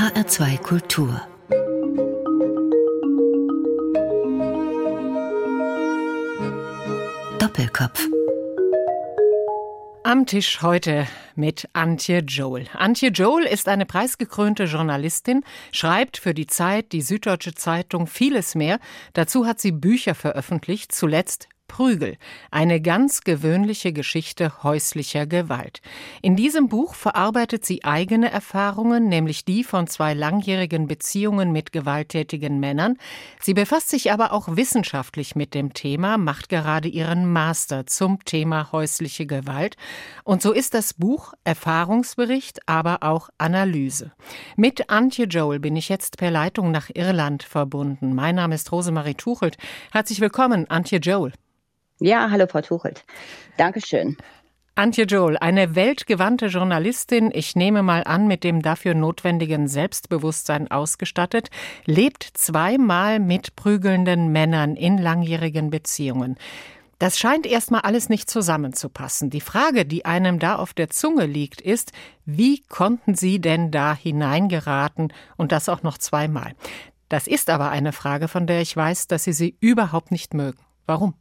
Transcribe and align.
HR2 0.00 0.56
Kultur 0.62 1.20
Doppelkopf 7.38 8.08
am 10.02 10.24
Tisch 10.24 10.62
heute 10.62 11.06
mit 11.36 11.68
Antje 11.74 12.20
Joel. 12.20 12.66
Antje 12.72 13.10
Joel 13.10 13.44
ist 13.44 13.68
eine 13.68 13.84
preisgekrönte 13.84 14.64
Journalistin, 14.64 15.44
schreibt 15.70 16.16
für 16.16 16.32
die 16.32 16.46
Zeit, 16.46 16.92
die 16.92 17.02
Süddeutsche 17.02 17.54
Zeitung, 17.54 18.06
vieles 18.06 18.54
mehr. 18.54 18.80
Dazu 19.12 19.46
hat 19.46 19.60
sie 19.60 19.70
Bücher 19.70 20.14
veröffentlicht, 20.14 20.92
zuletzt 20.92 21.48
Prügel, 21.70 22.16
eine 22.50 22.80
ganz 22.80 23.20
gewöhnliche 23.20 23.92
Geschichte 23.92 24.64
häuslicher 24.64 25.24
Gewalt. 25.24 25.80
In 26.20 26.34
diesem 26.34 26.68
Buch 26.68 26.96
verarbeitet 26.96 27.64
sie 27.64 27.84
eigene 27.84 28.28
Erfahrungen, 28.28 29.08
nämlich 29.08 29.44
die 29.44 29.62
von 29.62 29.86
zwei 29.86 30.12
langjährigen 30.14 30.88
Beziehungen 30.88 31.52
mit 31.52 31.70
gewalttätigen 31.70 32.58
Männern. 32.58 32.96
Sie 33.40 33.54
befasst 33.54 33.88
sich 33.88 34.10
aber 34.10 34.32
auch 34.32 34.56
wissenschaftlich 34.56 35.36
mit 35.36 35.54
dem 35.54 35.72
Thema, 35.72 36.18
macht 36.18 36.48
gerade 36.48 36.88
ihren 36.88 37.30
Master 37.32 37.86
zum 37.86 38.24
Thema 38.24 38.72
häusliche 38.72 39.26
Gewalt. 39.26 39.76
Und 40.24 40.42
so 40.42 40.50
ist 40.52 40.74
das 40.74 40.94
Buch 40.94 41.34
Erfahrungsbericht, 41.44 42.68
aber 42.68 43.04
auch 43.04 43.28
Analyse. 43.38 44.10
Mit 44.56 44.90
Antje 44.90 45.26
Joel 45.26 45.60
bin 45.60 45.76
ich 45.76 45.88
jetzt 45.88 46.16
per 46.16 46.32
Leitung 46.32 46.72
nach 46.72 46.90
Irland 46.92 47.44
verbunden. 47.44 48.12
Mein 48.12 48.34
Name 48.34 48.56
ist 48.56 48.72
Rosemarie 48.72 49.14
Tuchelt. 49.14 49.56
Herzlich 49.92 50.20
willkommen, 50.20 50.68
Antje 50.68 50.98
Joel. 50.98 51.32
Ja, 52.00 52.30
hallo 52.30 52.46
Frau 52.46 52.62
Tuchelt. 52.62 53.04
Dankeschön. 53.58 54.16
Antje 54.74 55.04
Joel, 55.04 55.36
eine 55.36 55.74
weltgewandte 55.74 56.46
Journalistin, 56.46 57.30
ich 57.34 57.54
nehme 57.54 57.82
mal 57.82 58.04
an, 58.04 58.26
mit 58.26 58.42
dem 58.42 58.62
dafür 58.62 58.94
notwendigen 58.94 59.68
Selbstbewusstsein 59.68 60.70
ausgestattet, 60.70 61.50
lebt 61.84 62.22
zweimal 62.32 63.18
mit 63.18 63.54
prügelnden 63.54 64.32
Männern 64.32 64.76
in 64.76 64.96
langjährigen 64.96 65.68
Beziehungen. 65.68 66.36
Das 66.98 67.18
scheint 67.18 67.46
erstmal 67.46 67.82
alles 67.82 68.08
nicht 68.08 68.30
zusammenzupassen. 68.30 69.28
Die 69.28 69.42
Frage, 69.42 69.84
die 69.84 70.06
einem 70.06 70.38
da 70.38 70.56
auf 70.56 70.72
der 70.72 70.88
Zunge 70.88 71.26
liegt, 71.26 71.60
ist, 71.60 71.92
wie 72.24 72.62
konnten 72.62 73.14
Sie 73.14 73.42
denn 73.42 73.70
da 73.70 73.94
hineingeraten 73.94 75.12
und 75.36 75.52
das 75.52 75.68
auch 75.68 75.82
noch 75.82 75.98
zweimal? 75.98 76.52
Das 77.10 77.26
ist 77.26 77.50
aber 77.50 77.70
eine 77.70 77.92
Frage, 77.92 78.28
von 78.28 78.46
der 78.46 78.62
ich 78.62 78.74
weiß, 78.74 79.08
dass 79.08 79.24
Sie 79.24 79.34
sie 79.34 79.56
überhaupt 79.60 80.10
nicht 80.10 80.32
mögen. 80.32 80.60
Warum? 80.86 81.19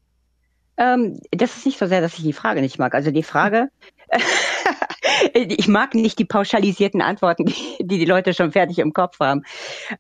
Ähm, 0.80 1.20
das 1.32 1.58
ist 1.58 1.66
nicht 1.66 1.78
so 1.78 1.86
sehr, 1.86 2.00
dass 2.02 2.18
ich 2.18 2.24
die 2.24 2.34
Frage 2.34 2.62
nicht 2.62 2.80
mag. 2.80 2.96
Also 2.96 3.12
die 3.12 3.24
Frage, 3.24 3.68
ich 5.34 5.68
mag 5.68 5.94
nicht 5.94 6.18
die 6.18 6.26
pauschalisierten 6.26 7.02
Antworten, 7.02 7.46
die, 7.46 7.86
die, 7.86 8.06
Leute 8.06 8.34
schon 8.34 8.54
fertig 8.54 8.80
im 8.80 8.94
Kopf 8.94 9.20
haben. 9.20 9.44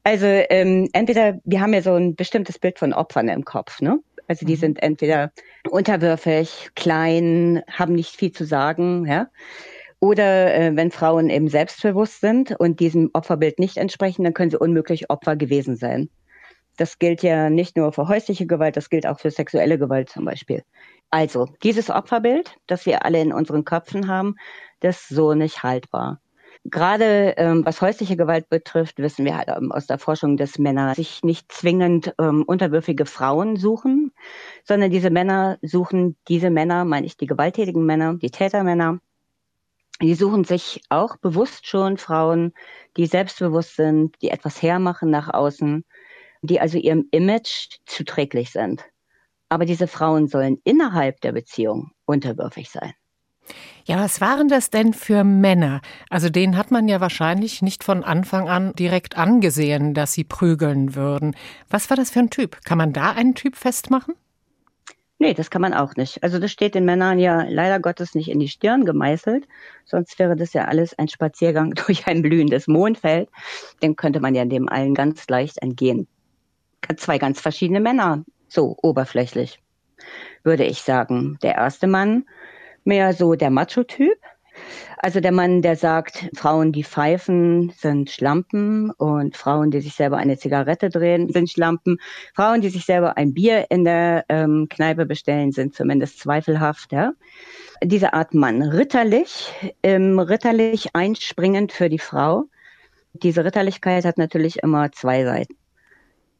Also 0.04 0.26
ähm, 0.26 0.88
entweder, 0.94 1.40
wir 1.44 1.60
haben 1.60 1.74
ja 1.74 1.82
so 1.82 1.94
ein 1.94 2.16
bestimmtes 2.16 2.58
Bild 2.60 2.80
von 2.80 2.94
Opfern 2.94 3.28
im 3.28 3.44
Kopf, 3.44 3.82
ne? 3.82 4.00
Also 4.30 4.46
die 4.46 4.56
mhm. 4.56 4.60
sind 4.60 4.84
entweder 4.84 5.32
unterwürfig, 5.70 6.70
klein, 6.76 7.62
haben 7.70 7.94
nicht 7.94 8.16
viel 8.16 8.32
zu 8.32 8.46
sagen, 8.46 9.06
ja. 9.06 9.28
Oder 10.00 10.56
äh, 10.56 10.76
wenn 10.78 10.92
Frauen 10.92 11.30
eben 11.30 11.50
selbstbewusst 11.50 12.22
sind 12.22 12.58
und 12.58 12.80
diesem 12.80 13.10
Opferbild 13.12 13.60
nicht 13.60 13.76
entsprechen, 13.76 14.24
dann 14.24 14.34
können 14.34 14.52
sie 14.52 14.58
unmöglich 14.58 15.10
Opfer 15.10 15.36
gewesen 15.36 15.76
sein. 15.76 16.10
Das 16.80 16.98
gilt 17.00 17.24
ja 17.24 17.50
nicht 17.50 17.76
nur 17.76 17.92
für 17.92 18.08
häusliche 18.08 18.48
Gewalt, 18.48 18.78
das 18.78 18.90
gilt 18.90 19.06
auch 19.06 19.20
für 19.20 19.32
sexuelle 19.32 19.78
Gewalt 19.78 20.10
zum 20.10 20.26
Beispiel. 20.26 20.64
Also, 21.10 21.48
dieses 21.64 21.90
Opferbild, 21.90 22.56
das 22.68 22.86
wir 22.86 23.04
alle 23.04 23.22
in 23.22 23.34
unseren 23.34 23.66
Köpfen 23.66 24.08
haben, 24.08 24.36
das 24.80 25.02
ist 25.02 25.10
so 25.10 25.34
nicht 25.34 25.64
haltbar. 25.64 26.22
Gerade 26.66 27.36
ähm, 27.38 27.66
was 27.66 27.82
häusliche 27.82 28.16
Gewalt 28.18 28.50
betrifft, 28.50 29.00
wissen 29.00 29.26
wir 29.26 29.38
halt 29.38 29.50
ähm, 29.50 29.72
aus 29.72 29.88
der 29.88 29.98
Forschung, 29.98 30.38
dass 30.38 30.60
Männer 30.60 30.94
sich 30.94 31.24
nicht 31.24 31.52
zwingend 31.52 32.14
ähm, 32.20 32.44
unterwürfige 32.44 33.06
Frauen 33.06 33.56
suchen, 33.56 34.12
sondern 34.64 34.92
diese 34.92 35.10
Männer 35.10 35.58
suchen, 35.62 36.18
diese 36.28 36.50
Männer, 36.50 36.86
meine 36.86 37.06
ich 37.06 37.18
die 37.18 37.28
gewalttätigen 37.28 37.86
Männer, 37.86 38.16
die 38.16 38.30
Tätermänner, 38.30 39.00
die 40.02 40.16
suchen 40.16 40.44
sich 40.44 40.82
auch 40.90 41.18
bewusst 41.18 41.68
schon 41.68 41.98
Frauen, 41.98 42.54
die 42.98 43.06
selbstbewusst 43.06 43.76
sind, 43.76 44.16
die 44.22 44.30
etwas 44.30 44.62
hermachen 44.62 45.10
nach 45.10 45.34
außen, 45.34 45.84
die 46.42 46.60
also 46.60 46.78
ihrem 46.78 47.08
Image 47.12 47.78
zuträglich 47.86 48.52
sind. 48.52 48.84
Aber 49.50 49.66
diese 49.66 49.88
Frauen 49.88 50.28
sollen 50.28 50.60
innerhalb 50.64 51.22
der 51.22 51.32
Beziehung 51.32 51.92
unterwürfig 52.06 52.70
sein. 52.70 52.94
Ja, 53.86 53.98
was 53.98 54.22
waren 54.22 54.48
das 54.48 54.70
denn 54.70 54.94
für 54.94 55.24
Männer? 55.24 55.82
Also 56.12 56.30
denen 56.30 56.56
hat 56.56 56.70
man 56.70 56.88
ja 56.88 57.02
wahrscheinlich 57.02 57.64
nicht 57.64 57.84
von 57.84 58.04
Anfang 58.04 58.48
an 58.48 58.74
direkt 58.74 59.18
angesehen, 59.18 59.96
dass 59.96 60.14
sie 60.14 60.24
prügeln 60.24 60.94
würden. 60.94 61.36
Was 61.70 61.90
war 61.90 61.98
das 61.98 62.12
für 62.12 62.20
ein 62.20 62.30
Typ? 62.30 62.64
Kann 62.64 62.78
man 62.78 62.94
da 62.94 63.12
einen 63.12 63.34
Typ 63.34 63.56
festmachen? 63.56 64.14
Nee, 65.18 65.34
das 65.34 65.50
kann 65.50 65.62
man 65.62 65.74
auch 65.74 65.96
nicht. 65.96 66.24
Also 66.24 66.40
das 66.40 66.52
steht 66.52 66.76
den 66.76 66.86
Männern 66.86 67.20
ja 67.20 67.44
leider 67.50 67.80
Gottes 67.80 68.14
nicht 68.14 68.30
in 68.30 68.40
die 68.40 68.48
Stirn 68.48 68.86
gemeißelt. 68.86 69.48
Sonst 69.84 70.18
wäre 70.20 70.36
das 70.36 70.54
ja 70.54 70.66
alles 70.66 70.98
ein 70.98 71.08
Spaziergang 71.08 71.72
durch 71.88 72.06
ein 72.08 72.22
blühendes 72.22 72.68
Mondfeld. 72.68 73.30
Dem 73.82 73.96
könnte 73.96 74.20
man 74.20 74.36
ja 74.36 74.46
dem 74.46 74.70
allen 74.70 74.94
ganz 74.94 75.28
leicht 75.28 75.58
entgehen 75.58 76.08
zwei 76.98 77.18
ganz 77.18 77.40
verschiedene 77.40 77.80
Männer, 77.80 78.24
so 78.48 78.76
oberflächlich, 78.82 79.60
würde 80.44 80.66
ich 80.66 80.82
sagen. 80.82 81.38
Der 81.42 81.56
erste 81.56 81.88
Mann, 81.88 82.26
mehr 82.84 83.14
so 83.14 83.36
der 83.36 83.50
Macho-Typ. 83.50 84.18
Also 84.98 85.22
der 85.22 85.32
Mann, 85.32 85.62
der 85.62 85.78
sagt, 85.78 86.30
Frauen, 86.36 86.74
die 86.74 86.84
pfeifen, 86.84 87.72
sind 87.78 88.10
Schlampen 88.10 88.92
und 88.92 89.38
Frauen, 89.38 89.72
die 89.72 89.80
sich 89.80 89.94
selber 89.94 90.18
eine 90.18 90.38
Zigarette 90.38 90.90
drehen, 90.90 91.32
sind 91.32 91.50
Schlampen. 91.50 92.00
Frauen, 92.36 92.60
die 92.60 92.68
sich 92.70 92.86
selber 92.86 93.16
ein 93.16 93.34
Bier 93.34 93.68
in 93.70 93.86
der 93.86 94.26
ähm, 94.28 94.68
Kneipe 94.70 95.06
bestellen, 95.06 95.54
sind 95.54 95.74
zumindest 95.74 96.20
zweifelhaft. 96.20 96.92
Ja? 96.92 97.14
Diese 97.82 98.14
Art 98.14 98.34
Mann, 98.34 98.62
ritterlich, 98.62 99.54
ähm, 99.84 100.20
ritterlich 100.20 100.90
einspringend 100.94 101.72
für 101.72 101.88
die 101.88 102.00
Frau. 102.00 102.46
Diese 103.14 103.46
Ritterlichkeit 103.46 104.04
hat 104.04 104.18
natürlich 104.18 104.58
immer 104.64 104.92
zwei 104.92 105.24
Seiten. 105.24 105.56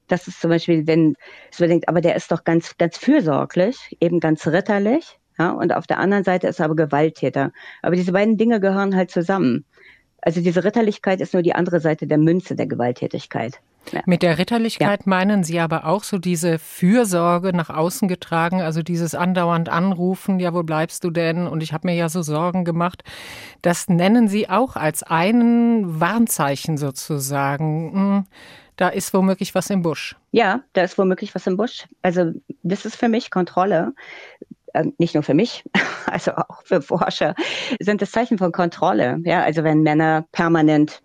Das 0.10 0.28
ist 0.28 0.42
zum 0.42 0.50
Beispiel, 0.50 0.86
wenn 0.88 1.16
es 1.52 1.58
denkt, 1.58 1.88
aber 1.88 2.02
der 2.02 2.16
ist 2.16 2.32
doch 2.32 2.44
ganz, 2.44 2.78
ganz 2.78 2.98
fürsorglich, 2.98 3.96
eben 4.02 4.20
ganz 4.20 4.46
ritterlich. 4.46 5.18
Ja, 5.38 5.52
und 5.52 5.74
auf 5.74 5.88
der 5.88 6.00
anderen 6.00 6.26
Seite 6.26 6.48
ist 6.48 6.60
er 6.60 6.66
aber 6.66 6.76
Gewalttäter. 6.76 7.54
Aber 7.82 7.96
diese 7.96 8.12
beiden 8.12 8.36
Dinge 8.38 8.60
gehören 8.60 8.96
halt 8.96 9.10
zusammen. 9.10 9.64
Also 10.22 10.42
diese 10.42 10.66
Ritterlichkeit 10.66 11.22
ist 11.22 11.34
nur 11.34 11.44
die 11.44 11.56
andere 11.56 11.80
Seite 11.80 12.08
der 12.08 12.18
Münze 12.18 12.58
der 12.58 12.68
Gewalttätigkeit. 12.68 13.62
Ja. 13.94 14.02
Mit 14.06 14.22
der 14.22 14.38
Ritterlichkeit 14.38 15.02
ja. 15.02 15.10
meinen 15.10 15.46
Sie 15.46 15.60
aber 15.60 15.86
auch 15.86 16.04
so 16.04 16.18
diese 16.18 16.60
Fürsorge 16.60 17.54
nach 17.56 17.70
außen 17.70 18.10
getragen, 18.10 18.62
also 18.62 18.84
dieses 18.84 19.16
andauernd 19.16 19.70
Anrufen, 19.70 20.40
ja, 20.40 20.54
wo 20.54 20.64
bleibst 20.64 21.06
du 21.06 21.10
denn? 21.10 21.48
Und 21.48 21.64
ich 21.64 21.72
habe 21.72 21.88
mir 21.88 21.96
ja 21.96 22.10
so 22.10 22.22
Sorgen 22.22 22.66
gemacht. 22.66 23.04
Das 23.62 23.88
nennen 23.88 24.28
Sie 24.28 24.50
auch 24.50 24.76
als 24.76 25.04
einen 25.04 26.02
Warnzeichen 26.02 26.78
sozusagen. 26.78 27.94
Hm 27.94 28.26
da 28.80 28.88
ist 28.88 29.14
womöglich 29.14 29.54
was 29.56 29.70
im 29.70 29.82
Busch. 29.82 30.16
Ja, 30.32 30.62
da 30.72 30.84
ist 30.84 30.98
womöglich 30.98 31.36
was 31.36 31.46
im 31.48 31.58
Busch. 31.58 31.86
Also 32.02 32.32
das 32.64 32.86
ist 32.86 32.96
für 32.96 33.10
mich 33.10 33.30
Kontrolle. 33.30 33.94
Ähm, 34.74 34.94
nicht 34.98 35.16
nur 35.16 35.24
für 35.24 35.34
mich, 35.34 35.66
also 36.06 36.32
auch 36.32 36.64
für 36.64 36.82
Forscher, 36.82 37.36
sind 37.80 38.02
das 38.02 38.12
Zeichen 38.12 38.38
von 38.38 38.52
Kontrolle. 38.54 39.20
Ja, 39.24 39.44
also 39.44 39.64
wenn 39.64 39.82
Männer 39.82 40.26
permanent 40.32 41.02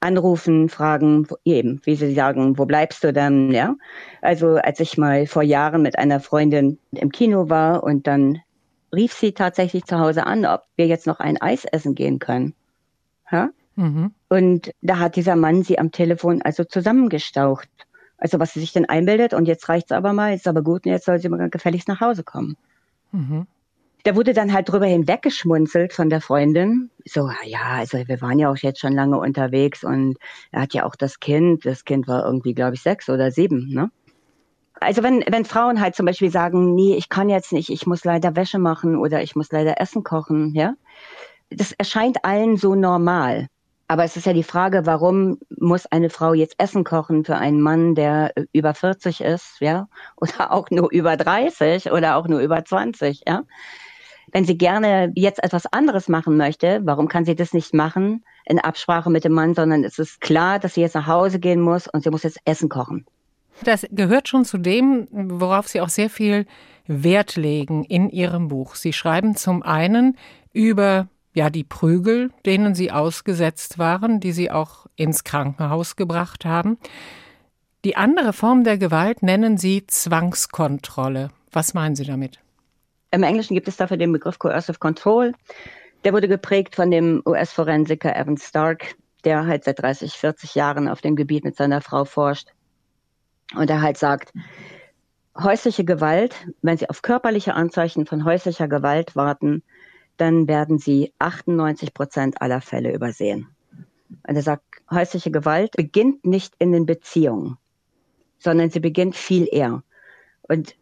anrufen, 0.00 0.68
fragen, 0.68 1.26
eben, 1.44 1.80
wie 1.84 1.96
sie 1.96 2.14
sagen, 2.14 2.56
wo 2.56 2.66
bleibst 2.66 3.02
du 3.02 3.12
denn? 3.12 3.50
Ja, 3.50 3.74
also 4.22 4.56
als 4.56 4.78
ich 4.78 4.96
mal 4.96 5.26
vor 5.26 5.42
Jahren 5.42 5.82
mit 5.82 5.98
einer 5.98 6.20
Freundin 6.20 6.78
im 6.92 7.10
Kino 7.10 7.48
war 7.48 7.82
und 7.82 8.06
dann 8.06 8.38
rief 8.94 9.12
sie 9.12 9.32
tatsächlich 9.32 9.84
zu 9.84 9.98
Hause 9.98 10.24
an, 10.24 10.46
ob 10.46 10.66
wir 10.76 10.86
jetzt 10.86 11.08
noch 11.08 11.18
ein 11.18 11.40
Eis 11.40 11.64
essen 11.64 11.96
gehen 11.96 12.20
können. 12.20 12.54
Ja? 13.32 13.50
Mhm. 13.78 14.12
Und 14.28 14.72
da 14.82 14.98
hat 14.98 15.14
dieser 15.14 15.36
Mann 15.36 15.62
sie 15.62 15.78
am 15.78 15.92
Telefon 15.92 16.42
also 16.42 16.64
zusammengestaucht. 16.64 17.68
Also 18.18 18.40
was 18.40 18.52
sie 18.52 18.60
sich 18.60 18.72
denn 18.72 18.88
einbildet 18.88 19.34
und 19.34 19.46
jetzt 19.46 19.68
reicht's 19.68 19.92
aber 19.92 20.12
mal, 20.12 20.34
ist 20.34 20.48
aber 20.48 20.62
gut 20.62 20.84
und 20.84 20.90
jetzt 20.90 21.04
soll 21.04 21.20
sie 21.20 21.28
mal 21.28 21.48
gefälligst 21.48 21.86
nach 21.86 22.00
Hause 22.00 22.24
kommen. 22.24 22.56
Mhm. 23.12 23.46
Da 24.02 24.16
wurde 24.16 24.32
dann 24.32 24.52
halt 24.52 24.68
drüber 24.68 24.86
hinweggeschmunzelt 24.86 25.92
von 25.92 26.10
der 26.10 26.20
Freundin. 26.20 26.90
So, 27.04 27.30
ja, 27.44 27.76
also 27.76 27.98
wir 27.98 28.20
waren 28.20 28.40
ja 28.40 28.50
auch 28.50 28.56
jetzt 28.56 28.80
schon 28.80 28.94
lange 28.94 29.18
unterwegs 29.18 29.84
und 29.84 30.16
er 30.50 30.62
hat 30.62 30.74
ja 30.74 30.84
auch 30.84 30.96
das 30.96 31.20
Kind. 31.20 31.64
Das 31.64 31.84
Kind 31.84 32.08
war 32.08 32.26
irgendwie, 32.26 32.54
glaube 32.54 32.74
ich, 32.74 32.82
sechs 32.82 33.08
oder 33.08 33.30
sieben, 33.30 33.68
ne? 33.68 33.90
Also 34.80 35.04
wenn, 35.04 35.24
wenn 35.28 35.44
Frauen 35.44 35.80
halt 35.80 35.94
zum 35.94 36.06
Beispiel 36.06 36.30
sagen, 36.30 36.74
nee, 36.74 36.96
ich 36.96 37.08
kann 37.08 37.28
jetzt 37.28 37.52
nicht, 37.52 37.70
ich 37.70 37.86
muss 37.86 38.04
leider 38.04 38.34
Wäsche 38.34 38.58
machen 38.58 38.96
oder 38.96 39.22
ich 39.22 39.36
muss 39.36 39.52
leider 39.52 39.80
Essen 39.80 40.04
kochen, 40.04 40.54
ja, 40.54 40.74
das 41.50 41.72
erscheint 41.72 42.24
allen 42.24 42.56
so 42.56 42.74
normal. 42.74 43.48
Aber 43.88 44.04
es 44.04 44.16
ist 44.16 44.26
ja 44.26 44.34
die 44.34 44.42
Frage, 44.42 44.84
warum 44.84 45.38
muss 45.58 45.86
eine 45.86 46.10
Frau 46.10 46.34
jetzt 46.34 46.54
Essen 46.58 46.84
kochen 46.84 47.24
für 47.24 47.36
einen 47.36 47.60
Mann, 47.60 47.94
der 47.94 48.32
über 48.52 48.74
40 48.74 49.22
ist, 49.22 49.56
ja, 49.60 49.88
oder 50.16 50.52
auch 50.52 50.70
nur 50.70 50.90
über 50.92 51.16
30 51.16 51.90
oder 51.90 52.16
auch 52.16 52.28
nur 52.28 52.40
über 52.40 52.64
20, 52.64 53.22
ja? 53.26 53.42
wenn 54.32 54.44
sie 54.44 54.58
gerne 54.58 55.12
jetzt 55.14 55.42
etwas 55.42 55.64
anderes 55.72 56.08
machen 56.08 56.36
möchte, 56.36 56.80
warum 56.84 57.08
kann 57.08 57.24
sie 57.24 57.34
das 57.34 57.52
nicht 57.52 57.74
machen 57.74 58.24
in 58.44 58.58
Absprache 58.58 59.10
mit 59.10 59.24
dem 59.24 59.32
Mann, 59.32 59.54
sondern 59.54 59.84
es 59.84 59.98
ist 59.98 60.20
klar, 60.20 60.58
dass 60.58 60.74
sie 60.74 60.80
jetzt 60.82 60.94
nach 60.94 61.06
Hause 61.06 61.38
gehen 61.38 61.60
muss 61.60 61.88
und 61.88 62.04
sie 62.04 62.10
muss 62.10 62.22
jetzt 62.22 62.38
Essen 62.44 62.68
kochen. 62.68 63.06
Das 63.64 63.86
gehört 63.90 64.28
schon 64.28 64.44
zu 64.44 64.58
dem, 64.58 65.08
worauf 65.10 65.66
Sie 65.66 65.80
auch 65.80 65.88
sehr 65.88 66.10
viel 66.10 66.46
Wert 66.86 67.36
legen 67.36 67.84
in 67.84 68.08
Ihrem 68.08 68.48
Buch. 68.48 68.76
Sie 68.76 68.92
schreiben 68.92 69.34
zum 69.34 69.62
einen 69.62 70.16
über 70.52 71.08
ja 71.38 71.48
die 71.50 71.64
Prügel, 71.64 72.30
denen 72.44 72.74
Sie 72.74 72.92
ausgesetzt 72.92 73.78
waren, 73.78 74.20
die 74.20 74.32
Sie 74.32 74.50
auch 74.50 74.86
ins 74.96 75.24
Krankenhaus 75.24 75.96
gebracht 75.96 76.44
haben. 76.44 76.78
Die 77.84 77.96
andere 77.96 78.32
Form 78.32 78.64
der 78.64 78.76
Gewalt 78.76 79.22
nennen 79.22 79.56
Sie 79.56 79.86
Zwangskontrolle. 79.86 81.30
Was 81.52 81.74
meinen 81.74 81.96
Sie 81.96 82.04
damit? 82.04 82.40
Im 83.10 83.22
Englischen 83.22 83.54
gibt 83.54 83.68
es 83.68 83.76
dafür 83.76 83.96
den 83.96 84.12
Begriff 84.12 84.38
Coercive 84.38 84.78
Control. 84.78 85.32
Der 86.04 86.12
wurde 86.12 86.28
geprägt 86.28 86.74
von 86.74 86.90
dem 86.90 87.22
US-Forensiker 87.24 88.14
Evan 88.14 88.36
Stark, 88.36 88.96
der 89.24 89.46
halt 89.46 89.64
seit 89.64 89.80
30, 89.80 90.12
40 90.12 90.54
Jahren 90.54 90.88
auf 90.88 91.00
dem 91.00 91.16
Gebiet 91.16 91.44
mit 91.44 91.56
seiner 91.56 91.80
Frau 91.80 92.04
forscht. 92.04 92.48
Und 93.54 93.70
er 93.70 93.80
halt 93.80 93.96
sagt, 93.96 94.32
häusliche 95.36 95.84
Gewalt, 95.84 96.34
wenn 96.62 96.76
Sie 96.76 96.90
auf 96.90 97.02
körperliche 97.02 97.54
Anzeichen 97.54 98.06
von 98.06 98.24
häuslicher 98.24 98.68
Gewalt 98.68 99.16
warten, 99.16 99.62
dann 100.20 100.48
werden 100.48 100.78
Sie 100.78 101.12
98 101.18 101.94
Prozent 101.94 102.42
aller 102.42 102.60
Fälle 102.60 102.92
übersehen. 102.92 103.48
Und 104.26 104.36
er 104.36 104.42
sagt, 104.42 104.64
häusliche 104.90 105.30
Gewalt 105.30 105.72
beginnt 105.76 106.24
nicht 106.24 106.54
in 106.58 106.72
den 106.72 106.86
Beziehungen, 106.86 107.56
sondern 108.38 108.70
sie 108.70 108.80
beginnt 108.80 109.16
viel 109.16 109.48
eher. 109.50 109.82
Und 110.42 110.74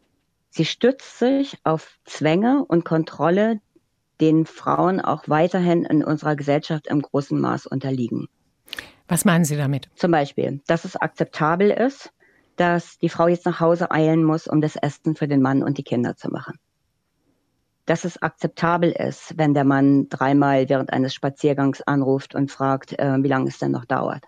Sie 0.50 0.64
stützt 0.64 1.18
sich 1.18 1.58
auf 1.64 1.98
Zwänge 2.06 2.64
und 2.66 2.86
Kontrolle, 2.86 3.60
denen 4.22 4.46
Frauen 4.46 5.02
auch 5.02 5.28
weiterhin 5.28 5.84
in 5.84 6.02
unserer 6.02 6.34
Gesellschaft 6.34 6.86
im 6.86 7.02
großen 7.02 7.38
Maß 7.38 7.66
unterliegen. 7.66 8.28
Was 9.06 9.26
meinen 9.26 9.44
Sie 9.44 9.56
damit? 9.56 9.90
Zum 9.96 10.12
Beispiel, 10.12 10.62
dass 10.66 10.86
es 10.86 10.96
akzeptabel 10.96 11.70
ist, 11.70 12.10
dass 12.56 12.96
die 12.96 13.10
Frau 13.10 13.28
jetzt 13.28 13.44
nach 13.44 13.60
Hause 13.60 13.90
eilen 13.90 14.24
muss, 14.24 14.48
um 14.48 14.62
das 14.62 14.76
Essen 14.76 15.14
für 15.14 15.28
den 15.28 15.42
Mann 15.42 15.62
und 15.62 15.76
die 15.76 15.84
Kinder 15.84 16.16
zu 16.16 16.30
machen. 16.30 16.58
Dass 17.86 18.04
es 18.04 18.20
akzeptabel 18.20 18.90
ist, 18.90 19.38
wenn 19.38 19.54
der 19.54 19.64
Mann 19.64 20.08
dreimal 20.08 20.68
während 20.68 20.92
eines 20.92 21.14
Spaziergangs 21.14 21.82
anruft 21.82 22.34
und 22.34 22.50
fragt, 22.50 22.98
äh, 22.98 23.22
wie 23.22 23.28
lange 23.28 23.48
es 23.48 23.58
denn 23.58 23.72
noch 23.72 23.84
dauert. 23.84 24.24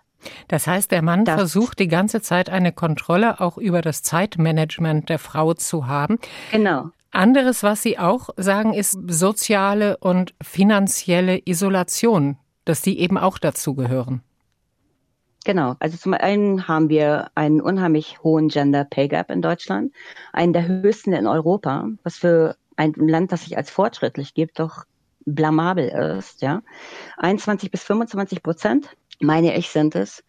Das 0.47 0.67
heißt, 0.67 0.91
der 0.91 1.01
Mann 1.01 1.25
das 1.25 1.35
versucht 1.35 1.79
die 1.79 1.87
ganze 1.87 2.21
Zeit 2.21 2.49
eine 2.49 2.71
Kontrolle 2.71 3.39
auch 3.39 3.57
über 3.57 3.81
das 3.81 4.03
Zeitmanagement 4.03 5.09
der 5.09 5.19
Frau 5.19 5.53
zu 5.53 5.87
haben. 5.87 6.19
Genau. 6.51 6.89
Anderes, 7.11 7.63
was 7.63 7.81
Sie 7.81 7.97
auch 7.97 8.29
sagen, 8.37 8.73
ist 8.73 8.97
soziale 9.07 9.97
und 9.97 10.35
finanzielle 10.41 11.41
Isolation, 11.45 12.37
dass 12.65 12.81
die 12.81 12.99
eben 12.99 13.17
auch 13.17 13.39
dazu 13.39 13.73
gehören. 13.73 14.21
Genau. 15.45 15.75
Also 15.79 15.97
zum 15.97 16.13
einen 16.13 16.67
haben 16.67 16.89
wir 16.89 17.31
einen 17.33 17.61
unheimlich 17.61 18.19
hohen 18.23 18.49
Gender 18.49 18.83
Pay 18.83 19.07
Gap 19.07 19.31
in 19.31 19.41
Deutschland, 19.41 19.93
einen 20.33 20.53
der 20.53 20.67
höchsten 20.67 21.13
in 21.13 21.25
Europa, 21.25 21.87
was 22.03 22.17
für 22.17 22.55
ein 22.79 22.93
Land, 22.93 23.31
das 23.31 23.43
sich 23.43 23.57
als 23.57 23.69
fortschrittlich 23.69 24.33
gibt, 24.33 24.59
doch 24.59 24.85
blamabel 25.25 25.89
ist. 26.17 26.41
Ja, 26.41 26.61
21 27.17 27.69
bis 27.69 27.83
25 27.83 28.41
Prozent 28.41 28.89
meine 29.19 29.57
ich, 29.57 29.69
sind 29.69 29.95
es. 29.95 30.23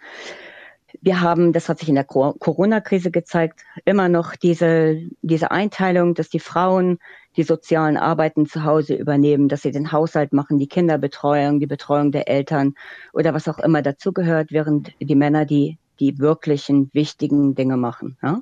Wir 1.01 1.21
haben, 1.21 1.53
das 1.53 1.69
hat 1.69 1.79
sich 1.79 1.89
in 1.89 1.95
der 1.95 2.05
Corona-Krise 2.05 3.13
gezeigt, 3.13 3.61
immer 3.85 4.09
noch 4.09 4.35
diese, 4.35 5.01
diese 5.23 5.53
Einteilung, 5.53 6.15
dass 6.15 6.29
die 6.29 6.41
Frauen 6.41 6.99
die 7.37 7.45
sozialen 7.45 7.97
Arbeiten 7.97 8.47
zu 8.47 8.65
Hause 8.65 8.95
übernehmen, 8.95 9.49
dass 9.49 9.63
sie 9.63 9.71
den 9.71 9.93
Haushalt 9.93 10.33
machen, 10.33 10.59
die 10.59 10.67
Kinderbetreuung, 10.67 11.61
die 11.61 11.69
Betreuung 11.69 12.11
der 12.11 12.29
Eltern 12.29 12.75
oder 13.13 13.33
was 13.33 13.47
auch 13.47 13.61
immer 13.61 13.83
dazugehört, 13.83 14.51
während 14.51 14.93
die 15.01 15.15
Männer 15.15 15.45
die, 15.45 15.79
die 16.01 16.19
wirklichen 16.19 16.91
wichtigen 16.93 17.55
Dinge 17.55 17.77
machen. 17.77 18.19
Ja? 18.21 18.41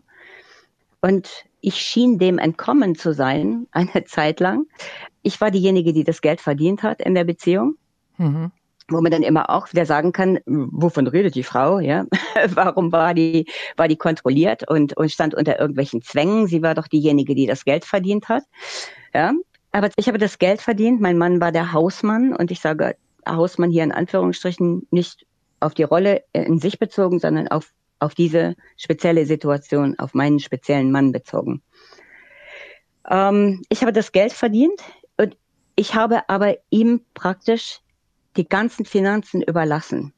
Und 1.02 1.44
ich 1.60 1.76
schien 1.76 2.18
dem 2.18 2.38
entkommen 2.38 2.94
zu 2.94 3.12
sein, 3.12 3.66
eine 3.72 4.04
Zeit 4.04 4.40
lang. 4.40 4.66
Ich 5.22 5.40
war 5.40 5.50
diejenige, 5.50 5.92
die 5.92 6.04
das 6.04 6.20
Geld 6.20 6.40
verdient 6.40 6.82
hat 6.82 7.00
in 7.00 7.14
der 7.14 7.24
Beziehung. 7.24 7.76
Mhm 8.16 8.52
wo 8.90 9.00
man 9.00 9.12
dann 9.12 9.22
immer 9.22 9.50
auch 9.50 9.70
wieder 9.70 9.86
sagen 9.86 10.12
kann, 10.12 10.38
wovon 10.46 11.06
redet 11.06 11.34
die 11.34 11.42
Frau, 11.42 11.78
ja? 11.78 12.06
Warum 12.54 12.90
war 12.90 13.14
die, 13.14 13.46
war 13.76 13.86
die 13.86 13.96
kontrolliert 13.96 14.68
und, 14.68 14.96
und 14.96 15.12
stand 15.12 15.34
unter 15.34 15.60
irgendwelchen 15.60 16.02
Zwängen? 16.02 16.46
Sie 16.46 16.62
war 16.62 16.74
doch 16.74 16.88
diejenige, 16.88 17.34
die 17.34 17.46
das 17.46 17.64
Geld 17.64 17.84
verdient 17.84 18.28
hat, 18.28 18.44
ja? 19.14 19.32
Aber 19.72 19.90
ich 19.96 20.08
habe 20.08 20.18
das 20.18 20.38
Geld 20.38 20.62
verdient. 20.62 21.00
Mein 21.00 21.18
Mann 21.18 21.40
war 21.40 21.52
der 21.52 21.72
Hausmann 21.72 22.34
und 22.34 22.50
ich 22.50 22.60
sage 22.60 22.96
Hausmann 23.26 23.70
hier 23.70 23.84
in 23.84 23.92
Anführungsstrichen 23.92 24.86
nicht 24.90 25.26
auf 25.60 25.74
die 25.74 25.82
Rolle 25.82 26.22
in 26.32 26.58
sich 26.58 26.78
bezogen, 26.78 27.18
sondern 27.18 27.48
auf, 27.48 27.72
auf 27.98 28.14
diese 28.14 28.54
spezielle 28.76 29.26
Situation, 29.26 29.98
auf 29.98 30.14
meinen 30.14 30.40
speziellen 30.40 30.90
Mann 30.90 31.12
bezogen. 31.12 31.62
Ähm, 33.08 33.62
ich 33.68 33.82
habe 33.82 33.92
das 33.92 34.12
Geld 34.12 34.32
verdient 34.32 34.80
und 35.16 35.36
ich 35.76 35.94
habe 35.94 36.28
aber 36.28 36.56
ihm 36.70 37.02
praktisch 37.14 37.80
die 38.36 38.48
ganzen 38.48 38.84
Finanzen 38.84 39.42
überlassen. 39.42 40.12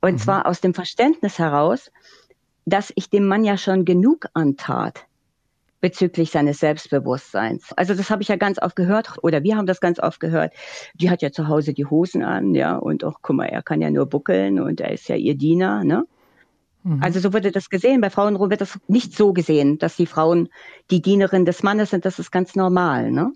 Und 0.00 0.14
mhm. 0.14 0.18
zwar 0.18 0.46
aus 0.46 0.60
dem 0.60 0.74
Verständnis 0.74 1.38
heraus, 1.38 1.90
dass 2.66 2.92
ich 2.94 3.10
dem 3.10 3.26
Mann 3.26 3.44
ja 3.44 3.56
schon 3.56 3.84
genug 3.84 4.26
antat 4.34 5.06
bezüglich 5.80 6.30
seines 6.30 6.60
Selbstbewusstseins. 6.60 7.72
Also 7.72 7.94
das 7.94 8.10
habe 8.10 8.22
ich 8.22 8.28
ja 8.28 8.36
ganz 8.36 8.60
oft 8.60 8.76
gehört 8.76 9.16
oder 9.22 9.42
wir 9.42 9.56
haben 9.56 9.66
das 9.66 9.80
ganz 9.80 9.98
oft 9.98 10.20
gehört. 10.20 10.52
Die 10.94 11.10
hat 11.10 11.22
ja 11.22 11.32
zu 11.32 11.48
Hause 11.48 11.72
die 11.72 11.86
Hosen 11.86 12.22
an, 12.22 12.54
ja, 12.54 12.76
und 12.76 13.02
auch, 13.02 13.20
guck 13.22 13.36
mal, 13.36 13.46
er 13.46 13.62
kann 13.62 13.80
ja 13.80 13.90
nur 13.90 14.06
buckeln 14.06 14.60
und 14.60 14.80
er 14.80 14.92
ist 14.92 15.08
ja 15.08 15.16
ihr 15.16 15.34
Diener, 15.34 15.84
ne? 15.84 16.06
Mhm. 16.82 17.02
Also 17.02 17.20
so 17.20 17.32
wurde 17.32 17.52
das 17.52 17.68
gesehen. 17.68 18.00
Bei 18.00 18.10
Frauen 18.10 18.38
wird 18.38 18.60
das 18.60 18.78
nicht 18.88 19.16
so 19.16 19.32
gesehen, 19.32 19.78
dass 19.78 19.96
die 19.96 20.06
Frauen 20.06 20.48
die 20.90 21.02
Dienerin 21.02 21.44
des 21.44 21.62
Mannes 21.62 21.90
sind. 21.90 22.04
Das 22.04 22.18
ist 22.18 22.30
ganz 22.30 22.54
normal, 22.54 23.10
ne? 23.10 23.32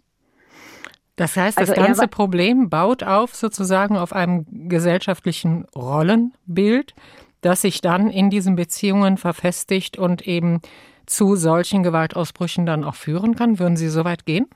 Das 1.17 1.37
heißt, 1.37 1.61
das 1.61 1.71
also 1.71 1.81
ganze 1.81 2.09
Problem 2.09 2.69
baut 2.69 3.05
auf 3.05 3.37
sozusagen 3.37 3.97
auf 3.97 4.13
einem 4.13 4.47
gesellschaftlichen 4.69 5.65
Rollenbild, 5.77 6.95
das 7.41 7.63
sich 7.63 7.81
dann 7.81 8.11
in 8.11 8.31
diesen 8.31 8.57
Beziehungen 8.57 9.17
verfestigt 9.17 9.97
und 9.97 10.27
eben 10.27 10.61
zu 11.07 11.37
solchen 11.37 11.85
Gewaltausbrüchen 11.85 12.67
dann 12.67 12.83
auch 12.83 12.97
führen 12.97 13.37
kann. 13.37 13.61
Würden 13.61 13.77
Sie 13.77 13.89
so 13.89 14.05
weit 14.05 14.27
gehen? 14.27 14.47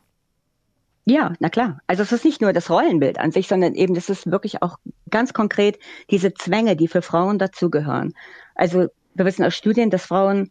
Ja, 1.04 1.32
na 1.38 1.48
klar. 1.48 1.80
Also 1.86 2.02
es 2.02 2.12
ist 2.12 2.24
nicht 2.26 2.42
nur 2.42 2.52
das 2.52 2.68
Rollenbild 2.68 3.18
an 3.18 3.32
sich, 3.32 3.48
sondern 3.48 3.74
eben 3.74 3.94
das 3.94 4.10
ist 4.10 4.30
wirklich 4.30 4.62
auch 4.62 4.76
ganz 5.08 5.32
konkret 5.32 5.78
diese 6.10 6.34
Zwänge, 6.34 6.76
die 6.76 6.86
für 6.86 7.00
Frauen 7.00 7.38
dazugehören. 7.38 8.12
Also 8.58 8.88
wir 9.14 9.24
wissen 9.24 9.44
aus 9.44 9.54
Studien, 9.54 9.88
dass 9.88 10.04
Frauen 10.04 10.50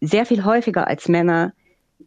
sehr 0.00 0.26
viel 0.26 0.44
häufiger 0.44 0.88
als 0.88 1.08
Männer 1.08 1.52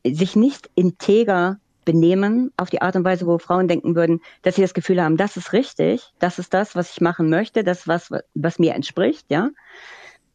sich 0.03 0.35
nicht 0.35 0.69
integer 0.75 1.59
benehmen 1.85 2.51
auf 2.57 2.69
die 2.69 2.81
Art 2.81 2.95
und 2.95 3.03
Weise, 3.03 3.25
wo 3.25 3.37
Frauen 3.37 3.67
denken 3.67 3.95
würden, 3.95 4.21
dass 4.41 4.55
sie 4.55 4.61
das 4.61 4.73
Gefühl 4.73 5.01
haben, 5.01 5.17
das 5.17 5.37
ist 5.37 5.53
richtig, 5.53 6.13
das 6.19 6.39
ist 6.39 6.53
das, 6.53 6.75
was 6.75 6.91
ich 6.91 7.01
machen 7.01 7.29
möchte, 7.29 7.63
das 7.63 7.87
was, 7.87 8.09
was 8.33 8.59
mir 8.59 8.75
entspricht, 8.75 9.25
ja. 9.29 9.49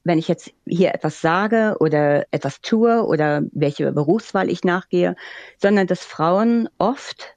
Wenn 0.05 0.19
ich 0.19 0.29
jetzt 0.29 0.53
hier 0.67 0.95
etwas 0.95 1.21
sage 1.21 1.77
oder 1.81 2.27
etwas 2.31 2.61
tue 2.61 3.05
oder 3.05 3.43
welche 3.53 3.91
Berufswahl 3.91 4.49
ich 4.51 4.63
nachgehe, 4.63 5.17
sondern 5.61 5.89
dass 5.89 6.05
Frauen 6.05 6.69
oft 6.79 7.37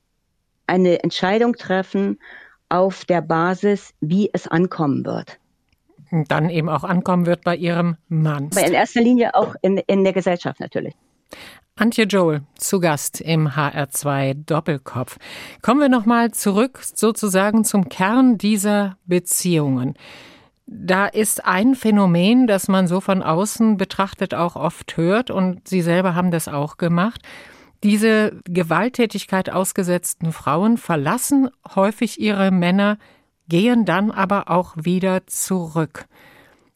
eine 0.68 1.02
Entscheidung 1.02 1.54
treffen 1.56 2.20
auf 2.68 3.06
der 3.06 3.22
Basis, 3.22 3.94
wie 4.02 4.30
es 4.34 4.48
ankommen 4.48 5.04
wird. 5.04 5.39
Dann 6.12 6.50
eben 6.50 6.70
auch 6.70 6.84
ankommen 6.84 7.26
wird 7.26 7.44
bei 7.44 7.56
ihrem 7.56 7.98
Mann. 8.08 8.50
Aber 8.52 8.66
in 8.66 8.74
erster 8.74 9.02
Linie 9.02 9.36
auch 9.36 9.56
in, 9.62 9.78
in 9.78 10.04
der 10.04 10.14
Gesellschaft 10.14 10.60
natürlich. 10.60 10.96
Antje 11.76 12.04
Joel 12.06 12.42
zu 12.56 12.80
Gast 12.82 13.22
im 13.22 13.48
HR2 13.50 14.46
Doppelkopf. 14.46 15.18
Kommen 15.62 15.80
wir 15.80 15.88
nochmal 15.88 16.32
zurück 16.32 16.82
sozusagen 16.84 17.64
zum 17.64 17.88
Kern 17.88 18.38
dieser 18.38 18.98
Beziehungen. 19.06 19.94
Da 20.66 21.08
ist 21.08 21.46
ein 21.46 21.76
Phänomen, 21.76 22.48
das 22.48 22.68
man 22.68 22.88
so 22.88 23.00
von 23.00 23.24
außen 23.24 23.78
betrachtet 23.78 24.36
auch 24.36 24.56
oft 24.56 24.98
hört 24.98 25.32
und 25.32 25.68
Sie 25.68 25.82
selber 25.82 26.16
haben 26.16 26.32
das 26.32 26.48
auch 26.48 26.78
gemacht. 26.78 27.22
Diese 27.82 28.40
Gewalttätigkeit 28.44 29.50
ausgesetzten 29.50 30.34
Frauen 30.34 30.78
verlassen 30.78 31.50
häufig 31.76 32.20
ihre 32.20 32.52
Männer, 32.52 32.98
gehen 33.50 33.84
dann 33.84 34.12
aber 34.12 34.50
auch 34.50 34.76
wieder 34.78 35.28
zurück. 35.28 36.06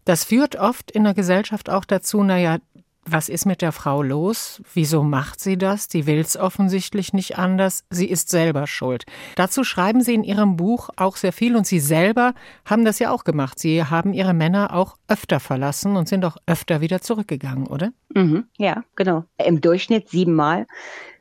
Das 0.05 0.25
führt 0.25 0.57
oft 0.57 0.91
in 0.91 1.05
der 1.05 1.13
Gesellschaft 1.13 1.69
auch 1.69 1.85
dazu, 1.85 2.23
naja, 2.23 2.57
Was 3.05 3.27
ist 3.27 3.45
mit 3.45 3.61
der 3.61 3.73
Frau 3.73 4.01
los? 4.01 4.61
Wieso 4.73 5.03
macht 5.03 5.41
sie 5.41 5.57
das? 5.57 5.89
Die 5.89 6.05
will 6.05 6.19
es 6.19 6.37
offensichtlich 6.37 7.11
nicht 7.11 7.37
anders. 7.37 7.83
Sie 7.89 8.09
ist 8.09 8.29
selber 8.29 8.65
schuld. 8.65 9.03
Dazu 9.35 9.65
schreiben 9.65 10.01
Sie 10.01 10.13
in 10.13 10.23
Ihrem 10.23 10.55
Buch 10.55 10.89
auch 10.95 11.17
sehr 11.17 11.33
viel 11.33 11.57
und 11.57 11.67
Sie 11.67 11.79
selber 11.79 12.33
haben 12.63 12.85
das 12.85 12.99
ja 12.99 13.11
auch 13.11 13.25
gemacht. 13.25 13.59
Sie 13.59 13.83
haben 13.83 14.13
Ihre 14.13 14.33
Männer 14.33 14.73
auch 14.73 14.95
öfter 15.09 15.41
verlassen 15.41 15.97
und 15.97 16.07
sind 16.07 16.23
auch 16.23 16.37
öfter 16.45 16.79
wieder 16.79 17.01
zurückgegangen, 17.01 17.67
oder? 17.67 17.91
Mhm, 18.15 18.45
ja, 18.57 18.85
genau. 18.95 19.25
Im 19.37 19.59
Durchschnitt 19.59 20.07
siebenmal 20.07 20.65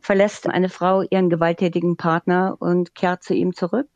verlässt 0.00 0.48
eine 0.48 0.68
Frau 0.68 1.02
ihren 1.02 1.30
gewalttätigen 1.30 1.96
Partner 1.96 2.56
und 2.60 2.94
kehrt 2.94 3.24
zu 3.24 3.34
ihm 3.34 3.54
zurück. 3.56 3.88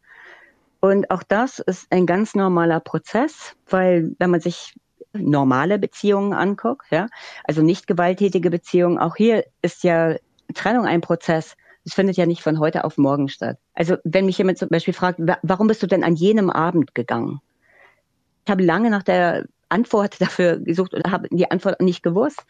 Und 0.86 1.10
auch 1.10 1.24
das 1.24 1.58
ist 1.58 1.88
ein 1.90 2.06
ganz 2.06 2.36
normaler 2.36 2.78
Prozess, 2.78 3.56
weil 3.68 4.14
wenn 4.20 4.30
man 4.30 4.40
sich 4.40 4.72
normale 5.12 5.80
Beziehungen 5.80 6.32
anguckt, 6.32 6.86
ja, 6.90 7.08
also 7.42 7.60
nicht 7.60 7.88
gewalttätige 7.88 8.50
Beziehungen, 8.50 8.96
auch 8.96 9.16
hier 9.16 9.44
ist 9.62 9.82
ja 9.82 10.14
Trennung 10.54 10.86
ein 10.86 11.00
Prozess. 11.00 11.56
Es 11.84 11.94
findet 11.94 12.16
ja 12.16 12.24
nicht 12.24 12.40
von 12.40 12.60
heute 12.60 12.84
auf 12.84 12.98
morgen 12.98 13.28
statt. 13.28 13.58
Also 13.74 13.96
wenn 14.04 14.26
mich 14.26 14.38
jemand 14.38 14.58
zum 14.58 14.68
Beispiel 14.68 14.94
fragt, 14.94 15.18
warum 15.42 15.66
bist 15.66 15.82
du 15.82 15.88
denn 15.88 16.04
an 16.04 16.14
jenem 16.14 16.50
Abend 16.50 16.94
gegangen? 16.94 17.40
Ich 18.44 18.50
habe 18.52 18.62
lange 18.62 18.88
nach 18.88 19.02
der 19.02 19.46
Antwort 19.68 20.16
dafür 20.20 20.60
gesucht 20.60 20.94
oder 20.94 21.10
habe 21.10 21.26
die 21.32 21.50
Antwort 21.50 21.80
nicht 21.80 22.04
gewusst. 22.04 22.44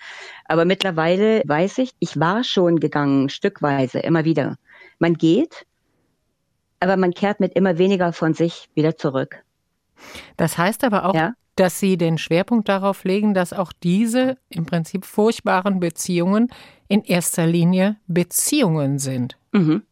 Aber 0.45 0.66
mittlerweile 0.66 1.40
weiß 1.47 1.78
ich, 1.78 1.93
ich 2.00 2.21
war 2.21 2.45
schon 2.45 2.81
gegangen, 2.81 3.31
stückweise, 3.31 4.00
immer 4.00 4.26
wieder. 4.26 4.57
Man 4.99 5.14
geht, 5.14 5.64
aber 6.80 6.97
man 6.97 7.12
kehrt 7.12 7.40
mit 7.40 7.54
immer 7.54 7.78
weniger 7.78 8.12
von 8.12 8.35
sich 8.35 8.68
wieder 8.75 8.97
zurück. 8.97 9.42
Das 10.37 10.59
heißt 10.59 10.85
aber 10.85 11.06
auch, 11.06 11.14
ja? 11.14 11.35
dass 11.56 11.80
Sie 11.80 11.97
den 11.97 12.18
Schwerpunkt 12.18 12.68
darauf 12.68 13.04
legen, 13.04 13.35
dass 13.35 13.52
auch 13.52 13.73
diese 13.73 14.37
im 14.50 14.66
Prinzip 14.66 15.04
furchtbaren 15.04 15.80
Beziehungen 15.80 16.49
in 16.88 17.02
erster 17.02 17.47
Linie 17.47 17.97
Beziehungen 18.06 18.99
sind. 18.99 19.37
Mhm. 19.52 19.83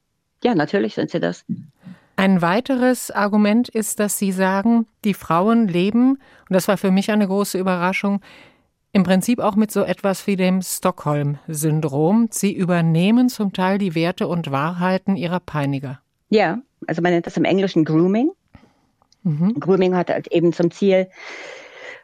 Ja, 0.43 0.55
natürlich 0.55 0.95
sind 0.95 1.11
sie 1.11 1.21
das. 1.21 1.45
Ein 2.17 2.43
weiteres 2.43 3.11
Argument 3.11 3.69
ist, 3.69 3.99
dass 3.99 4.19
Sie 4.19 4.31
sagen, 4.31 4.87
die 5.05 5.15
Frauen 5.15 5.67
leben, 5.67 6.13
und 6.13 6.51
das 6.51 6.69
war 6.69 6.77
für 6.77 6.91
mich 6.91 7.11
eine 7.11 7.27
große 7.27 7.59
Überraschung, 7.59 8.21
im 8.93 9.03
Prinzip 9.03 9.41
auch 9.41 9.57
mit 9.57 9.73
so 9.73 9.83
etwas 9.83 10.27
wie 10.29 10.37
dem 10.37 10.63
Stockholm-Syndrom. 10.63 12.29
Sie 12.31 12.53
übernehmen 12.53 13.29
zum 13.29 13.53
Teil 13.53 13.79
die 13.79 13.97
Werte 13.97 14.29
und 14.29 14.53
Wahrheiten 14.53 15.17
ihrer 15.17 15.41
Peiniger. 15.41 16.01
Ja, 16.29 16.59
also 16.87 17.03
man 17.03 17.13
nennt 17.13 17.27
das 17.27 17.37
im 17.37 17.45
Englischen 17.45 17.85
Grooming. 17.85 18.31
Mhm. 19.23 19.55
Grooming 19.59 19.97
hat 19.97 20.11
halt 20.11 20.29
eben 20.29 20.53
zum 20.53 20.71
Ziel, 20.71 21.09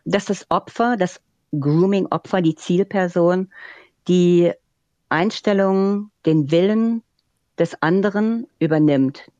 dass 0.04 0.24
das 0.24 0.46
Opfer, 0.50 0.96
das 0.96 1.20
Grooming-Opfer, 1.58 2.40
die 2.42 2.54
Zielperson, 2.54 3.50
die 4.08 4.52
Einstellungen, 5.08 6.10
den 6.24 6.50
Willen 6.50 7.02
des 7.58 7.80
anderen 7.82 8.46
übernimmt, 8.58 9.30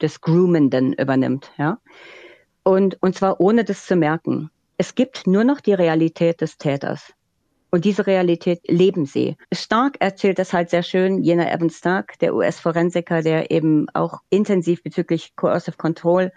des 0.00 0.20
Groomenden 0.20 0.92
übernimmt, 0.92 1.50
ja. 1.58 1.78
Und, 2.62 3.02
und 3.02 3.14
zwar 3.14 3.40
ohne 3.40 3.64
das 3.64 3.86
zu 3.86 3.96
merken. 3.96 4.50
Es 4.76 4.94
gibt 4.94 5.26
nur 5.26 5.44
noch 5.44 5.60
die 5.60 5.74
Realität 5.74 6.40
des 6.40 6.58
Täters. 6.58 7.12
Und 7.70 7.84
diese 7.84 8.06
Realität 8.06 8.60
leben 8.66 9.04
sie. 9.04 9.36
Stark 9.52 9.96
erzählt 10.00 10.38
das 10.38 10.52
halt 10.52 10.70
sehr 10.70 10.82
schön, 10.82 11.22
jener 11.22 11.52
Evan 11.52 11.70
Stark, 11.70 12.18
der 12.18 12.34
US-Forensiker, 12.34 13.22
der 13.22 13.50
eben 13.50 13.88
auch 13.92 14.20
intensiv 14.30 14.82
bezüglich 14.82 15.36
Coercive 15.36 15.76
Control 15.76 16.32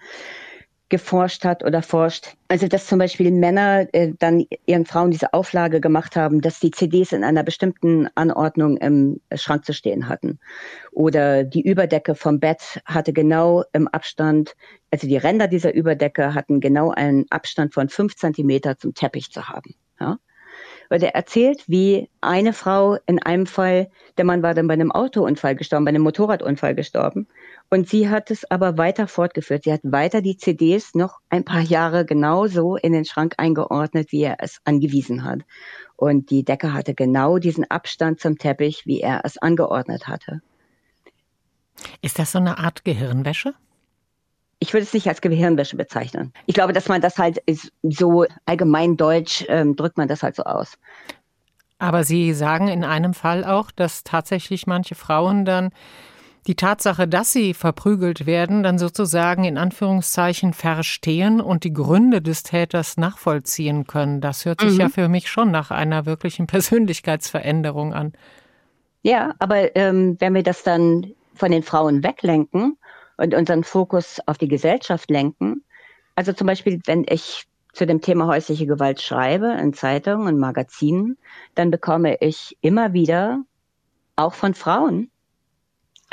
geforscht 0.92 1.46
hat 1.46 1.64
oder 1.64 1.82
forscht. 1.82 2.36
Also 2.50 2.68
dass 2.68 2.86
zum 2.86 3.00
Beispiel 3.00 3.32
Männer 3.32 3.88
äh, 3.94 4.12
dann 4.20 4.46
ihren 4.66 4.86
Frauen 4.86 5.10
diese 5.10 5.34
Auflage 5.34 5.80
gemacht 5.80 6.18
haben, 6.18 6.42
dass 6.42 6.60
die 6.60 6.70
CDs 6.70 7.14
in 7.14 7.24
einer 7.24 7.44
bestimmten 7.44 8.10
Anordnung 8.14 8.76
im 8.76 9.22
Schrank 9.34 9.66
zu 9.66 9.74
stehen 9.74 10.10
hatten. 10.10 10.38
Oder 10.92 11.46
die 11.46 11.62
Überdecke 11.62 12.14
vom 12.14 12.42
Bett 12.42 12.82
hatte 12.84 13.14
genau 13.14 13.64
im 13.72 13.88
Abstand, 13.88 14.58
also 14.92 15.08
die 15.08 15.16
Ränder 15.16 15.48
dieser 15.48 15.74
Überdecke 15.74 16.36
hatten 16.36 16.60
genau 16.60 16.92
einen 16.92 17.26
Abstand 17.30 17.74
von 17.74 17.88
fünf 17.88 18.18
Zentimeter 18.18 18.78
zum 18.78 18.94
Teppich 18.94 19.32
zu 19.32 19.48
haben. 19.48 19.76
Ja? 19.98 20.20
Weil 20.92 21.00
der 21.00 21.16
erzählt, 21.16 21.64
wie 21.68 22.10
eine 22.20 22.52
Frau 22.52 22.98
in 23.06 23.18
einem 23.18 23.46
Fall, 23.46 23.90
der 24.18 24.26
Mann 24.26 24.44
war 24.44 24.54
dann 24.54 24.68
bei 24.68 24.74
einem 24.74 24.92
Autounfall 24.92 25.56
gestorben, 25.56 25.86
bei 25.86 25.90
einem 25.90 26.04
Motorradunfall 26.04 26.76
gestorben. 26.76 27.30
Und 27.70 27.88
sie 27.88 28.10
hat 28.10 28.30
es 28.30 28.44
aber 28.52 28.78
weiter 28.78 29.08
fortgeführt. 29.08 29.64
Sie 29.64 29.72
hat 29.72 29.80
weiter 29.86 30.22
die 30.22 30.36
CDs 30.36 30.94
noch 30.94 31.20
ein 31.30 31.46
paar 31.46 31.62
Jahre 31.62 32.06
genauso 32.06 32.76
in 32.76 32.92
den 32.92 33.06
Schrank 33.06 33.36
eingeordnet, 33.38 34.12
wie 34.12 34.24
er 34.24 34.36
es 34.40 34.60
angewiesen 34.66 35.24
hat. 35.24 35.40
Und 35.96 36.30
die 36.30 36.44
Decke 36.44 36.74
hatte 36.74 36.94
genau 36.94 37.38
diesen 37.38 37.72
Abstand 37.72 38.20
zum 38.20 38.38
Teppich, 38.38 38.86
wie 38.86 39.00
er 39.00 39.22
es 39.24 39.38
angeordnet 39.38 40.10
hatte. 40.10 40.42
Ist 42.02 42.20
das 42.20 42.34
so 42.34 42.40
eine 42.40 42.58
Art 42.58 42.84
Gehirnwäsche? 42.84 43.54
Ich 44.62 44.74
würde 44.74 44.84
es 44.84 44.94
nicht 44.94 45.08
als 45.08 45.22
Gehirnwäsche 45.22 45.76
bezeichnen. 45.76 46.32
Ich 46.46 46.54
glaube, 46.54 46.72
dass 46.72 46.88
man 46.88 47.02
das 47.02 47.18
halt 47.18 47.42
so 47.82 48.26
allgemein 48.46 48.96
deutsch 48.96 49.44
ähm, 49.50 49.76
drückt 49.76 49.98
man 49.98 50.08
das 50.08 50.22
halt 50.22 50.36
so 50.36 50.44
aus. 50.44 50.78
Aber 51.80 52.04
Sie 52.04 52.32
sagen 52.34 52.68
in 52.68 52.84
einem 52.84 53.16
Fall 53.16 53.44
auch, 53.44 53.72
dass 53.72 54.04
tatsächlich 54.04 54.68
manche 54.68 54.94
Frauen 54.94 55.46
dann 55.46 55.72
die 56.48 56.56
Tatsache, 56.56 57.08
dass 57.08 57.34
sie 57.34 57.54
verprügelt 57.54 58.26
werden, 58.26 58.64
dann 58.64 58.78
sozusagen 58.78 59.44
in 59.44 59.58
Anführungszeichen 59.58 60.54
verstehen 60.54 61.40
und 61.40 61.64
die 61.64 61.74
Gründe 61.74 62.22
des 62.22 62.44
Täters 62.44 62.98
nachvollziehen 62.98 63.86
können. 63.86 64.22
Das 64.22 64.46
hört 64.46 64.62
sich 64.62 64.74
mhm. 64.74 64.80
ja 64.80 64.90
für 64.90 65.08
mich 65.08 65.30
schon 65.30 65.52
nach 65.52 65.72
einer 65.72 66.06
wirklichen 66.06 66.48
Persönlichkeitsveränderung 66.48 67.94
an. 67.94 68.14
Ja, 69.04 69.34
aber 69.40 69.76
ähm, 69.76 70.18
wenn 70.20 70.34
wir 70.36 70.44
das 70.44 70.64
dann 70.64 71.14
von 71.34 71.52
den 71.52 71.64
Frauen 71.64 72.04
weglenken, 72.04 72.78
und 73.22 73.36
unseren 73.36 73.64
Fokus 73.64 74.20
auf 74.26 74.38
die 74.40 74.48
Gesellschaft 74.48 75.10
lenken. 75.12 75.64
Also 76.16 76.34
zum 76.34 76.48
Beispiel, 76.48 76.80
wenn 76.86 77.06
ich 77.08 77.46
zu 77.72 77.86
dem 77.86 78.02
Thema 78.02 78.26
häusliche 78.26 78.66
Gewalt 78.66 79.00
schreibe 79.00 79.54
in 79.62 79.74
Zeitungen 79.74 80.28
und 80.28 80.40
Magazinen, 80.40 81.18
dann 81.56 81.70
bekomme 81.70 82.18
ich 82.20 82.58
immer 82.62 82.94
wieder 82.94 83.44
auch 84.16 84.34
von 84.34 84.54
Frauen 84.54 85.12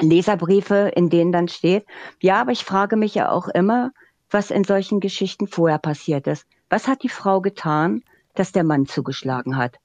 Leserbriefe, 0.00 0.92
in 0.94 1.10
denen 1.10 1.32
dann 1.32 1.48
steht, 1.48 1.84
ja, 2.20 2.40
aber 2.40 2.52
ich 2.52 2.64
frage 2.64 2.96
mich 2.96 3.16
ja 3.16 3.30
auch 3.32 3.48
immer, 3.48 3.90
was 4.30 4.52
in 4.52 4.62
solchen 4.62 5.00
Geschichten 5.00 5.48
vorher 5.48 5.78
passiert 5.78 6.28
ist. 6.28 6.46
Was 6.68 6.86
hat 6.86 7.02
die 7.02 7.08
Frau 7.08 7.40
getan, 7.40 8.02
dass 8.34 8.52
der 8.52 8.62
Mann 8.62 8.86
zugeschlagen 8.86 9.56
hat? 9.56 9.78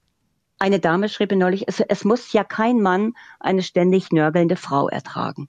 Eine 0.60 0.78
Dame 0.78 1.08
schrieb 1.08 1.32
mir 1.32 1.38
neulich, 1.38 1.64
es, 1.66 1.80
es 1.80 2.04
muss 2.04 2.32
ja 2.32 2.44
kein 2.44 2.80
Mann 2.80 3.14
eine 3.40 3.62
ständig 3.62 4.12
nörgelnde 4.12 4.54
Frau 4.54 4.88
ertragen 4.88 5.48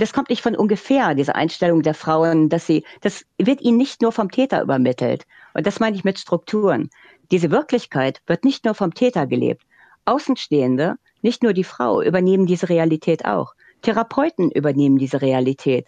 das 0.00 0.12
kommt 0.12 0.30
nicht 0.30 0.42
von 0.42 0.56
ungefähr, 0.56 1.14
diese 1.14 1.34
Einstellung 1.34 1.82
der 1.82 1.94
Frauen, 1.94 2.48
dass 2.48 2.66
sie, 2.66 2.84
das 3.00 3.24
wird 3.38 3.60
ihnen 3.60 3.78
nicht 3.78 4.02
nur 4.02 4.12
vom 4.12 4.30
Täter 4.30 4.62
übermittelt. 4.62 5.24
Und 5.54 5.66
das 5.66 5.80
meine 5.80 5.96
ich 5.96 6.04
mit 6.04 6.18
Strukturen. 6.18 6.90
Diese 7.30 7.50
Wirklichkeit 7.50 8.22
wird 8.26 8.44
nicht 8.44 8.64
nur 8.64 8.74
vom 8.74 8.94
Täter 8.94 9.26
gelebt. 9.26 9.62
Außenstehende, 10.04 10.96
nicht 11.22 11.42
nur 11.42 11.52
die 11.52 11.64
Frau, 11.64 12.02
übernehmen 12.02 12.46
diese 12.46 12.68
Realität 12.68 13.24
auch. 13.24 13.54
Therapeuten 13.82 14.50
übernehmen 14.50 14.98
diese 14.98 15.22
Realität. 15.22 15.86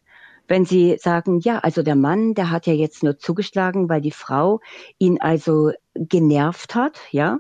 Wenn 0.49 0.65
sie 0.65 0.97
sagen, 0.99 1.39
ja, 1.41 1.59
also 1.59 1.83
der 1.83 1.95
Mann, 1.95 2.35
der 2.35 2.51
hat 2.51 2.67
ja 2.67 2.73
jetzt 2.73 3.03
nur 3.03 3.19
zugeschlagen, 3.19 3.89
weil 3.89 4.01
die 4.01 4.11
Frau 4.11 4.61
ihn 4.99 5.21
also 5.21 5.71
genervt 5.95 6.75
hat, 6.75 6.99
ja, 7.11 7.39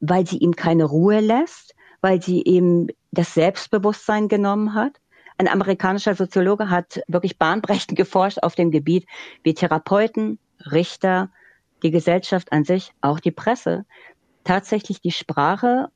weil 0.00 0.26
sie 0.26 0.38
ihm 0.38 0.54
keine 0.54 0.84
Ruhe 0.84 1.20
lässt, 1.20 1.74
weil 2.00 2.20
sie 2.20 2.42
ihm 2.42 2.88
das 3.12 3.32
Selbstbewusstsein 3.32 4.28
genommen 4.28 4.74
hat, 4.74 5.00
ein 5.38 5.48
amerikanischer 5.48 6.14
Soziologe 6.14 6.70
hat 6.70 7.00
wirklich 7.08 7.38
bahnbrechend 7.38 7.96
geforscht 7.96 8.38
auf 8.42 8.54
dem 8.54 8.70
Gebiet, 8.70 9.06
wie 9.42 9.54
Therapeuten, 9.54 10.38
Richter, 10.70 11.30
die 11.82 11.90
Gesellschaft 11.90 12.52
an 12.52 12.64
sich, 12.64 12.92
auch 13.00 13.20
die 13.20 13.32
Presse, 13.32 13.84
tatsächlich 14.44 15.00
die 15.00 15.10
Sprache 15.10 15.88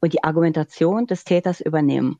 und 0.00 0.12
die 0.12 0.24
Argumentation 0.24 1.06
des 1.06 1.24
Täters 1.24 1.60
übernehmen. 1.60 2.18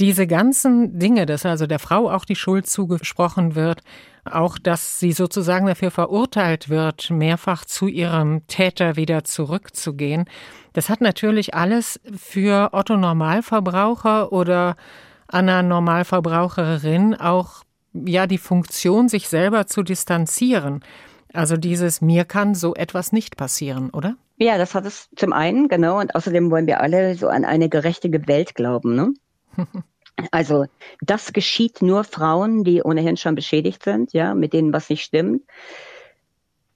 Diese 0.00 0.26
ganzen 0.26 0.98
Dinge, 0.98 1.24
dass 1.24 1.46
also 1.46 1.66
der 1.66 1.78
Frau 1.78 2.10
auch 2.10 2.24
die 2.24 2.34
Schuld 2.34 2.66
zugesprochen 2.66 3.54
wird, 3.54 3.82
auch 4.24 4.58
dass 4.58 4.98
sie 4.98 5.12
sozusagen 5.12 5.66
dafür 5.66 5.92
verurteilt 5.92 6.68
wird, 6.68 7.10
mehrfach 7.10 7.64
zu 7.64 7.86
ihrem 7.86 8.44
Täter 8.48 8.96
wieder 8.96 9.22
zurückzugehen, 9.22 10.24
das 10.72 10.88
hat 10.88 11.00
natürlich 11.00 11.54
alles 11.54 12.00
für 12.16 12.70
Otto 12.72 12.96
Normalverbraucher 12.96 14.32
oder 14.32 14.74
einer 15.28 15.62
Normalverbraucherin 15.62 17.14
auch 17.14 17.62
ja 17.92 18.26
die 18.26 18.38
Funktion, 18.38 19.08
sich 19.08 19.28
selber 19.28 19.66
zu 19.66 19.82
distanzieren. 19.82 20.84
Also 21.32 21.56
dieses 21.56 22.00
mir 22.00 22.24
kann 22.24 22.54
so 22.54 22.74
etwas 22.74 23.12
nicht 23.12 23.36
passieren, 23.36 23.90
oder? 23.90 24.16
Ja, 24.36 24.58
das 24.58 24.74
hat 24.74 24.84
es 24.84 25.08
zum 25.16 25.32
einen, 25.32 25.68
genau. 25.68 26.00
Und 26.00 26.14
außerdem 26.14 26.50
wollen 26.50 26.66
wir 26.66 26.80
alle 26.80 27.14
so 27.14 27.28
an 27.28 27.44
eine 27.44 27.68
gerechte 27.68 28.10
Welt 28.26 28.54
glauben. 28.54 28.94
Ne? 28.94 29.14
also 30.30 30.66
das 31.00 31.32
geschieht 31.32 31.82
nur 31.82 32.04
Frauen, 32.04 32.64
die 32.64 32.82
ohnehin 32.82 33.16
schon 33.16 33.34
beschädigt 33.34 33.84
sind, 33.84 34.12
ja, 34.12 34.34
mit 34.34 34.52
denen 34.52 34.72
was 34.72 34.90
nicht 34.90 35.02
stimmt. 35.02 35.42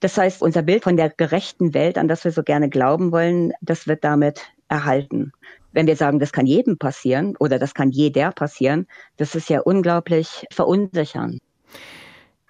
Das 0.01 0.17
heißt, 0.17 0.43
unser 0.43 0.63
Bild 0.63 0.85
von 0.85 0.97
der 0.97 1.11
gerechten 1.11 1.75
Welt, 1.75 1.99
an 1.99 2.07
das 2.07 2.25
wir 2.25 2.31
so 2.31 2.45
gerne 2.45 2.69
glauben 2.69 3.11
wollen, 3.11 3.53
das 3.61 3.89
wird 3.89 4.05
damit 4.05 4.43
erhalten. 4.69 5.33
Wenn 5.73 5.87
wir 5.87 5.97
sagen, 5.97 6.19
das 6.19 6.33
kann 6.33 6.47
jedem 6.47 6.79
passieren 6.79 7.37
oder 7.39 7.59
das 7.59 7.75
kann 7.75 7.91
jeder 7.91 8.33
passieren, 8.33 8.87
das 9.17 9.35
ist 9.35 9.51
ja 9.51 9.61
unglaublich 9.61 10.47
verunsichern. 10.51 11.39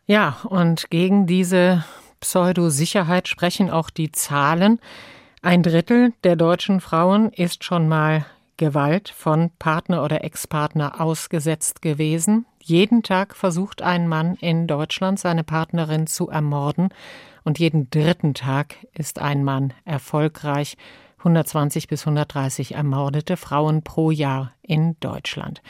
Ja, 0.07 0.39
und 0.45 0.91
gegen 0.91 1.27
diese 1.27 1.85
Pseudosicherheit 2.21 3.29
sprechen 3.29 3.71
auch 3.71 3.91
die 3.91 4.13
Zahlen. 4.13 4.81
Ein 5.43 5.63
Drittel 5.63 6.13
der 6.25 6.37
deutschen 6.37 6.81
Frauen 6.81 7.33
ist 7.33 7.65
schon 7.65 7.89
mal 7.89 8.25
Gewalt 8.57 9.09
von 9.09 9.51
Partner 9.59 10.03
oder 10.03 10.25
Ex-Partner 10.25 11.01
ausgesetzt 11.01 11.81
gewesen. 11.81 12.45
Jeden 12.61 13.03
Tag 13.03 13.37
versucht 13.37 13.83
ein 13.83 14.09
Mann 14.09 14.35
in 14.35 14.67
Deutschland 14.67 15.21
seine 15.21 15.45
Partnerin 15.45 16.07
zu 16.07 16.29
ermorden 16.29 16.89
und 17.45 17.59
jeden 17.59 17.89
dritten 17.89 18.35
Tag 18.35 18.77
ist 18.93 19.21
ein 19.21 19.45
Mann 19.45 19.73
erfolgreich. 19.85 20.77
120 21.19 21.89
bis 21.89 22.03
130 22.03 22.75
ermordete 22.75 23.37
Frauen 23.37 23.83
pro 23.83 24.11
Jahr 24.11 24.53
in 24.63 24.97
Deutschland. 25.01 25.63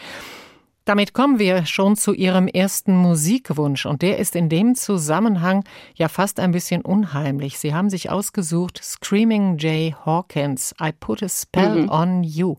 Damit 0.89 1.13
kommen 1.13 1.39
wir 1.39 1.67
schon 1.67 1.97
zu 1.97 2.15
Ihrem 2.15 2.49
ersten 2.49 2.97
Musikwunsch 2.97 3.85
und 3.85 4.01
der 4.01 4.19
ist 4.19 4.35
in 4.35 4.49
dem 4.49 4.75
Zusammenhang 4.75 5.65
ja 5.95 6.09
fast 6.09 6.41
ein 6.41 6.51
bisschen 6.51 6.81
unheimlich. 6.81 7.59
Sie 7.59 7.75
haben 7.75 7.91
sich 7.91 8.09
ausgesucht 8.09 8.81
Screaming 8.83 9.59
Jay 9.59 9.95
Hawkins, 10.07 10.75
I 10.81 10.93
Put 10.99 11.23
a 11.23 11.29
Spell 11.29 11.83
mhm. 11.83 11.89
on 11.91 12.25
You. 12.25 12.57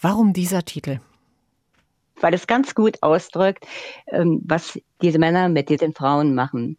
Warum 0.00 0.32
dieser 0.32 0.64
Titel? 0.64 1.00
Weil 2.20 2.34
es 2.34 2.46
ganz 2.46 2.76
gut 2.76 3.02
ausdrückt, 3.02 3.66
ähm, 4.06 4.40
was 4.44 4.78
diese 5.02 5.18
Männer 5.18 5.48
mit 5.48 5.68
diesen 5.68 5.94
Frauen 5.94 6.36
machen. 6.36 6.78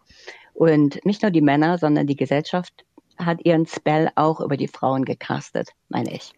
Und 0.53 1.05
nicht 1.05 1.21
nur 1.21 1.31
die 1.31 1.41
Männer, 1.41 1.77
sondern 1.77 2.07
die 2.07 2.15
Gesellschaft 2.15 2.85
hat 3.19 3.45
ihren 3.45 3.65
Spell 3.67 4.09
auch 4.15 4.39
über 4.39 4.57
die 4.57 4.67
Frauen 4.67 5.05
gecastet, 5.05 5.69
meine 5.89 6.13
ich. 6.13 6.33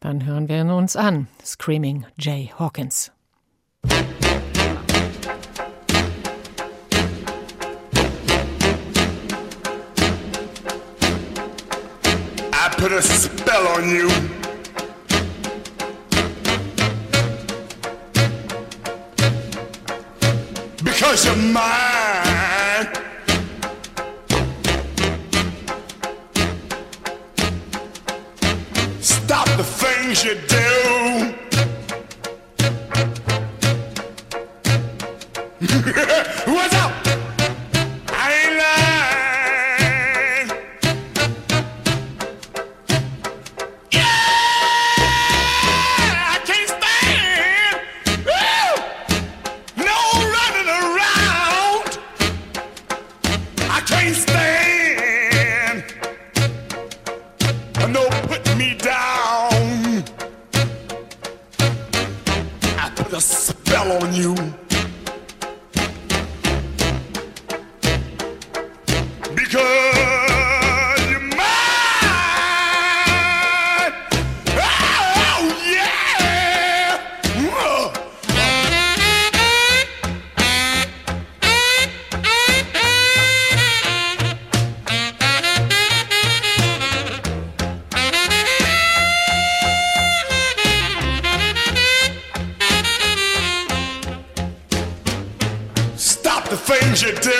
Dann 0.00 0.24
hören 0.24 0.48
wir 0.48 0.60
ihn 0.60 0.70
uns 0.70 0.96
an. 0.96 1.28
Screaming 1.44 2.06
Jay 2.18 2.52
Hawkins. 2.58 3.12
I 12.52 12.68
put 12.76 12.92
a 12.92 13.02
spell 13.02 13.66
on 13.66 13.88
you. 13.88 14.08
Because 20.84 21.26
you're 21.26 21.36
mine. 21.36 21.97
Things 30.14 30.24
you 30.24 30.34
do. 30.48 30.57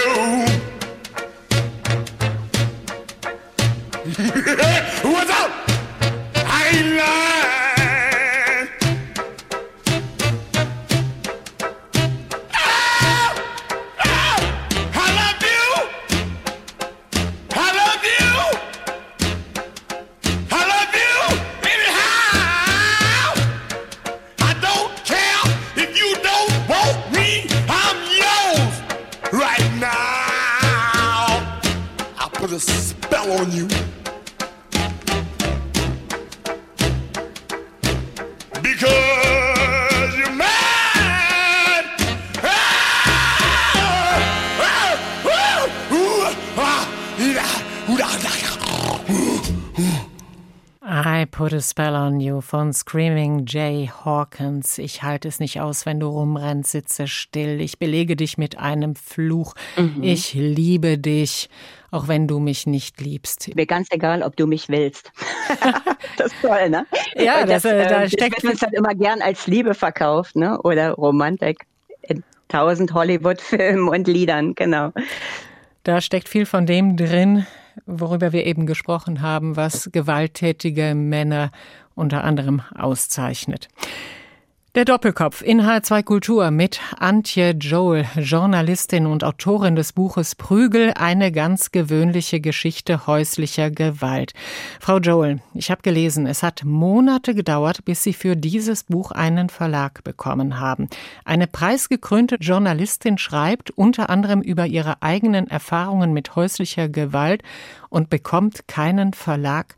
Put 5.03 5.31
a 5.31 5.38
Spell 51.79 51.95
on 51.95 52.19
You 52.19 52.41
von 52.41 52.73
Screaming 52.73 53.47
Jay 53.47 53.88
Hawkins. 54.05 54.79
Ich 54.79 55.05
halte 55.05 55.29
es 55.29 55.38
nicht 55.38 55.61
aus, 55.61 55.87
wenn 55.87 56.01
du 56.01 56.09
rumrennst, 56.09 56.73
sitze 56.73 57.07
still. 57.07 57.61
Ich 57.61 57.79
belege 57.79 58.17
dich 58.17 58.37
mit 58.37 58.59
einem 58.59 58.97
Fluch. 58.97 59.55
Mhm. 59.77 60.03
Ich 60.03 60.35
liebe 60.35 60.99
dich, 60.99 61.49
auch 61.93 62.09
wenn 62.09 62.27
du 62.27 62.41
mich 62.41 62.67
nicht 62.67 63.01
liebst. 63.01 63.55
Mir 63.55 63.67
ganz 63.67 63.87
egal, 63.93 64.25
ob 64.25 64.35
du 64.35 64.49
mich 64.49 64.69
willst. 64.69 65.12
das 66.17 66.33
ist 66.33 66.43
toll, 66.43 66.69
ne? 66.69 66.85
Ja, 67.14 67.47
das, 67.47 67.62
das, 67.62 67.73
äh, 67.73 67.88
da 67.88 68.03
äh, 68.03 68.11
steckt. 68.11 68.38
Das 68.38 68.43
wird 68.43 68.61
dann 68.61 68.73
immer 68.73 68.97
gern 68.97 69.23
als 69.23 69.47
Liebe 69.47 69.73
verkauft, 69.73 70.35
ne? 70.35 70.61
Oder 70.62 70.95
Romantik 70.95 71.59
in 72.03 72.25
tausend 72.49 72.93
Hollywood-Filmen 72.93 73.88
und 73.88 74.09
Liedern, 74.09 74.57
genau. 74.57 74.91
Da 75.85 76.01
steckt 76.01 76.29
viel 76.29 76.45
von 76.45 76.67
dem 76.67 76.97
drin, 76.97 77.47
worüber 77.87 78.33
wir 78.33 78.47
eben 78.47 78.67
gesprochen 78.67 79.23
haben, 79.23 79.57
was 79.57 79.91
gewalttätige 79.93 80.95
Männer 80.95 81.51
unter 81.95 82.25
anderem 82.25 82.62
auszeichnet. 82.75 83.69
Der 84.74 84.85
Doppelkopf 84.85 85.40
in 85.40 85.62
H2 85.62 86.02
Kultur 86.02 86.50
mit 86.50 86.78
Antje 86.98 87.52
Joel, 87.52 88.04
Journalistin 88.16 89.07
und 89.07 89.24
Autorin 89.24 89.76
des 89.76 89.94
Buches 89.94 90.35
Prügel, 90.35 90.92
eine 90.94 91.33
ganz 91.33 91.72
gewöhnliche 91.72 92.40
Geschichte 92.40 93.07
häuslicher 93.07 93.70
Gewalt. 93.70 94.35
Frau 94.78 94.98
Joel, 94.98 95.40
ich 95.54 95.70
habe 95.70 95.81
gelesen, 95.81 96.26
es 96.26 96.42
hat 96.42 96.64
Monate 96.64 97.35
gedauert, 97.35 97.87
bis 97.87 98.02
Sie 98.02 98.12
für 98.12 98.37
dieses 98.37 98.85
Buch 98.85 99.11
einen 99.11 99.48
Verlag 99.48 100.04
bekommen 100.04 100.61
haben. 100.61 100.90
Eine 101.24 101.46
preisgekrönte 101.46 102.37
Journalistin 102.38 103.16
schreibt 103.16 103.70
unter 103.70 104.11
anderem 104.11 104.42
über 104.42 104.66
ihre 104.66 105.00
eigenen 105.00 105.48
Erfahrungen 105.48 106.12
mit 106.12 106.37
häuslicher 106.37 106.90
Gewalt 106.90 107.42
und 107.88 108.11
bekommt 108.11 108.68
keinen 108.68 109.14
Verlag. 109.14 109.76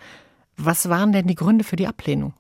Was 0.57 0.89
waren 0.89 1.13
denn 1.13 1.29
die 1.29 1.37
Gründe 1.37 1.63
für 1.63 1.77
die 1.77 1.87
Ablehnung? 1.87 2.35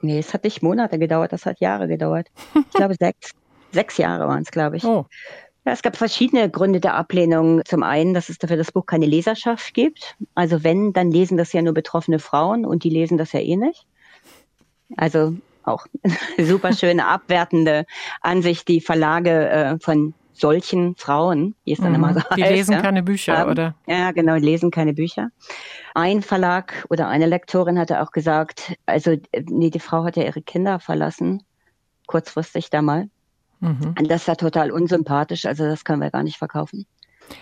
Nee, 0.00 0.18
es 0.18 0.32
hat 0.32 0.44
nicht 0.44 0.62
Monate 0.62 0.98
gedauert, 0.98 1.32
das 1.32 1.46
hat 1.46 1.60
Jahre 1.60 1.88
gedauert. 1.88 2.28
Ich 2.54 2.70
glaube, 2.70 2.94
sechs, 3.00 3.32
sechs 3.72 3.96
Jahre 3.98 4.28
waren 4.28 4.42
es, 4.42 4.50
glaube 4.50 4.76
ich. 4.76 4.84
Oh. 4.84 5.06
Ja, 5.64 5.72
es 5.72 5.82
gab 5.82 5.96
verschiedene 5.96 6.48
Gründe 6.48 6.80
der 6.80 6.94
Ablehnung. 6.94 7.62
Zum 7.64 7.82
einen, 7.82 8.14
dass 8.14 8.28
es 8.28 8.38
dafür 8.38 8.56
das 8.56 8.72
Buch 8.72 8.86
keine 8.86 9.06
Leserschaft 9.06 9.74
gibt. 9.74 10.16
Also 10.34 10.64
wenn, 10.64 10.92
dann 10.92 11.10
lesen 11.10 11.36
das 11.36 11.52
ja 11.52 11.60
nur 11.62 11.74
betroffene 11.74 12.18
Frauen 12.18 12.64
und 12.64 12.84
die 12.84 12.90
lesen 12.90 13.18
das 13.18 13.32
ja 13.32 13.40
eh 13.40 13.56
nicht. 13.56 13.86
Also 14.96 15.34
auch 15.64 15.86
super 16.38 16.72
schöne 16.72 17.06
abwertende 17.06 17.84
Ansicht, 18.20 18.68
die 18.68 18.80
Verlage 18.80 19.48
äh, 19.48 19.78
von 19.78 20.14
solchen 20.38 20.96
Frauen, 20.96 21.54
wie 21.64 21.72
es 21.72 21.78
dann 21.78 21.90
mhm. 21.90 21.94
immer 21.96 22.14
so 22.14 22.20
Die 22.36 22.42
heißt. 22.42 22.52
Lesen 22.52 22.72
ja, 22.72 22.80
keine 22.80 23.02
Bücher, 23.02 23.38
haben. 23.38 23.50
oder? 23.50 23.74
Ja, 23.86 24.12
genau, 24.12 24.36
lesen 24.36 24.70
keine 24.70 24.94
Bücher. 24.94 25.28
Ein 25.94 26.22
Verlag 26.22 26.86
oder 26.90 27.08
eine 27.08 27.26
Lektorin 27.26 27.78
hatte 27.78 28.02
auch 28.02 28.12
gesagt, 28.12 28.76
also 28.86 29.16
nee, 29.48 29.70
die 29.70 29.80
Frau 29.80 30.04
hat 30.04 30.16
ja 30.16 30.24
ihre 30.24 30.42
Kinder 30.42 30.80
verlassen, 30.80 31.42
kurzfristig 32.06 32.70
da 32.70 32.82
mal. 32.82 33.08
Mhm. 33.60 33.94
Das 34.08 34.22
ist 34.22 34.28
ja 34.28 34.34
total 34.36 34.70
unsympathisch, 34.70 35.46
also 35.46 35.64
das 35.64 35.84
können 35.84 36.00
wir 36.00 36.10
gar 36.10 36.22
nicht 36.22 36.38
verkaufen. 36.38 36.86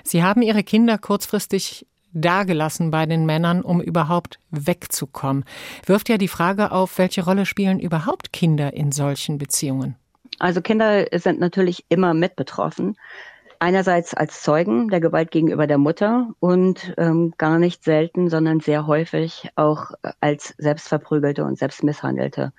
Sie 0.03 0.23
haben 0.23 0.43
Ihre 0.43 0.65
Kinder 0.65 0.99
kurzfristig 0.99 1.87
dagelassen 2.13 2.91
bei 2.91 3.07
den 3.07 3.27
Männern, 3.27 3.63
um 3.63 3.81
überhaupt 3.81 4.39
wegzukommen. 4.51 5.45
Wirft 5.85 6.09
ja 6.09 6.19
die 6.19 6.29
Frage 6.29 6.73
auf, 6.73 6.99
welche 6.99 7.25
Rolle 7.25 7.47
spielen 7.47 7.79
überhaupt 7.79 8.33
Kinder 8.33 8.73
in 8.73 8.91
solchen 8.91 9.39
Beziehungen? 9.39 9.97
Also 10.39 10.61
Kinder 10.61 11.07
sind 11.13 11.41
natürlich 11.41 11.85
immer 11.89 12.15
mit 12.15 12.37
betroffen. 12.37 12.97
Einerseits 13.59 14.13
als 14.13 14.43
Zeugen 14.43 14.89
der 14.89 15.01
Gewalt 15.01 15.31
gegenüber 15.31 15.67
der 15.67 15.79
Mutter 15.79 16.35
und 16.41 16.95
ähm, 16.99 17.33
gar 17.39 17.59
nicht 17.59 17.85
selten, 17.85 18.29
sondern 18.29 18.61
sehr 18.61 18.87
häufig 18.87 19.49
auch 19.57 19.93
als 20.21 20.55
selbstverprügelte 20.59 21.43
und 21.45 21.59
selbstmisshandelte. 21.59 22.53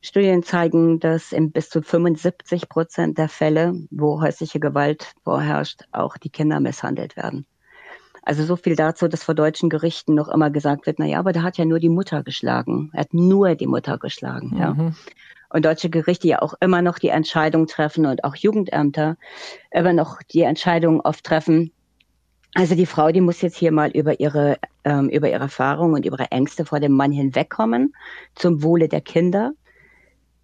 Studien 0.00 0.42
zeigen, 0.42 0.98
dass 0.98 1.32
in 1.32 1.52
bis 1.52 1.70
zu 1.70 1.82
75 1.82 2.68
Prozent 2.68 3.16
der 3.16 3.28
Fälle, 3.28 3.74
wo 3.90 4.20
häusliche 4.20 4.60
Gewalt 4.60 5.14
vorherrscht, 5.22 5.84
auch 5.92 6.18
die 6.18 6.30
Kinder 6.30 6.60
misshandelt 6.60 7.16
werden. 7.16 7.46
Also 8.24 8.44
so 8.44 8.56
viel 8.56 8.74
dazu, 8.74 9.06
dass 9.06 9.22
vor 9.22 9.34
deutschen 9.34 9.68
Gerichten 9.68 10.14
noch 10.14 10.28
immer 10.28 10.50
gesagt 10.50 10.86
wird, 10.86 10.98
na 10.98 11.04
ja, 11.04 11.18
aber 11.18 11.32
der 11.32 11.42
hat 11.42 11.58
ja 11.58 11.64
nur 11.64 11.78
die 11.78 11.90
Mutter 11.90 12.22
geschlagen. 12.22 12.90
Er 12.94 13.00
hat 13.00 13.12
nur 13.14 13.54
die 13.54 13.66
Mutter 13.66 13.98
geschlagen, 13.98 14.50
mhm. 14.54 14.58
ja. 14.58 14.76
Und 15.50 15.64
deutsche 15.64 15.90
Gerichte 15.90 16.26
ja 16.26 16.42
auch 16.42 16.54
immer 16.60 16.82
noch 16.82 16.98
die 16.98 17.10
Entscheidung 17.10 17.66
treffen 17.66 18.06
und 18.06 18.24
auch 18.24 18.34
Jugendämter 18.34 19.16
immer 19.70 19.92
noch 19.92 20.20
die 20.22 20.42
Entscheidung 20.42 21.00
oft 21.00 21.22
treffen. 21.22 21.70
Also 22.54 22.74
die 22.74 22.86
Frau, 22.86 23.12
die 23.12 23.20
muss 23.20 23.40
jetzt 23.40 23.56
hier 23.56 23.70
mal 23.70 23.90
über 23.90 24.18
ihre, 24.18 24.58
ähm, 24.84 25.08
über 25.10 25.28
ihre 25.28 25.40
Erfahrungen 25.40 25.94
und 25.94 26.06
über 26.06 26.18
ihre 26.18 26.32
Ängste 26.32 26.64
vor 26.64 26.80
dem 26.80 26.92
Mann 26.92 27.12
hinwegkommen, 27.12 27.94
zum 28.34 28.62
Wohle 28.62 28.88
der 28.88 29.00
Kinder. 29.00 29.52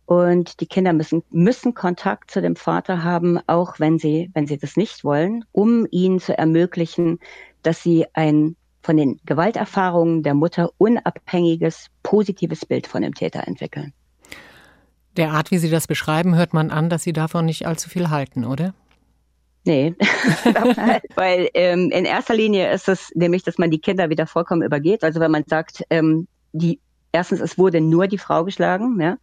Und 0.06 0.60
die 0.60 0.66
Kinder 0.66 0.92
müssen, 0.92 1.22
müssen 1.30 1.74
Kontakt 1.74 2.32
zu 2.32 2.42
dem 2.42 2.56
Vater 2.56 3.04
haben, 3.04 3.38
auch 3.46 3.78
wenn 3.78 3.98
sie, 3.98 4.28
wenn 4.34 4.48
sie 4.48 4.58
das 4.58 4.76
nicht 4.76 5.04
wollen, 5.04 5.44
um 5.52 5.86
ihnen 5.90 6.18
zu 6.18 6.36
ermöglichen, 6.36 7.20
dass 7.62 7.82
sie 7.82 8.06
ein 8.14 8.56
von 8.82 8.96
den 8.96 9.20
Gewalterfahrungen 9.26 10.22
der 10.22 10.34
Mutter 10.34 10.70
unabhängiges, 10.78 11.88
positives 12.02 12.64
Bild 12.64 12.86
von 12.86 13.02
dem 13.02 13.14
Täter 13.14 13.46
entwickeln. 13.46 13.92
Der 15.16 15.32
Art, 15.32 15.50
wie 15.50 15.58
Sie 15.58 15.70
das 15.70 15.86
beschreiben, 15.86 16.34
hört 16.34 16.54
man 16.54 16.70
an, 16.70 16.88
dass 16.88 17.02
Sie 17.02 17.12
davon 17.12 17.44
nicht 17.44 17.66
allzu 17.66 17.90
viel 17.90 18.10
halten, 18.10 18.44
oder? 18.44 18.74
Nee, 19.66 19.94
weil 21.16 21.50
ähm, 21.52 21.90
in 21.90 22.06
erster 22.06 22.34
Linie 22.34 22.72
ist 22.72 22.88
es 22.88 23.10
nämlich, 23.14 23.42
dass 23.42 23.58
man 23.58 23.70
die 23.70 23.80
Kinder 23.80 24.08
wieder 24.08 24.26
vollkommen 24.26 24.62
übergeht. 24.62 25.04
Also 25.04 25.20
wenn 25.20 25.30
man 25.30 25.44
sagt, 25.46 25.84
ähm, 25.90 26.28
die 26.52 26.80
erstens, 27.12 27.40
es 27.40 27.58
wurde 27.58 27.80
nur 27.80 28.06
die 28.06 28.18
Frau 28.18 28.44
geschlagen. 28.44 29.00
Ja? 29.00 29.18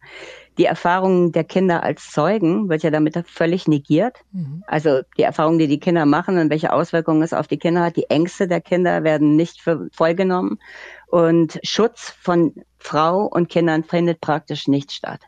Die 0.58 0.64
Erfahrung 0.64 1.32
der 1.32 1.44
Kinder 1.44 1.82
als 1.82 2.10
Zeugen 2.10 2.68
wird 2.68 2.82
ja 2.82 2.90
damit 2.90 3.16
völlig 3.26 3.68
negiert. 3.68 4.18
Mhm. 4.32 4.64
Also 4.66 5.00
die 5.16 5.22
Erfahrungen, 5.22 5.58
die 5.58 5.68
die 5.68 5.80
Kinder 5.80 6.06
machen 6.06 6.38
und 6.38 6.50
welche 6.50 6.72
Auswirkungen 6.72 7.22
es 7.22 7.32
auf 7.32 7.46
die 7.46 7.58
Kinder 7.58 7.82
hat, 7.82 7.96
die 7.96 8.10
Ängste 8.10 8.48
der 8.48 8.60
Kinder 8.60 9.04
werden 9.04 9.36
nicht 9.36 9.60
für 9.60 9.88
vollgenommen. 9.92 10.58
Und 11.06 11.58
Schutz 11.62 12.14
von 12.20 12.54
Frau 12.78 13.24
und 13.24 13.48
Kindern 13.48 13.84
findet 13.84 14.20
praktisch 14.20 14.68
nicht 14.68 14.92
statt 14.92 15.20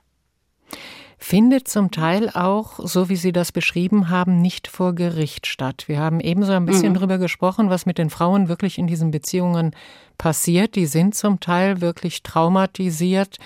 findet 1.22 1.68
zum 1.68 1.90
Teil 1.90 2.30
auch, 2.30 2.80
so 2.82 3.10
wie 3.10 3.16
Sie 3.16 3.30
das 3.30 3.52
beschrieben 3.52 4.08
haben, 4.08 4.40
nicht 4.40 4.66
vor 4.66 4.94
Gericht 4.94 5.46
statt. 5.46 5.84
Wir 5.86 6.00
haben 6.00 6.18
ebenso 6.18 6.52
ein 6.52 6.64
bisschen 6.64 6.92
mhm. 6.92 6.94
darüber 6.94 7.18
gesprochen, 7.18 7.68
was 7.68 7.84
mit 7.84 7.98
den 7.98 8.08
Frauen 8.08 8.48
wirklich 8.48 8.78
in 8.78 8.86
diesen 8.86 9.10
Beziehungen 9.10 9.72
passiert. 10.16 10.74
Die 10.76 10.86
sind 10.86 11.14
zum 11.14 11.38
Teil 11.38 11.82
wirklich 11.82 12.22
traumatisiert 12.22 13.36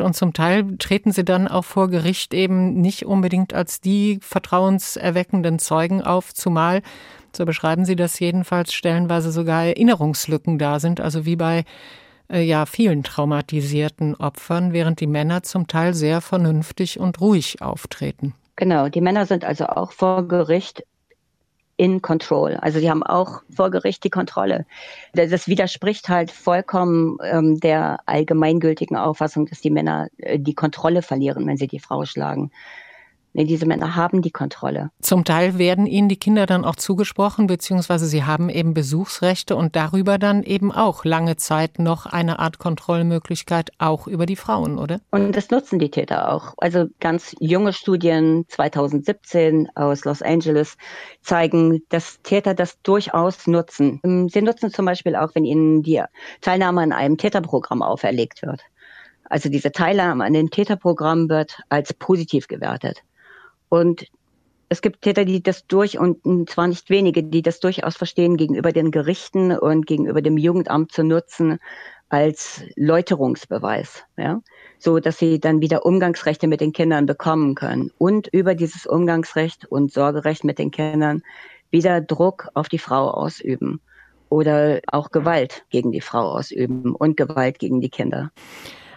und 0.00 0.16
zum 0.16 0.32
Teil 0.32 0.78
treten 0.78 1.12
sie 1.12 1.24
dann 1.24 1.46
auch 1.46 1.64
vor 1.64 1.88
Gericht 1.88 2.32
eben 2.32 2.80
nicht 2.80 3.04
unbedingt 3.04 3.52
als 3.52 3.82
die 3.82 4.18
vertrauenserweckenden 4.22 5.58
Zeugen 5.58 6.00
auf, 6.00 6.32
zumal, 6.32 6.80
so 7.36 7.44
beschreiben 7.44 7.84
Sie 7.84 7.96
das 7.96 8.18
jedenfalls, 8.18 8.72
stellenweise 8.72 9.30
sogar 9.30 9.64
Erinnerungslücken 9.64 10.58
da 10.58 10.80
sind, 10.80 11.00
also 11.00 11.26
wie 11.26 11.36
bei 11.36 11.64
äh, 12.30 12.42
ja 12.42 12.66
vielen 12.66 13.02
traumatisierten 13.02 14.14
Opfern, 14.14 14.72
während 14.72 15.00
die 15.00 15.06
Männer 15.06 15.42
zum 15.42 15.66
Teil 15.66 15.94
sehr 15.94 16.20
vernünftig 16.20 16.98
und 17.00 17.20
ruhig 17.20 17.62
auftreten. 17.62 18.34
Genau, 18.56 18.88
die 18.88 19.00
Männer 19.00 19.26
sind 19.26 19.44
also 19.44 19.66
auch 19.66 19.92
vor 19.92 20.28
Gericht 20.28 20.84
in 21.80 22.02
Control. 22.02 22.56
Also 22.56 22.78
sie 22.78 22.90
haben 22.90 23.02
auch 23.02 23.40
vor 23.50 23.70
Gericht 23.70 24.04
die 24.04 24.10
Kontrolle. 24.10 24.66
Das 25.14 25.48
widerspricht 25.48 26.10
halt 26.10 26.30
vollkommen 26.30 27.16
ähm, 27.24 27.58
der 27.58 28.00
allgemeingültigen 28.04 28.98
Auffassung, 28.98 29.46
dass 29.46 29.62
die 29.62 29.70
Männer 29.70 30.08
äh, 30.18 30.38
die 30.38 30.54
Kontrolle 30.54 31.00
verlieren, 31.00 31.46
wenn 31.46 31.56
sie 31.56 31.68
die 31.68 31.80
Frau 31.80 32.04
schlagen. 32.04 32.50
Nee, 33.32 33.44
diese 33.44 33.64
Männer 33.64 33.94
haben 33.94 34.22
die 34.22 34.32
Kontrolle. 34.32 34.90
Zum 35.00 35.24
Teil 35.24 35.56
werden 35.56 35.86
ihnen 35.86 36.08
die 36.08 36.16
Kinder 36.16 36.46
dann 36.46 36.64
auch 36.64 36.74
zugesprochen, 36.74 37.46
beziehungsweise 37.46 38.06
sie 38.06 38.24
haben 38.24 38.48
eben 38.48 38.74
Besuchsrechte 38.74 39.54
und 39.54 39.76
darüber 39.76 40.18
dann 40.18 40.42
eben 40.42 40.72
auch 40.72 41.04
lange 41.04 41.36
Zeit 41.36 41.78
noch 41.78 42.06
eine 42.06 42.40
Art 42.40 42.58
Kontrollmöglichkeit 42.58 43.70
auch 43.78 44.08
über 44.08 44.26
die 44.26 44.34
Frauen, 44.34 44.78
oder? 44.78 45.00
Und 45.10 45.36
das 45.36 45.50
nutzen 45.50 45.78
die 45.78 45.90
Täter 45.90 46.32
auch. 46.32 46.54
Also 46.56 46.86
ganz 46.98 47.36
junge 47.38 47.72
Studien 47.72 48.46
2017 48.48 49.68
aus 49.76 50.04
Los 50.04 50.22
Angeles 50.22 50.76
zeigen, 51.22 51.82
dass 51.88 52.20
Täter 52.22 52.54
das 52.54 52.80
durchaus 52.82 53.46
nutzen. 53.46 54.00
Sie 54.32 54.42
nutzen 54.42 54.72
zum 54.72 54.86
Beispiel 54.86 55.14
auch, 55.14 55.34
wenn 55.34 55.44
ihnen 55.44 55.82
die 55.82 56.02
Teilnahme 56.40 56.82
an 56.82 56.92
einem 56.92 57.16
Täterprogramm 57.16 57.82
auferlegt 57.82 58.42
wird. 58.42 58.60
Also 59.24 59.48
diese 59.48 59.70
Teilnahme 59.70 60.24
an 60.24 60.32
dem 60.32 60.50
Täterprogramm 60.50 61.28
wird 61.28 61.60
als 61.68 61.94
positiv 61.94 62.48
gewertet. 62.48 63.04
Und 63.70 64.04
es 64.68 64.82
gibt 64.82 65.02
Täter, 65.02 65.24
die 65.24 65.42
das 65.42 65.66
durch, 65.66 65.98
und 65.98 66.50
zwar 66.50 66.68
nicht 66.68 66.90
wenige, 66.90 67.24
die 67.24 67.42
das 67.42 67.58
durchaus 67.58 67.96
verstehen, 67.96 68.36
gegenüber 68.36 68.70
den 68.72 68.90
Gerichten 68.90 69.50
und 69.52 69.86
gegenüber 69.86 70.20
dem 70.20 70.36
Jugendamt 70.36 70.92
zu 70.92 71.02
nutzen 71.02 71.58
als 72.10 72.62
Läuterungsbeweis, 72.76 74.04
ja, 74.16 74.42
so 74.78 74.98
dass 74.98 75.18
sie 75.18 75.40
dann 75.40 75.60
wieder 75.60 75.86
Umgangsrechte 75.86 76.46
mit 76.46 76.60
den 76.60 76.72
Kindern 76.72 77.06
bekommen 77.06 77.54
können 77.54 77.90
und 77.98 78.28
über 78.28 78.54
dieses 78.54 78.86
Umgangsrecht 78.86 79.64
und 79.66 79.92
Sorgerecht 79.92 80.44
mit 80.44 80.58
den 80.58 80.70
Kindern 80.70 81.22
wieder 81.70 82.00
Druck 82.00 82.48
auf 82.54 82.68
die 82.68 82.78
Frau 82.78 83.10
ausüben 83.10 83.80
oder 84.28 84.80
auch 84.88 85.10
Gewalt 85.10 85.64
gegen 85.70 85.92
die 85.92 86.00
Frau 86.00 86.32
ausüben 86.32 86.94
und 86.94 87.16
Gewalt 87.16 87.58
gegen 87.58 87.80
die 87.80 87.90
Kinder. 87.90 88.30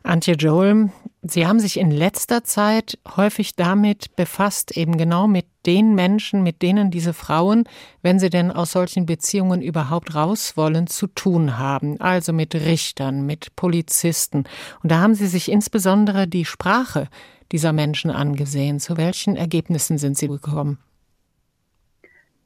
Antje 0.03 0.35
Joel, 0.35 0.91
Sie 1.25 1.47
haben 1.47 1.61
sich 1.61 1.79
in 1.79 1.89
letzter 1.89 2.43
Zeit 2.43 2.99
häufig 3.15 3.55
damit 3.55 4.13
befasst, 4.17 4.75
eben 4.75 4.97
genau 4.97 5.25
mit 5.27 5.45
den 5.65 5.95
Menschen, 5.95 6.43
mit 6.43 6.61
denen 6.61 6.91
diese 6.91 7.13
Frauen, 7.13 7.63
wenn 8.01 8.19
sie 8.19 8.29
denn 8.29 8.51
aus 8.51 8.73
solchen 8.73 9.05
Beziehungen 9.05 9.61
überhaupt 9.61 10.13
raus 10.13 10.57
wollen, 10.57 10.87
zu 10.87 11.07
tun 11.07 11.57
haben. 11.57 12.01
Also 12.01 12.33
mit 12.33 12.53
Richtern, 12.53 13.25
mit 13.25 13.55
Polizisten. 13.55 14.43
Und 14.83 14.91
da 14.91 14.99
haben 14.99 15.15
Sie 15.15 15.27
sich 15.27 15.49
insbesondere 15.49 16.27
die 16.27 16.43
Sprache 16.43 17.07
dieser 17.53 17.71
Menschen 17.71 18.11
angesehen. 18.11 18.81
Zu 18.81 18.97
welchen 18.97 19.37
Ergebnissen 19.37 19.97
sind 19.97 20.17
Sie 20.17 20.27
gekommen? 20.27 20.79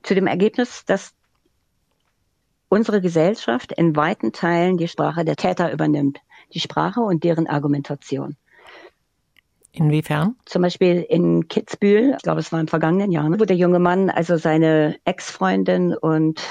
Zu 0.03 0.13
dem 0.13 0.27
Ergebnis, 0.27 0.85
dass 0.85 1.16
unsere 2.69 3.01
Gesellschaft 3.01 3.71
in 3.71 3.95
weiten 3.95 4.31
Teilen 4.31 4.77
die 4.77 4.87
Sprache 4.87 5.25
der 5.25 5.35
Täter 5.35 5.71
übernimmt 5.71 6.19
die 6.53 6.59
Sprache 6.59 7.01
und 7.01 7.23
deren 7.23 7.47
Argumentation. 7.47 8.37
Inwiefern? 9.73 10.35
Zum 10.45 10.63
Beispiel 10.63 11.05
in 11.07 11.47
Kitzbühel, 11.49 12.13
ich 12.15 12.23
glaube, 12.23 12.39
es 12.39 12.51
war 12.51 12.59
im 12.59 12.67
vergangenen 12.67 13.11
Jahr, 13.11 13.29
wo 13.29 13.45
der 13.45 13.55
junge 13.55 13.79
Mann 13.79 14.09
also 14.09 14.37
seine 14.37 14.95
Ex-Freundin 15.05 15.95
und 15.95 16.41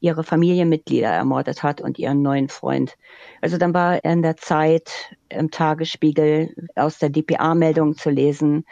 ihre 0.00 0.24
Familienmitglieder 0.24 1.08
ermordet 1.08 1.62
hat 1.62 1.82
und 1.82 1.98
ihren 1.98 2.22
neuen 2.22 2.48
Freund. 2.48 2.96
Also 3.42 3.58
dann 3.58 3.74
war 3.74 4.02
er 4.02 4.12
in 4.12 4.22
der 4.22 4.38
Zeit 4.38 5.14
im 5.28 5.50
Tagesspiegel 5.50 6.54
aus 6.74 6.98
der 6.98 7.10
DPA-Meldung 7.10 7.96
zu 7.96 8.08
lesen, 8.08 8.64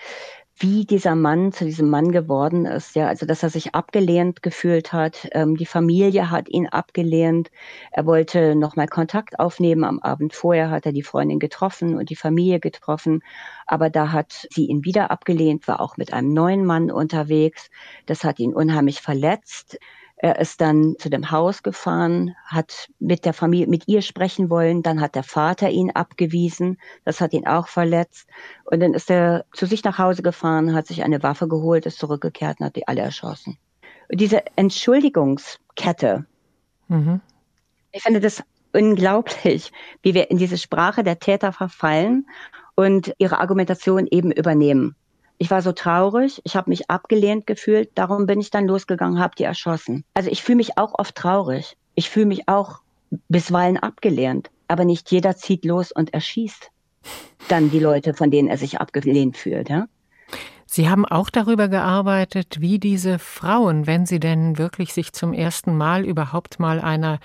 wie 0.60 0.84
dieser 0.84 1.14
Mann 1.14 1.52
zu 1.52 1.64
diesem 1.64 1.88
Mann 1.88 2.10
geworden 2.12 2.66
ist. 2.66 2.96
Ja, 2.96 3.06
also 3.06 3.26
dass 3.26 3.42
er 3.42 3.50
sich 3.50 3.74
abgelehnt 3.74 4.42
gefühlt 4.42 4.92
hat. 4.92 5.28
Ähm, 5.32 5.56
die 5.56 5.66
Familie 5.66 6.30
hat 6.30 6.48
ihn 6.48 6.66
abgelehnt. 6.66 7.50
Er 7.92 8.06
wollte 8.06 8.54
nochmal 8.56 8.88
Kontakt 8.88 9.38
aufnehmen. 9.38 9.84
Am 9.84 10.00
Abend 10.00 10.34
vorher 10.34 10.70
hat 10.70 10.86
er 10.86 10.92
die 10.92 11.02
Freundin 11.02 11.38
getroffen 11.38 11.96
und 11.96 12.10
die 12.10 12.16
Familie 12.16 12.60
getroffen. 12.60 13.22
Aber 13.66 13.90
da 13.90 14.12
hat 14.12 14.46
sie 14.50 14.66
ihn 14.66 14.84
wieder 14.84 15.10
abgelehnt, 15.10 15.68
war 15.68 15.80
auch 15.80 15.96
mit 15.96 16.12
einem 16.12 16.32
neuen 16.32 16.64
Mann 16.64 16.90
unterwegs. 16.90 17.70
Das 18.06 18.24
hat 18.24 18.40
ihn 18.40 18.54
unheimlich 18.54 19.00
verletzt. 19.00 19.78
Er 20.20 20.40
ist 20.40 20.60
dann 20.60 20.96
zu 20.98 21.10
dem 21.10 21.30
Haus 21.30 21.62
gefahren, 21.62 22.34
hat 22.44 22.88
mit 22.98 23.24
der 23.24 23.32
Familie, 23.32 23.68
mit 23.68 23.86
ihr 23.86 24.02
sprechen 24.02 24.50
wollen. 24.50 24.82
Dann 24.82 25.00
hat 25.00 25.14
der 25.14 25.22
Vater 25.22 25.70
ihn 25.70 25.92
abgewiesen. 25.92 26.78
Das 27.04 27.20
hat 27.20 27.32
ihn 27.32 27.46
auch 27.46 27.68
verletzt. 27.68 28.28
Und 28.64 28.80
dann 28.80 28.94
ist 28.94 29.10
er 29.10 29.44
zu 29.52 29.66
sich 29.66 29.84
nach 29.84 29.98
Hause 29.98 30.22
gefahren, 30.22 30.74
hat 30.74 30.88
sich 30.88 31.04
eine 31.04 31.22
Waffe 31.22 31.46
geholt, 31.46 31.86
ist 31.86 31.98
zurückgekehrt 31.98 32.58
und 32.58 32.66
hat 32.66 32.76
die 32.76 32.88
alle 32.88 33.02
erschossen. 33.02 33.58
Und 34.10 34.20
diese 34.20 34.42
Entschuldigungskette, 34.56 36.26
mhm. 36.88 37.20
ich 37.92 38.02
finde 38.02 38.20
das 38.20 38.42
unglaublich, 38.72 39.72
wie 40.02 40.14
wir 40.14 40.30
in 40.30 40.38
diese 40.38 40.58
Sprache 40.58 41.04
der 41.04 41.20
Täter 41.20 41.52
verfallen 41.52 42.26
und 42.74 43.14
ihre 43.18 43.38
Argumentation 43.38 44.06
eben 44.10 44.32
übernehmen. 44.32 44.96
Ich 45.38 45.50
war 45.50 45.62
so 45.62 45.72
traurig, 45.72 46.40
ich 46.44 46.56
habe 46.56 46.70
mich 46.70 46.90
abgelehnt 46.90 47.46
gefühlt, 47.46 47.90
darum 47.94 48.26
bin 48.26 48.40
ich 48.40 48.50
dann 48.50 48.66
losgegangen, 48.66 49.20
habe 49.20 49.36
die 49.36 49.44
erschossen. 49.44 50.04
Also 50.14 50.30
ich 50.30 50.42
fühle 50.42 50.56
mich 50.56 50.78
auch 50.78 50.98
oft 50.98 51.14
traurig. 51.14 51.76
Ich 51.94 52.10
fühle 52.10 52.26
mich 52.26 52.48
auch 52.48 52.80
bisweilen 53.28 53.76
abgelehnt, 53.76 54.50
aber 54.66 54.84
nicht 54.84 55.10
jeder 55.10 55.36
zieht 55.36 55.64
los 55.64 55.92
und 55.92 56.12
erschießt 56.12 56.70
dann 57.48 57.70
die 57.70 57.78
Leute, 57.78 58.14
von 58.14 58.30
denen 58.30 58.48
er 58.48 58.58
sich 58.58 58.80
abgelehnt 58.80 59.36
fühlt, 59.36 59.68
ja? 59.68 59.86
Sie 60.70 60.90
haben 60.90 61.06
auch 61.06 61.30
darüber 61.30 61.68
gearbeitet, 61.68 62.60
wie 62.60 62.78
diese 62.78 63.18
Frauen, 63.18 63.86
wenn 63.86 64.04
sie 64.04 64.20
denn 64.20 64.58
wirklich 64.58 64.92
sich 64.92 65.14
zum 65.14 65.32
ersten 65.32 65.74
Mal 65.76 66.04
überhaupt 66.04 66.60
mal 66.60 66.78
einer 66.78 67.20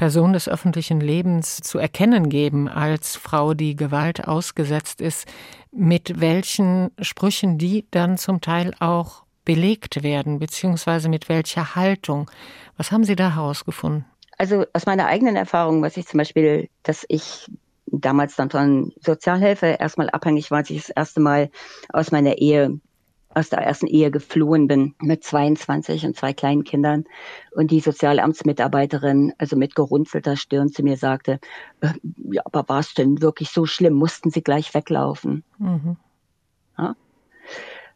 Person 0.00 0.32
des 0.32 0.48
öffentlichen 0.48 0.98
Lebens 0.98 1.58
zu 1.58 1.76
erkennen 1.76 2.30
geben 2.30 2.70
als 2.70 3.16
Frau, 3.16 3.52
die 3.52 3.76
Gewalt 3.76 4.26
ausgesetzt 4.26 5.02
ist, 5.02 5.28
mit 5.72 6.22
welchen 6.22 6.90
Sprüchen 7.02 7.58
die 7.58 7.84
dann 7.90 8.16
zum 8.16 8.40
Teil 8.40 8.72
auch 8.80 9.24
belegt 9.44 10.02
werden, 10.02 10.38
beziehungsweise 10.38 11.10
mit 11.10 11.28
welcher 11.28 11.74
Haltung. 11.74 12.30
Was 12.78 12.92
haben 12.92 13.04
Sie 13.04 13.14
da 13.14 13.34
herausgefunden? 13.34 14.06
Also 14.38 14.64
aus 14.72 14.86
meiner 14.86 15.04
eigenen 15.04 15.36
Erfahrung, 15.36 15.82
was 15.82 15.98
ich 15.98 16.06
zum 16.06 16.16
Beispiel, 16.16 16.70
dass 16.82 17.04
ich 17.10 17.50
damals 17.84 18.36
dann 18.36 18.48
von 18.48 18.94
Sozialhilfe 19.04 19.76
erstmal 19.78 20.08
abhängig 20.08 20.50
war, 20.50 20.60
als 20.60 20.70
ich 20.70 20.80
das 20.80 20.96
erste 20.96 21.20
Mal 21.20 21.50
aus 21.92 22.10
meiner 22.10 22.38
Ehe 22.38 22.80
aus 23.32 23.48
der 23.48 23.60
ersten 23.60 23.86
Ehe 23.86 24.10
geflohen 24.10 24.66
bin 24.66 24.94
mit 25.00 25.22
22 25.22 26.04
und 26.04 26.16
zwei 26.16 26.32
kleinen 26.32 26.64
Kindern 26.64 27.04
und 27.52 27.70
die 27.70 27.80
Sozialamtsmitarbeiterin, 27.80 29.32
also 29.38 29.56
mit 29.56 29.74
gerunzelter 29.74 30.36
Stirn 30.36 30.70
zu 30.70 30.82
mir 30.82 30.96
sagte, 30.96 31.38
äh, 31.80 31.92
ja, 32.32 32.42
aber 32.44 32.68
war 32.68 32.80
es 32.80 32.94
denn 32.94 33.22
wirklich 33.22 33.50
so 33.50 33.66
schlimm? 33.66 33.94
Mussten 33.94 34.30
sie 34.30 34.42
gleich 34.42 34.74
weglaufen? 34.74 35.44
Mhm. 35.58 35.96
Ja? 36.76 36.96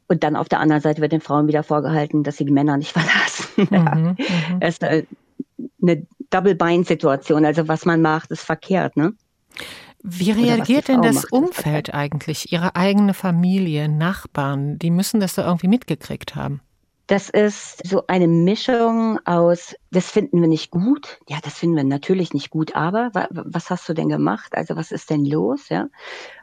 Und 0.07 0.23
dann 0.23 0.37
auf 0.37 0.49
der 0.49 0.61
anderen 0.61 0.83
Seite 0.83 1.01
wird 1.01 1.13
den 1.13 1.21
Frauen 1.21 1.49
wieder 1.49 1.63
vorgehalten, 1.63 2.23
dass 2.23 2.37
sie 2.37 2.45
die 2.45 2.53
Männer 2.53 2.77
nicht 2.77 2.93
verlassen. 2.97 3.69
mhm, 3.71 4.17
mhm. 4.17 4.59
Es 4.61 4.75
ist 4.75 4.83
äh, 4.83 5.05
eine 5.83 6.07
Double-Bind-Situation. 6.31 7.45
Also 7.45 7.67
was 7.67 7.85
man 7.85 8.03
macht, 8.03 8.31
ist 8.31 8.43
verkehrt, 8.43 8.97
ne? 8.97 9.15
Wie 10.07 10.33
reagiert 10.33 10.89
denn 10.89 11.01
das 11.01 11.25
Umfeld 11.25 11.95
eigentlich? 11.95 12.53
Ihre 12.53 12.77
eigene 12.77 13.15
Familie, 13.15 13.89
Nachbarn, 13.89 14.79
die 14.79 14.91
müssen 14.91 15.19
das 15.19 15.35
da 15.35 15.47
irgendwie 15.47 15.69
mitgekriegt 15.69 16.35
haben. 16.37 16.61
Das 17.07 17.31
ist 17.31 17.87
so 17.87 18.07
eine 18.07 18.29
Mischung 18.29 19.19
aus, 19.27 19.75
das 19.91 20.11
finden 20.11 20.43
wir 20.43 20.49
nicht 20.49 20.71
gut. 20.71 21.21
Ja, 21.29 21.39
das 21.43 21.55
finden 21.55 21.77
wir 21.77 21.85
natürlich 21.85 22.35
nicht 22.35 22.51
gut, 22.51 22.77
aber 22.77 23.11
was 23.31 23.71
hast 23.71 23.89
du 23.89 23.95
denn 23.95 24.11
gemacht? 24.11 24.55
Also 24.55 24.77
was 24.77 24.93
ist 24.93 25.09
denn 25.09 25.25
los? 25.25 25.71
Ja, 25.71 25.89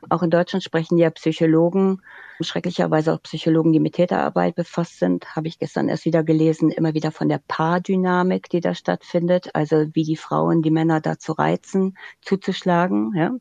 auch 0.10 0.24
in 0.24 0.32
Deutschland 0.32 0.64
sprechen 0.64 0.98
ja 0.98 1.12
Psychologen, 1.12 2.02
schrecklicherweise 2.44 3.14
auch 3.14 3.22
Psychologen, 3.22 3.74
die 3.74 3.80
mit 3.80 3.94
Täterarbeit 3.94 4.56
befasst 4.56 5.00
sind, 5.00 5.36
habe 5.36 5.48
ich 5.48 5.60
gestern 5.60 5.90
erst 5.90 6.06
wieder 6.06 6.24
gelesen, 6.24 6.72
immer 6.72 6.94
wieder 6.94 7.12
von 7.12 7.30
der 7.30 7.42
Paardynamik, 7.48 8.50
die 8.50 8.62
da 8.62 8.76
stattfindet. 8.76 9.50
Also 9.54 9.88
wie 9.94 10.04
die 10.04 10.18
Frauen 10.18 10.62
die 10.62 10.72
Männer 10.72 11.02
dazu 11.02 11.34
reizen, 11.34 11.98
zuzuschlagen. 12.22 13.14
Ja, 13.16 13.32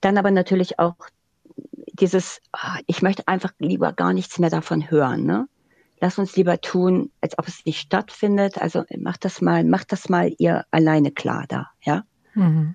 dann 0.00 0.18
aber 0.18 0.30
natürlich 0.30 0.78
auch 0.78 0.96
dieses, 1.92 2.40
ah, 2.52 2.78
ich 2.86 3.02
möchte 3.02 3.28
einfach 3.28 3.52
lieber 3.58 3.92
gar 3.92 4.12
nichts 4.12 4.38
mehr 4.38 4.50
davon 4.50 4.90
hören. 4.90 5.24
Ne? 5.24 5.48
lass 6.00 6.18
uns 6.18 6.36
lieber 6.36 6.60
tun, 6.60 7.12
als 7.20 7.38
ob 7.38 7.46
es 7.46 7.64
nicht 7.64 7.78
stattfindet. 7.78 8.58
Also 8.58 8.84
macht 8.98 9.24
das 9.24 9.40
mal, 9.40 9.64
macht 9.64 9.92
das 9.92 10.08
mal 10.08 10.34
ihr 10.38 10.64
alleine 10.70 11.12
klar 11.12 11.44
da, 11.48 11.68
ja. 11.82 12.04
Mhm. 12.34 12.74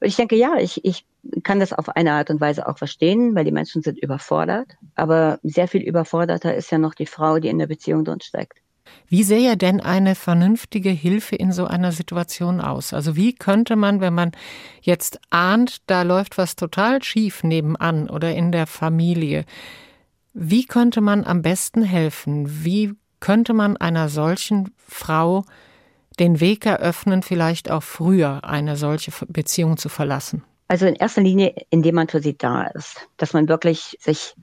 Und 0.00 0.06
ich 0.06 0.16
denke, 0.16 0.36
ja, 0.36 0.56
ich, 0.58 0.84
ich 0.84 1.04
kann 1.42 1.60
das 1.60 1.72
auf 1.72 1.88
eine 1.90 2.12
Art 2.12 2.30
und 2.30 2.40
Weise 2.40 2.68
auch 2.68 2.78
verstehen, 2.78 3.34
weil 3.34 3.44
die 3.44 3.52
Menschen 3.52 3.82
sind 3.82 3.98
überfordert. 3.98 4.76
Aber 4.94 5.38
sehr 5.42 5.68
viel 5.68 5.82
überforderter 5.82 6.54
ist 6.54 6.70
ja 6.70 6.78
noch 6.78 6.94
die 6.94 7.06
Frau, 7.06 7.38
die 7.38 7.48
in 7.48 7.58
der 7.58 7.66
Beziehung 7.66 8.04
drin 8.04 8.20
steckt. 8.20 8.58
Wie 9.08 9.22
sähe 9.22 9.56
denn 9.56 9.80
eine 9.80 10.14
vernünftige 10.14 10.90
Hilfe 10.90 11.36
in 11.36 11.52
so 11.52 11.66
einer 11.66 11.92
Situation 11.92 12.60
aus? 12.60 12.92
Also 12.92 13.16
wie 13.16 13.34
könnte 13.34 13.76
man, 13.76 14.00
wenn 14.00 14.14
man 14.14 14.32
jetzt 14.80 15.20
ahnt, 15.30 15.78
da 15.86 16.02
läuft 16.02 16.38
was 16.38 16.56
total 16.56 17.02
schief 17.02 17.42
nebenan 17.44 18.08
oder 18.08 18.34
in 18.34 18.52
der 18.52 18.66
Familie, 18.66 19.44
wie 20.32 20.66
könnte 20.66 21.00
man 21.00 21.24
am 21.24 21.42
besten 21.42 21.82
helfen? 21.82 22.64
Wie 22.64 22.94
könnte 23.20 23.54
man 23.54 23.76
einer 23.76 24.08
solchen 24.08 24.70
Frau 24.76 25.44
den 26.18 26.40
Weg 26.40 26.66
eröffnen, 26.66 27.22
vielleicht 27.22 27.70
auch 27.70 27.82
früher 27.82 28.44
eine 28.44 28.76
solche 28.76 29.12
Beziehung 29.28 29.76
zu 29.76 29.88
verlassen? 29.88 30.42
Also 30.68 30.86
in 30.86 30.96
erster 30.96 31.20
Linie, 31.20 31.54
indem 31.70 31.94
man 31.94 32.08
für 32.08 32.20
sie 32.20 32.36
da 32.36 32.64
ist, 32.64 33.08
dass 33.18 33.32
man 33.32 33.48
wirklich 33.48 33.96
sich, 34.00 34.34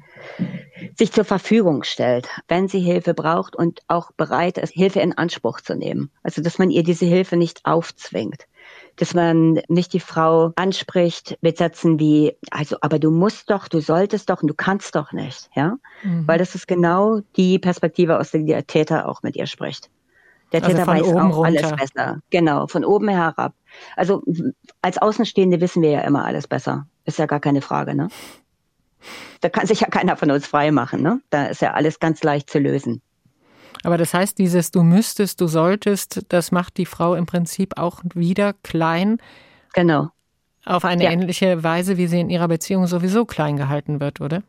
sich 0.97 1.11
zur 1.11 1.25
Verfügung 1.25 1.83
stellt, 1.83 2.29
wenn 2.47 2.69
sie 2.69 2.79
Hilfe 2.79 3.13
braucht 3.13 3.57
und 3.57 3.81
auch 3.89 4.11
bereit 4.13 4.57
ist, 4.57 4.73
Hilfe 4.73 5.01
in 5.01 5.17
Anspruch 5.17 5.59
zu 5.59 5.75
nehmen. 5.75 6.11
Also 6.23 6.41
dass 6.41 6.59
man 6.59 6.71
ihr 6.71 6.83
diese 6.83 7.05
Hilfe 7.05 7.35
nicht 7.35 7.65
aufzwingt 7.65 8.47
dass 8.95 9.13
man 9.13 9.59
nicht 9.67 9.93
die 9.93 9.99
Frau 9.99 10.51
anspricht 10.55 11.37
mit 11.41 11.57
Sätzen 11.57 11.99
wie, 11.99 12.37
also, 12.51 12.77
aber 12.81 12.99
du 12.99 13.11
musst 13.11 13.49
doch, 13.49 13.67
du 13.67 13.81
solltest 13.81 14.29
doch 14.29 14.41
und 14.41 14.47
du 14.47 14.53
kannst 14.53 14.95
doch 14.95 15.11
nicht, 15.11 15.49
ja? 15.55 15.77
Mhm. 16.03 16.27
Weil 16.27 16.37
das 16.37 16.55
ist 16.55 16.67
genau 16.67 17.21
die 17.35 17.59
Perspektive, 17.59 18.19
aus 18.19 18.31
der 18.31 18.41
der 18.43 18.67
Täter 18.67 19.07
auch 19.07 19.23
mit 19.23 19.35
ihr 19.35 19.47
spricht. 19.47 19.89
Der 20.53 20.63
also 20.63 20.77
Täter 20.77 20.87
weiß 20.87 21.01
auch 21.03 21.37
runter. 21.37 21.65
alles 21.65 21.71
besser. 21.75 22.19
Genau, 22.29 22.67
von 22.67 22.85
oben 22.85 23.09
herab. 23.09 23.53
Also 23.95 24.23
als 24.81 24.99
Außenstehende 24.99 25.59
wissen 25.59 25.81
wir 25.81 25.89
ja 25.89 26.01
immer 26.01 26.25
alles 26.25 26.47
besser. 26.47 26.85
Ist 27.05 27.17
ja 27.17 27.25
gar 27.25 27.39
keine 27.39 27.61
Frage, 27.61 27.95
ne? 27.95 28.07
Da 29.41 29.49
kann 29.49 29.67
sich 29.67 29.81
ja 29.81 29.87
keiner 29.87 30.15
von 30.15 30.31
uns 30.31 30.45
frei 30.47 30.71
machen, 30.71 31.01
ne? 31.01 31.19
Da 31.31 31.47
ist 31.47 31.61
ja 31.61 31.73
alles 31.73 31.99
ganz 31.99 32.23
leicht 32.23 32.49
zu 32.49 32.59
lösen. 32.59 33.01
Aber 33.83 33.97
das 33.97 34.13
heißt, 34.13 34.37
dieses 34.37 34.71
du 34.71 34.83
müsstest, 34.83 35.41
du 35.41 35.47
solltest, 35.47 36.21
das 36.29 36.51
macht 36.51 36.77
die 36.77 36.85
Frau 36.85 37.15
im 37.15 37.25
Prinzip 37.25 37.77
auch 37.77 38.01
wieder 38.13 38.53
klein. 38.53 39.17
Genau. 39.73 40.09
Auf 40.65 40.85
eine 40.85 41.03
ja. 41.03 41.11
ähnliche 41.11 41.63
Weise, 41.63 41.97
wie 41.97 42.07
sie 42.07 42.21
in 42.21 42.29
ihrer 42.29 42.47
Beziehung 42.47 42.87
sowieso 42.87 43.25
klein 43.25 43.57
gehalten 43.57 43.99
wird, 43.99 44.21
oder? 44.21 44.43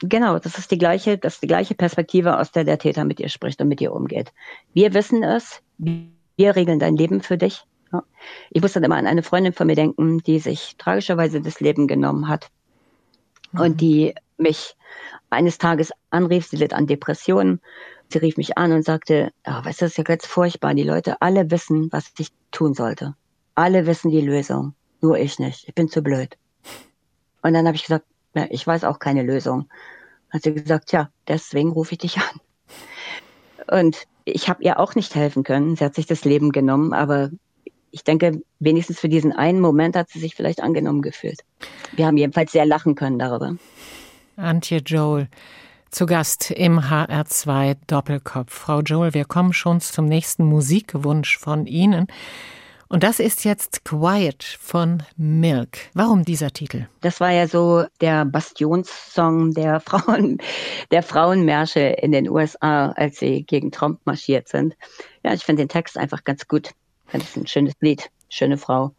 Genau, 0.00 0.38
das 0.38 0.58
ist 0.58 0.70
die 0.70 0.78
gleiche, 0.78 1.18
das 1.18 1.34
ist 1.34 1.42
die 1.42 1.48
gleiche 1.48 1.74
Perspektive, 1.74 2.38
aus 2.38 2.52
der 2.52 2.64
der 2.64 2.78
Täter 2.78 3.04
mit 3.04 3.18
ihr 3.20 3.28
spricht 3.28 3.60
und 3.60 3.68
mit 3.68 3.80
ihr 3.80 3.92
umgeht. 3.92 4.32
Wir 4.72 4.94
wissen 4.94 5.22
es, 5.22 5.60
wir 5.78 6.56
regeln 6.56 6.78
dein 6.78 6.96
Leben 6.96 7.20
für 7.20 7.36
dich. 7.36 7.64
Ich 8.50 8.62
muss 8.62 8.74
dann 8.74 8.84
immer 8.84 8.96
an 8.96 9.06
eine 9.06 9.22
Freundin 9.22 9.52
von 9.52 9.66
mir 9.66 9.74
denken, 9.74 10.18
die 10.18 10.38
sich 10.38 10.76
tragischerweise 10.76 11.40
das 11.40 11.60
Leben 11.60 11.86
genommen 11.86 12.28
hat 12.28 12.50
mhm. 13.52 13.60
und 13.60 13.80
die 13.80 14.14
mich 14.36 14.76
eines 15.30 15.58
Tages 15.58 15.90
anrief, 16.10 16.46
sie 16.46 16.56
litt 16.56 16.74
an 16.74 16.86
Depressionen 16.86 17.60
Sie 18.10 18.18
rief 18.18 18.38
mich 18.38 18.56
an 18.56 18.72
und 18.72 18.84
sagte, 18.84 19.32
oh, 19.46 19.64
weißt 19.64 19.80
du, 19.80 19.84
das 19.84 19.92
ist 19.92 19.98
ja 19.98 20.04
ganz 20.04 20.24
furchtbar. 20.26 20.74
Die 20.74 20.82
Leute 20.82 21.20
alle 21.20 21.50
wissen, 21.50 21.92
was 21.92 22.10
ich 22.18 22.28
tun 22.50 22.72
sollte. 22.72 23.14
Alle 23.54 23.86
wissen 23.86 24.10
die 24.10 24.22
Lösung. 24.22 24.74
Nur 25.02 25.18
ich 25.18 25.38
nicht. 25.38 25.68
Ich 25.68 25.74
bin 25.74 25.88
zu 25.88 26.02
blöd. 26.02 26.38
Und 27.42 27.52
dann 27.52 27.66
habe 27.66 27.76
ich 27.76 27.82
gesagt, 27.82 28.06
ja, 28.34 28.46
ich 28.50 28.66
weiß 28.66 28.84
auch 28.84 28.98
keine 28.98 29.22
Lösung. 29.22 29.68
Hat 30.30 30.42
sie 30.42 30.54
gesagt, 30.54 30.92
ja, 30.92 31.10
deswegen 31.26 31.70
rufe 31.70 31.92
ich 31.92 31.98
dich 31.98 32.18
an. 32.18 32.40
Und 33.80 34.06
ich 34.24 34.48
habe 34.48 34.62
ihr 34.62 34.78
auch 34.78 34.94
nicht 34.94 35.14
helfen 35.14 35.42
können. 35.42 35.76
Sie 35.76 35.84
hat 35.84 35.94
sich 35.94 36.06
das 36.06 36.24
Leben 36.24 36.52
genommen, 36.52 36.92
aber 36.92 37.30
ich 37.90 38.04
denke, 38.04 38.42
wenigstens 38.58 39.00
für 39.00 39.08
diesen 39.08 39.32
einen 39.32 39.60
Moment 39.60 39.96
hat 39.96 40.10
sie 40.10 40.18
sich 40.18 40.34
vielleicht 40.34 40.62
angenommen 40.62 41.02
gefühlt. 41.02 41.40
Wir 41.92 42.06
haben 42.06 42.16
jedenfalls 42.16 42.52
sehr 42.52 42.66
lachen 42.66 42.94
können 42.94 43.18
darüber. 43.18 43.56
Antje 44.36 44.78
Joel. 44.78 45.28
Zu 45.90 46.04
Gast 46.04 46.50
im 46.50 46.80
HR2 46.80 47.76
Doppelkopf. 47.86 48.52
Frau 48.52 48.80
Joel, 48.80 49.14
wir 49.14 49.24
kommen 49.24 49.54
schon 49.54 49.80
zum 49.80 50.04
nächsten 50.04 50.44
Musikwunsch 50.44 51.38
von 51.38 51.64
Ihnen. 51.64 52.08
Und 52.88 53.02
das 53.02 53.20
ist 53.20 53.44
jetzt 53.44 53.84
Quiet 53.84 54.42
von 54.42 55.02
Milk. 55.16 55.78
Warum 55.92 56.24
dieser 56.24 56.50
Titel? 56.50 56.86
Das 57.02 57.20
war 57.20 57.30
ja 57.30 57.46
so 57.46 57.84
der 58.00 58.24
Bastionssong 58.24 59.52
der 59.52 59.80
Frauen, 59.86 60.38
der 60.90 61.02
Frauenmärsche 61.02 61.80
in 61.80 62.12
den 62.12 62.28
USA, 62.28 62.90
als 62.92 63.18
sie 63.18 63.42
gegen 63.42 63.70
Trump 63.70 64.00
marschiert 64.04 64.48
sind. 64.48 64.74
Ja, 65.22 65.34
ich 65.34 65.44
finde 65.44 65.62
den 65.62 65.68
Text 65.68 65.98
einfach 65.98 66.24
ganz 66.24 66.48
gut. 66.48 66.70
Ich 67.06 67.10
finde 67.10 67.26
es 67.26 67.36
ein 67.36 67.46
schönes 67.46 67.74
Lied, 67.80 68.10
schöne 68.30 68.56
Frau. 68.56 68.92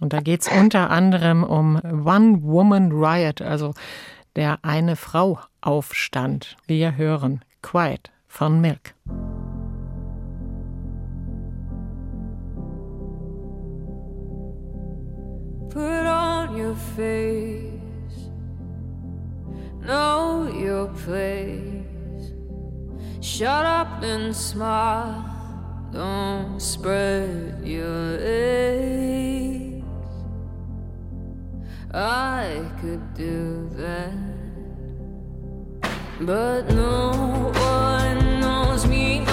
Und 0.00 0.12
da 0.12 0.20
geht 0.20 0.42
es 0.42 0.48
unter 0.48 0.90
anderem 0.90 1.42
um 1.42 1.76
One 1.76 2.42
Woman 2.42 2.92
Riot, 2.92 3.42
also 3.42 3.74
der 4.36 4.60
eine 4.62 4.94
Frau 4.94 5.40
aufstand. 5.60 6.56
Wir 6.66 6.96
hören 6.96 7.44
Quiet 7.62 8.12
von 8.28 8.60
Milk. 8.60 8.94
Your 16.68 16.76
face, 16.76 18.28
know 19.80 20.52
your 20.54 20.88
place. 20.88 22.32
Shut 23.22 23.64
up 23.64 24.02
and 24.02 24.36
smile, 24.36 25.24
don't 25.92 26.60
spread 26.60 27.62
your 27.64 28.18
legs. 28.18 29.84
I 31.94 32.70
could 32.82 33.14
do 33.14 33.70
that, 33.72 34.12
but 36.20 36.68
no 36.68 37.50
one 37.54 38.40
knows 38.40 38.86
me. 38.86 39.24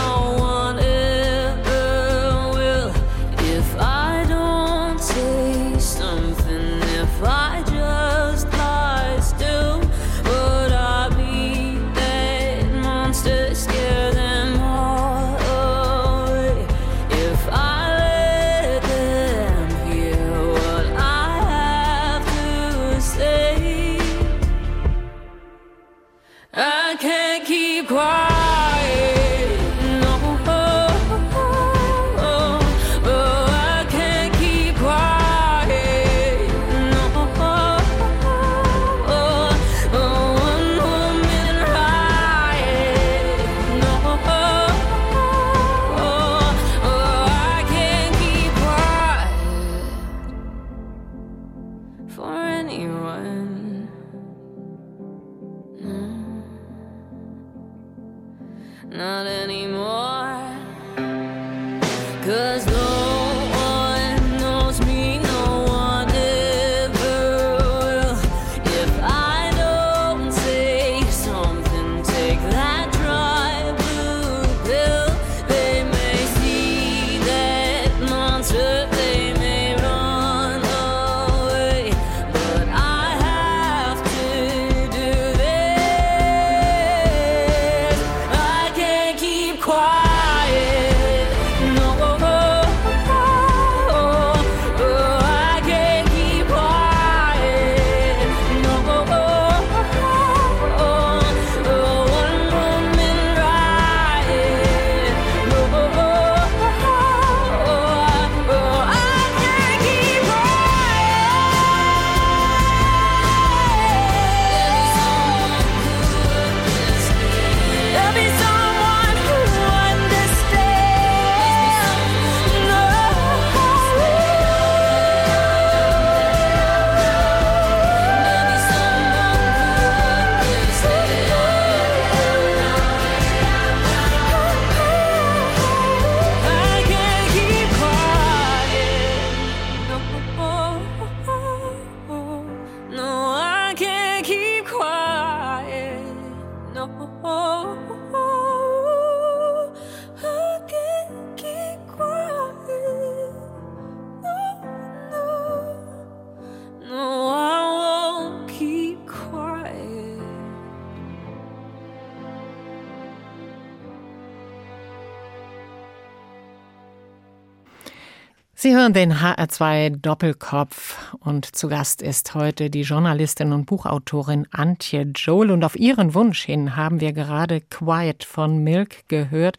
Den 168.94 169.14
HR2 169.14 169.98
Doppelkopf 170.02 171.16
und 171.20 171.56
zu 171.56 171.70
Gast 171.70 172.02
ist 172.02 172.36
heute 172.36 172.70
die 172.70 172.82
Journalistin 172.82 173.52
und 173.52 173.66
Buchautorin 173.66 174.48
Antje 174.52 175.12
Joel 175.16 175.52
und 175.52 175.64
auf 175.64 175.76
ihren 175.76 176.14
Wunsch 176.14 176.44
hin 176.44 176.76
haben 176.76 177.00
wir 177.00 177.14
gerade 177.14 177.62
Quiet 177.62 178.24
von 178.24 178.60
Milk 178.60 179.08
gehört. 179.08 179.58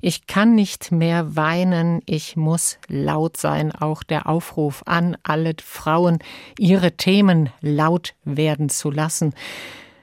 Ich 0.00 0.26
kann 0.26 0.54
nicht 0.54 0.92
mehr 0.92 1.34
weinen, 1.34 2.02
ich 2.06 2.36
muss 2.36 2.78
laut 2.88 3.36
sein. 3.36 3.72
Auch 3.72 4.02
der 4.02 4.28
Aufruf 4.28 4.82
an 4.86 5.16
alle 5.22 5.54
Frauen, 5.62 6.18
ihre 6.58 6.92
Themen 6.92 7.50
laut 7.60 8.14
werden 8.24 8.68
zu 8.68 8.90
lassen. 8.90 9.34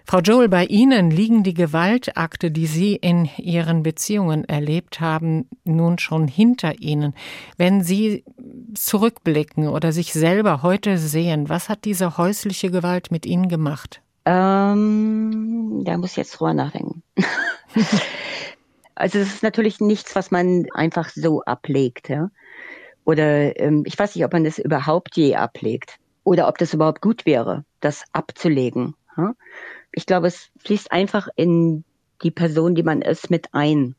Frau 0.08 0.20
Joel, 0.20 0.50
bei 0.50 0.66
Ihnen 0.66 1.10
liegen 1.10 1.42
die 1.42 1.56
Gewaltakte, 1.56 2.52
die 2.52 2.68
Sie 2.68 2.96
in 2.96 3.28
Ihren 3.38 3.82
Beziehungen 3.82 4.46
erlebt 4.46 5.00
haben, 5.02 5.50
nun 5.64 5.98
schon 5.98 6.28
hinter 6.28 6.80
Ihnen. 6.80 7.16
Wenn 7.58 7.82
Sie 7.82 8.24
zurückblicken 8.76 9.68
oder 9.68 9.92
sich 9.92 10.14
selber 10.14 10.62
heute 10.62 10.98
sehen, 10.98 11.50
was 11.50 11.70
hat 11.70 11.86
diese 11.86 12.18
häusliche 12.18 12.72
Gewalt 12.72 13.12
mit 13.12 13.26
Ihnen 13.26 13.50
gemacht? 13.50 14.02
Ähm, 14.26 15.84
da 15.86 15.98
muss 15.98 16.12
ich 16.12 16.18
jetzt 16.18 16.32
drüber 16.32 16.54
nachdenken. 16.54 17.04
also 18.96 19.20
es 19.20 19.36
ist 19.36 19.44
natürlich 19.44 19.80
nichts, 19.80 20.16
was 20.16 20.32
man 20.32 20.66
einfach 20.74 21.10
so 21.10 21.42
ablegt. 21.44 22.10
Ja? 22.10 22.30
Oder 23.04 23.60
ähm, 23.60 23.84
ich 23.86 23.98
weiß 23.98 24.16
nicht, 24.16 24.26
ob 24.26 24.34
man 24.34 24.44
das 24.44 24.58
überhaupt 24.58 25.16
je 25.16 25.36
ablegt. 25.36 25.98
Oder 26.24 26.48
ob 26.48 26.58
das 26.58 26.74
überhaupt 26.74 27.02
gut 27.02 27.26
wäre, 27.28 27.66
das 27.82 28.04
abzulegen. 28.12 28.96
Ja? 29.16 29.34
Ich 29.92 30.08
glaube, 30.08 30.28
es 30.28 30.50
fließt 30.60 30.92
einfach 30.92 31.28
in 31.36 31.84
die 32.24 32.32
Person, 32.32 32.74
die 32.74 32.84
man 32.84 33.02
ist, 33.02 33.30
mit 33.30 33.54
ein. 33.54 33.96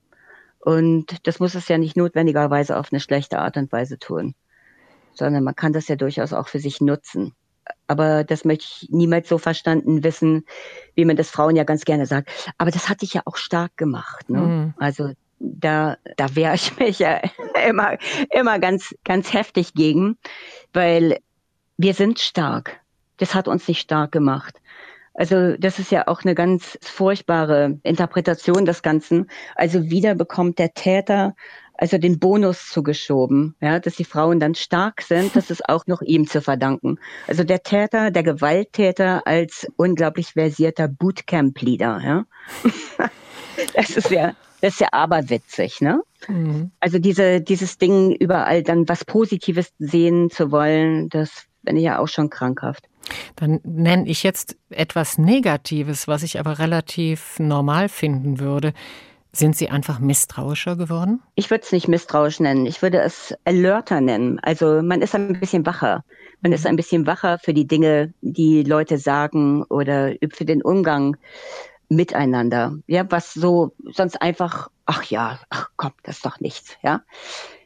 Und 0.59 1.27
das 1.29 1.39
muss 1.39 1.55
es 1.55 1.69
ja 1.69 1.79
nicht 1.79 1.97
notwendigerweise 1.97 2.77
auf 2.77 2.93
eine 2.93 2.99
schlechte 2.99 3.39
Art 3.39 3.57
und 3.57 3.71
Weise 3.71 4.01
tun, 4.01 4.35
sondern 5.19 5.45
man 5.45 5.55
kann 5.55 5.73
das 5.73 5.89
ja 5.89 5.97
durchaus 5.97 6.33
auch 6.33 6.49
für 6.49 6.59
sich 6.59 6.81
nutzen. 6.81 7.35
Aber 7.89 8.25
das 8.25 8.45
möchte 8.45 8.65
ich 8.65 8.89
niemals 8.91 9.29
so 9.29 9.39
verstanden 9.39 10.05
wissen, 10.05 10.45
wie 10.95 11.05
man 11.05 11.17
das 11.17 11.31
Frauen 11.31 11.57
ja 11.57 11.65
ganz 11.65 11.85
gerne 11.85 12.07
sagt. 12.07 12.31
Aber 12.59 12.71
das 12.71 12.89
hat 12.89 13.03
dich 13.03 13.15
ja 13.15 13.23
auch 13.25 13.37
stark 13.37 13.77
gemacht. 13.77 14.29
Ne? 14.29 14.39
Mhm. 14.39 14.75
Also 14.79 15.13
da, 15.39 15.97
da 16.17 16.35
wehre 16.35 16.55
ich 16.55 16.77
mich 16.79 16.99
ja 16.99 17.21
immer, 17.69 17.99
immer 18.31 18.59
ganz, 18.59 18.95
ganz 19.05 19.33
heftig 19.33 19.75
gegen, 19.75 20.17
weil 20.73 21.19
wir 21.77 21.95
sind 21.95 22.19
stark. 22.19 22.81
Das 23.19 23.35
hat 23.35 23.49
uns 23.49 23.67
nicht 23.69 23.81
stark 23.81 24.13
gemacht. 24.13 24.61
Also 25.15 25.57
das 25.57 25.79
ist 25.79 25.91
ja 25.91 26.09
auch 26.09 26.25
eine 26.25 26.35
ganz 26.35 26.79
furchtbare 26.83 27.79
Interpretation 27.83 28.67
des 28.67 28.83
Ganzen. 28.83 29.31
Also 29.55 29.85
wieder 29.85 30.15
bekommt 30.15 30.59
der 30.59 30.75
Täter 30.75 31.35
also 31.79 31.99
den 31.99 32.19
Bonus 32.19 32.69
zugeschoben, 32.69 33.55
ja, 33.61 33.79
dass 33.79 33.97
die 33.97 34.05
Frauen 34.05 34.41
dann 34.41 34.55
stark 34.55 35.03
sind, 35.03 35.37
das 35.37 35.51
ist 35.51 35.69
auch 35.69 35.87
noch 35.87 36.03
ihm 36.03 36.27
zu 36.27 36.41
verdanken. 36.41 36.99
Also 37.27 37.45
der 37.45 37.63
Täter, 37.63 38.11
der 38.11 38.23
Gewalttäter 38.23 39.27
als 39.27 39.67
unglaublich 39.77 40.33
versierter 40.33 40.89
Bootcamp-Leader, 40.89 42.01
ja. 42.05 42.25
Das 43.75 43.91
ist 43.91 44.11
ja, 44.11 44.35
das 44.61 44.75
ist 44.75 44.81
ja 44.81 44.89
aberwitzig, 44.93 45.81
ne? 45.81 46.03
Mhm. 46.29 46.71
Also 46.79 46.99
diese, 46.99 47.41
dieses 47.41 47.79
Ding 47.79 48.15
überall 48.15 48.63
dann 48.63 48.87
was 48.87 49.05
Positives 49.05 49.73
sehen 49.79 50.31
zu 50.31 50.51
wollen, 50.51 51.09
das 51.09 51.47
bin 51.63 51.79
ich 51.79 51.85
ja 51.85 51.99
auch 51.99 52.09
schon 52.09 52.29
krankhaft. 52.29 52.85
Dann 53.37 53.61
nenne 53.65 54.09
ich 54.09 54.23
jetzt 54.23 54.57
etwas 54.71 55.17
Negatives, 55.19 56.09
was 56.09 56.23
ich 56.23 56.39
aber 56.39 56.59
relativ 56.59 57.39
normal 57.39 57.89
finden 57.89 58.41
würde. 58.41 58.73
Sind 59.37 59.55
Sie 59.55 59.69
einfach 59.69 59.99
misstrauischer 59.99 60.77
geworden? 60.77 61.21
Ich 61.35 61.51
würde 61.51 61.63
es 61.63 61.71
nicht 61.71 61.89
misstrauisch 61.89 62.41
nennen. 62.41 62.65
Ich 62.65 62.81
würde 62.81 63.03
es 63.03 63.35
alerter 63.45 64.01
nennen. 64.01 64.39
Also 64.41 64.81
man 64.81 65.03
ist 65.03 65.15
ein 65.15 65.39
bisschen 65.39 65.67
wacher. 65.67 66.05
Man 66.41 66.53
ist 66.53 66.67
ein 66.67 66.77
bisschen 66.77 67.07
wacher 67.07 67.39
für 67.39 67.53
die 67.53 67.67
Dinge, 67.67 68.15
die 68.23 68.63
Leute 68.63 68.97
sagen 68.97 69.63
oder 69.65 70.15
für 70.33 70.47
den 70.47 70.63
Umgang 70.63 71.19
miteinander. 71.91 72.79
Ja, 72.87 73.05
was 73.11 73.35
so 73.35 73.75
sonst 73.85 74.23
einfach, 74.23 74.71
ach 74.87 75.05
ja, 75.05 75.39
ach 75.51 75.69
komm, 75.77 75.93
das 76.03 76.17
ist 76.17 76.25
doch 76.25 76.41
nichts, 76.41 76.75
ja, 76.83 77.03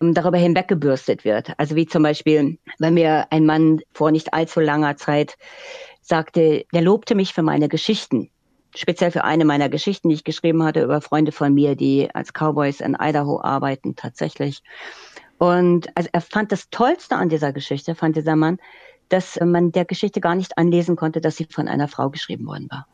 darüber 0.00 0.38
hinweggebürstet 0.38 1.24
wird. 1.24 1.52
Also 1.56 1.76
wie 1.76 1.86
zum 1.86 2.02
Beispiel, 2.02 2.58
wenn 2.80 2.94
mir 2.94 3.28
ein 3.30 3.46
Mann 3.46 3.80
vor 3.92 4.10
nicht 4.10 4.34
allzu 4.34 4.58
langer 4.58 4.96
Zeit 4.96 5.38
sagte, 6.02 6.64
der 6.74 6.82
lobte 6.82 7.14
mich 7.14 7.32
für 7.32 7.42
meine 7.42 7.68
Geschichten 7.68 8.28
speziell 8.74 9.10
für 9.10 9.24
eine 9.24 9.44
meiner 9.44 9.68
Geschichten, 9.68 10.08
die 10.08 10.14
ich 10.14 10.24
geschrieben 10.24 10.62
hatte 10.62 10.82
über 10.82 11.00
Freunde 11.00 11.32
von 11.32 11.52
mir, 11.54 11.76
die 11.76 12.08
als 12.14 12.32
Cowboys 12.32 12.80
in 12.80 12.96
Idaho 12.98 13.40
arbeiten, 13.40 13.96
tatsächlich. 13.96 14.62
Und 15.38 15.88
also 15.96 16.08
er 16.12 16.20
fand 16.20 16.52
das 16.52 16.68
Tollste 16.70 17.16
an 17.16 17.28
dieser 17.28 17.52
Geschichte, 17.52 17.94
fand 17.94 18.16
dieser 18.16 18.36
Mann, 18.36 18.58
dass 19.08 19.38
man 19.40 19.72
der 19.72 19.84
Geschichte 19.84 20.20
gar 20.20 20.34
nicht 20.34 20.58
anlesen 20.58 20.96
konnte, 20.96 21.20
dass 21.20 21.36
sie 21.36 21.46
von 21.50 21.68
einer 21.68 21.88
Frau 21.88 22.10
geschrieben 22.10 22.46
worden 22.46 22.68
war. 22.70 22.86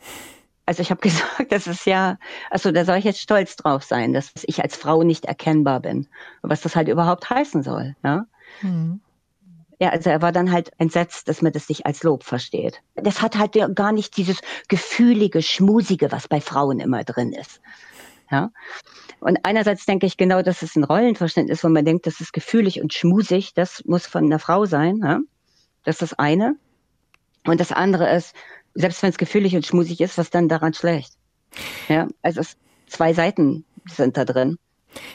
Also 0.64 0.82
ich 0.82 0.90
habe 0.90 1.00
gesagt, 1.02 1.50
das 1.50 1.66
ist 1.66 1.86
ja, 1.86 2.18
also 2.50 2.72
da 2.72 2.84
soll 2.84 2.98
ich 2.98 3.04
jetzt 3.04 3.20
stolz 3.20 3.56
drauf 3.56 3.84
sein, 3.84 4.12
dass 4.12 4.32
ich 4.42 4.62
als 4.62 4.76
Frau 4.76 5.02
nicht 5.02 5.24
erkennbar 5.24 5.80
bin. 5.80 6.08
Was 6.42 6.60
das 6.60 6.76
halt 6.76 6.88
überhaupt 6.88 7.30
heißen 7.30 7.62
soll. 7.62 7.96
Ja? 8.02 8.26
Mhm. 8.62 9.00
Ja, 9.78 9.90
also 9.90 10.08
er 10.08 10.22
war 10.22 10.32
dann 10.32 10.52
halt 10.52 10.70
entsetzt, 10.78 11.28
dass 11.28 11.42
man 11.42 11.52
das 11.52 11.68
nicht 11.68 11.84
als 11.84 12.02
Lob 12.02 12.24
versteht. 12.24 12.80
Das 12.94 13.20
hat 13.20 13.36
halt 13.36 13.56
gar 13.74 13.92
nicht 13.92 14.16
dieses 14.16 14.40
gefühlige, 14.68 15.42
schmusige, 15.42 16.10
was 16.12 16.28
bei 16.28 16.40
Frauen 16.40 16.80
immer 16.80 17.04
drin 17.04 17.32
ist. 17.32 17.60
Ja. 18.30 18.50
Und 19.20 19.38
einerseits 19.44 19.86
denke 19.86 20.06
ich 20.06 20.16
genau, 20.16 20.42
dass 20.42 20.62
es 20.62 20.76
ein 20.76 20.84
Rollenverständnis, 20.84 21.62
wo 21.62 21.68
man 21.68 21.84
denkt, 21.84 22.06
das 22.06 22.20
ist 22.20 22.32
gefühlig 22.32 22.80
und 22.80 22.92
schmusig, 22.92 23.54
das 23.54 23.84
muss 23.84 24.06
von 24.06 24.24
einer 24.24 24.38
Frau 24.38 24.64
sein. 24.64 25.00
Ja? 25.02 25.20
Das 25.84 25.96
ist 25.96 26.02
das 26.02 26.18
eine. 26.18 26.56
Und 27.46 27.60
das 27.60 27.72
andere 27.72 28.14
ist, 28.14 28.34
selbst 28.74 29.02
wenn 29.02 29.10
es 29.10 29.18
gefühlig 29.18 29.54
und 29.56 29.64
schmusig 29.64 30.00
ist, 30.00 30.18
was 30.18 30.30
dann 30.30 30.48
daran 30.48 30.74
schlecht? 30.74 31.12
Ja, 31.88 32.08
also 32.22 32.40
es, 32.40 32.56
zwei 32.88 33.12
Seiten 33.12 33.64
sind 33.88 34.16
da 34.16 34.24
drin. 34.24 34.58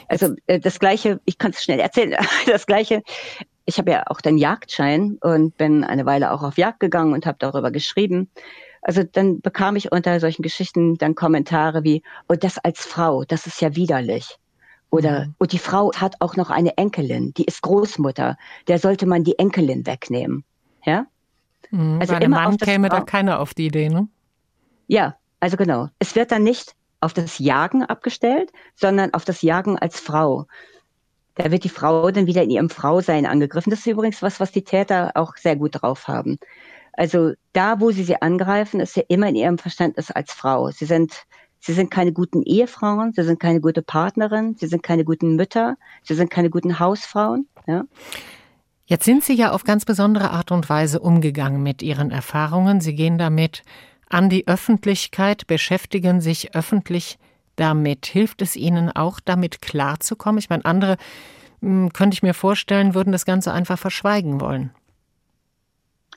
Also 0.08 0.34
äh, 0.46 0.58
das 0.58 0.78
Gleiche, 0.78 1.20
ich 1.24 1.38
kann 1.38 1.50
es 1.52 1.62
schnell 1.62 1.80
erzählen, 1.80 2.16
das 2.46 2.66
Gleiche 2.66 3.02
ich 3.64 3.78
habe 3.78 3.90
ja 3.90 4.04
auch 4.06 4.20
den 4.20 4.38
Jagdschein 4.38 5.18
und 5.20 5.56
bin 5.56 5.84
eine 5.84 6.06
Weile 6.06 6.32
auch 6.32 6.42
auf 6.42 6.58
Jagd 6.58 6.80
gegangen 6.80 7.12
und 7.12 7.26
habe 7.26 7.38
darüber 7.38 7.70
geschrieben. 7.70 8.28
Also 8.82 9.04
dann 9.04 9.40
bekam 9.40 9.76
ich 9.76 9.92
unter 9.92 10.18
solchen 10.18 10.42
Geschichten 10.42 10.98
dann 10.98 11.14
Kommentare 11.14 11.84
wie, 11.84 12.02
oh, 12.28 12.34
das 12.34 12.58
als 12.58 12.84
Frau, 12.84 13.24
das 13.24 13.46
ist 13.46 13.60
ja 13.60 13.76
widerlich. 13.76 14.38
Oder, 14.90 15.26
mhm. 15.26 15.34
oh, 15.38 15.44
die 15.46 15.58
Frau 15.58 15.92
hat 15.94 16.16
auch 16.20 16.36
noch 16.36 16.50
eine 16.50 16.76
Enkelin, 16.76 17.32
die 17.34 17.44
ist 17.44 17.62
Großmutter, 17.62 18.36
der 18.66 18.78
sollte 18.78 19.06
man 19.06 19.24
die 19.24 19.38
Enkelin 19.38 19.86
wegnehmen. 19.86 20.44
Ja? 20.84 21.06
Mhm, 21.70 21.98
also 22.00 22.14
immer 22.16 22.42
Mann 22.42 22.58
käme 22.58 22.88
Frau 22.88 22.98
da 22.98 23.02
keiner 23.02 23.40
auf 23.40 23.54
die 23.54 23.66
Idee, 23.66 23.88
ne? 23.88 24.08
Ja, 24.88 25.16
also 25.40 25.56
genau. 25.56 25.88
Es 25.98 26.14
wird 26.14 26.32
dann 26.32 26.42
nicht 26.42 26.74
auf 27.00 27.14
das 27.14 27.38
Jagen 27.38 27.84
abgestellt, 27.84 28.52
sondern 28.74 29.14
auf 29.14 29.24
das 29.24 29.42
Jagen 29.42 29.78
als 29.78 29.98
Frau. 29.98 30.46
Da 31.34 31.50
wird 31.50 31.64
die 31.64 31.68
Frau 31.68 32.10
dann 32.10 32.26
wieder 32.26 32.42
in 32.42 32.50
ihrem 32.50 32.70
Frausein 32.70 33.26
angegriffen. 33.26 33.70
Das 33.70 33.80
ist 33.80 33.86
übrigens 33.86 34.22
was, 34.22 34.40
was 34.40 34.52
die 34.52 34.64
Täter 34.64 35.12
auch 35.14 35.36
sehr 35.36 35.56
gut 35.56 35.82
drauf 35.82 36.08
haben. 36.08 36.38
Also 36.92 37.32
da, 37.52 37.80
wo 37.80 37.90
sie 37.90 38.04
sie 38.04 38.20
angreifen, 38.20 38.80
ist 38.80 38.94
sie 38.94 39.04
immer 39.08 39.28
in 39.28 39.36
ihrem 39.36 39.58
Verständnis 39.58 40.10
als 40.10 40.32
Frau. 40.32 40.70
Sie 40.70 40.84
sind, 40.84 41.24
sie 41.58 41.72
sind 41.72 41.90
keine 41.90 42.12
guten 42.12 42.42
Ehefrauen, 42.42 43.12
sie 43.14 43.22
sind 43.22 43.40
keine 43.40 43.60
gute 43.60 43.82
Partnerin, 43.82 44.56
sie 44.58 44.66
sind 44.66 44.82
keine 44.82 45.04
guten 45.04 45.36
Mütter, 45.36 45.76
sie 46.02 46.14
sind 46.14 46.30
keine 46.30 46.50
guten 46.50 46.78
Hausfrauen. 46.78 47.48
Ja. 47.66 47.84
Jetzt 48.84 49.04
sind 49.06 49.24
Sie 49.24 49.34
ja 49.34 49.52
auf 49.52 49.64
ganz 49.64 49.86
besondere 49.86 50.32
Art 50.32 50.50
und 50.50 50.68
Weise 50.68 51.00
umgegangen 51.00 51.62
mit 51.62 51.82
Ihren 51.82 52.10
Erfahrungen. 52.10 52.82
Sie 52.82 52.94
gehen 52.94 53.16
damit 53.16 53.62
an 54.10 54.28
die 54.28 54.46
Öffentlichkeit, 54.46 55.46
beschäftigen 55.46 56.20
sich 56.20 56.54
öffentlich 56.54 57.18
damit? 57.56 58.06
Hilft 58.06 58.42
es 58.42 58.56
Ihnen 58.56 58.90
auch, 58.90 59.20
damit 59.20 59.62
klarzukommen? 59.62 60.38
Ich 60.38 60.50
meine, 60.50 60.64
andere 60.64 60.96
hm, 61.60 61.92
könnte 61.92 62.14
ich 62.14 62.22
mir 62.22 62.34
vorstellen, 62.34 62.94
würden 62.94 63.12
das 63.12 63.24
Ganze 63.24 63.52
einfach 63.52 63.78
verschweigen 63.78 64.40
wollen. 64.40 64.72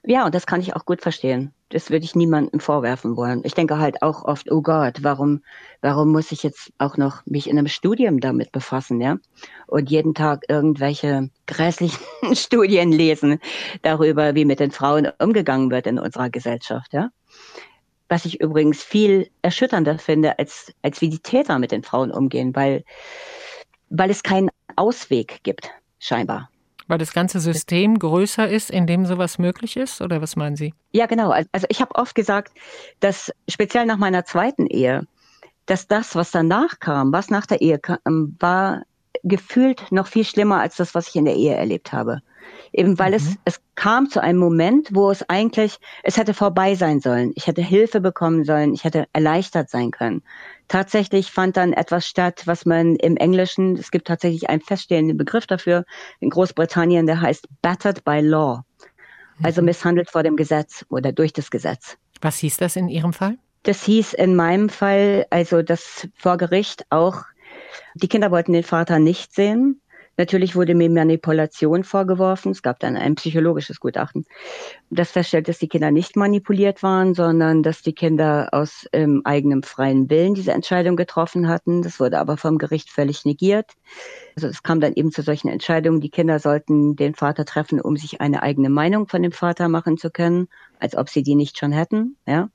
Ja, 0.07 0.25
und 0.25 0.35
das 0.35 0.45
kann 0.45 0.61
ich 0.61 0.75
auch 0.75 0.85
gut 0.85 1.01
verstehen. 1.01 1.51
Das 1.69 1.89
würde 1.89 2.05
ich 2.05 2.15
niemandem 2.15 2.59
vorwerfen 2.59 3.17
wollen. 3.17 3.41
Ich 3.43 3.55
denke 3.55 3.79
halt 3.79 4.03
auch 4.03 4.23
oft, 4.23 4.51
oh 4.51 4.61
Gott, 4.61 4.99
warum, 5.01 5.41
warum 5.81 6.11
muss 6.11 6.31
ich 6.31 6.43
jetzt 6.43 6.71
auch 6.77 6.95
noch 6.97 7.25
mich 7.25 7.49
in 7.49 7.57
einem 7.57 7.67
Studium 7.67 8.19
damit 8.19 8.51
befassen, 8.51 9.01
ja? 9.01 9.17
Und 9.65 9.89
jeden 9.89 10.13
Tag 10.13 10.45
irgendwelche 10.47 11.31
grässlichen 11.47 12.05
Studien 12.35 12.91
lesen 12.91 13.39
darüber, 13.81 14.35
wie 14.35 14.45
mit 14.45 14.59
den 14.59 14.69
Frauen 14.69 15.07
umgegangen 15.17 15.71
wird 15.71 15.87
in 15.87 15.97
unserer 15.97 16.29
Gesellschaft, 16.29 16.93
ja? 16.93 17.09
Was 18.15 18.23
ich 18.23 18.39
übrigens 18.39 18.81
viel 18.81 19.29
erschütternder 19.41 19.99
finde, 19.99 20.39
als, 20.39 20.71
als 20.81 21.01
wie 21.01 21.09
die 21.09 21.19
Täter 21.19 21.59
mit 21.59 21.73
den 21.73 21.83
Frauen 21.83 22.11
umgehen, 22.11 22.55
weil, 22.55 22.85
weil 23.89 24.09
es 24.09 24.23
keinen 24.23 24.49
Ausweg 24.77 25.43
gibt, 25.43 25.69
scheinbar. 25.99 26.49
Weil 26.87 26.97
das 26.97 27.11
ganze 27.11 27.41
System 27.41 27.99
größer 27.99 28.47
ist, 28.47 28.71
in 28.71 28.87
dem 28.87 29.05
sowas 29.05 29.37
möglich 29.37 29.75
ist? 29.75 29.99
Oder 29.99 30.21
was 30.21 30.37
meinen 30.37 30.55
Sie? 30.55 30.73
Ja, 30.93 31.07
genau. 31.07 31.31
Also 31.31 31.67
ich 31.67 31.81
habe 31.81 31.93
oft 31.95 32.15
gesagt, 32.15 32.53
dass 33.01 33.33
speziell 33.49 33.85
nach 33.85 33.97
meiner 33.97 34.23
zweiten 34.23 34.65
Ehe, 34.67 35.05
dass 35.65 35.89
das, 35.89 36.15
was 36.15 36.31
danach 36.31 36.79
kam, 36.79 37.11
was 37.11 37.29
nach 37.29 37.45
der 37.45 37.59
Ehe 37.59 37.79
kam, 37.79 38.37
war 38.39 38.83
gefühlt 39.23 39.91
noch 39.91 40.07
viel 40.07 40.23
schlimmer 40.23 40.61
als 40.61 40.77
das, 40.77 40.95
was 40.95 41.09
ich 41.09 41.17
in 41.17 41.25
der 41.25 41.35
Ehe 41.35 41.53
erlebt 41.53 41.91
habe. 41.91 42.21
Eben 42.73 42.99
weil 42.99 43.11
mhm. 43.11 43.15
es, 43.15 43.35
es 43.45 43.61
kam 43.75 44.09
zu 44.09 44.21
einem 44.21 44.39
Moment, 44.39 44.89
wo 44.93 45.09
es 45.09 45.27
eigentlich, 45.29 45.77
es 46.03 46.17
hätte 46.17 46.33
vorbei 46.33 46.75
sein 46.75 46.99
sollen. 46.99 47.31
Ich 47.35 47.47
hätte 47.47 47.61
Hilfe 47.61 48.01
bekommen 48.01 48.43
sollen. 48.43 48.73
Ich 48.73 48.83
hätte 48.83 49.07
erleichtert 49.13 49.69
sein 49.69 49.91
können. 49.91 50.23
Tatsächlich 50.67 51.31
fand 51.31 51.57
dann 51.57 51.73
etwas 51.73 52.07
statt, 52.07 52.43
was 52.45 52.65
man 52.65 52.95
im 52.95 53.17
Englischen, 53.17 53.77
es 53.77 53.91
gibt 53.91 54.07
tatsächlich 54.07 54.49
einen 54.49 54.61
feststehenden 54.61 55.17
Begriff 55.17 55.47
dafür, 55.47 55.85
in 56.19 56.29
Großbritannien, 56.29 57.05
der 57.05 57.21
heißt 57.21 57.47
battered 57.61 58.03
by 58.03 58.19
law. 58.19 58.63
Also 59.43 59.61
mhm. 59.61 59.65
misshandelt 59.65 60.09
vor 60.09 60.23
dem 60.23 60.35
Gesetz 60.35 60.85
oder 60.89 61.11
durch 61.11 61.33
das 61.33 61.51
Gesetz. 61.51 61.97
Was 62.21 62.37
hieß 62.39 62.57
das 62.57 62.75
in 62.75 62.89
Ihrem 62.89 63.13
Fall? 63.13 63.37
Das 63.63 63.83
hieß 63.83 64.13
in 64.13 64.35
meinem 64.35 64.69
Fall, 64.69 65.25
also 65.29 65.61
das 65.61 66.07
vor 66.15 66.37
Gericht 66.37 66.85
auch, 66.89 67.23
die 67.95 68.07
Kinder 68.07 68.31
wollten 68.31 68.53
den 68.53 68.63
Vater 68.63 68.99
nicht 68.99 69.33
sehen. 69.33 69.81
Natürlich 70.17 70.55
wurde 70.55 70.75
mir 70.75 70.89
Manipulation 70.89 71.83
vorgeworfen. 71.83 72.51
Es 72.51 72.61
gab 72.61 72.79
dann 72.79 72.95
ein 72.95 73.15
psychologisches 73.15 73.79
Gutachten, 73.79 74.25
das 74.89 75.11
feststellt, 75.11 75.47
dass 75.47 75.59
die 75.59 75.67
Kinder 75.67 75.91
nicht 75.91 76.15
manipuliert 76.15 76.83
waren, 76.83 77.13
sondern 77.13 77.63
dass 77.63 77.81
die 77.81 77.93
Kinder 77.93 78.49
aus 78.51 78.87
ähm, 78.93 79.21
eigenem 79.25 79.63
freien 79.63 80.09
Willen 80.09 80.33
diese 80.33 80.53
Entscheidung 80.53 80.95
getroffen 80.95 81.47
hatten. 81.47 81.81
Das 81.81 81.99
wurde 81.99 82.19
aber 82.19 82.37
vom 82.37 82.57
Gericht 82.57 82.89
völlig 82.89 83.25
negiert. 83.25 83.71
Also 84.35 84.47
es 84.47 84.63
kam 84.63 84.79
dann 84.79 84.93
eben 84.93 85.11
zu 85.11 85.21
solchen 85.21 85.49
Entscheidungen. 85.49 85.99
Die 85.99 86.09
Kinder 86.09 86.39
sollten 86.39 86.95
den 86.95 87.15
Vater 87.15 87.45
treffen, 87.45 87.81
um 87.81 87.97
sich 87.97 88.21
eine 88.21 88.41
eigene 88.41 88.69
Meinung 88.69 89.07
von 89.07 89.21
dem 89.21 89.31
Vater 89.33 89.67
machen 89.67 89.97
zu 89.97 90.09
können, 90.09 90.47
als 90.79 90.95
ob 90.95 91.09
sie 91.09 91.23
die 91.23 91.35
nicht 91.35 91.57
schon 91.57 91.71
hätten, 91.71 92.17
ja, 92.25 92.49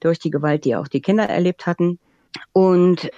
durch 0.00 0.18
die 0.18 0.30
Gewalt, 0.30 0.64
die 0.64 0.74
auch 0.74 0.88
die 0.88 1.00
Kinder 1.00 1.28
erlebt 1.28 1.66
hatten. 1.66 1.98
Und 2.52 3.10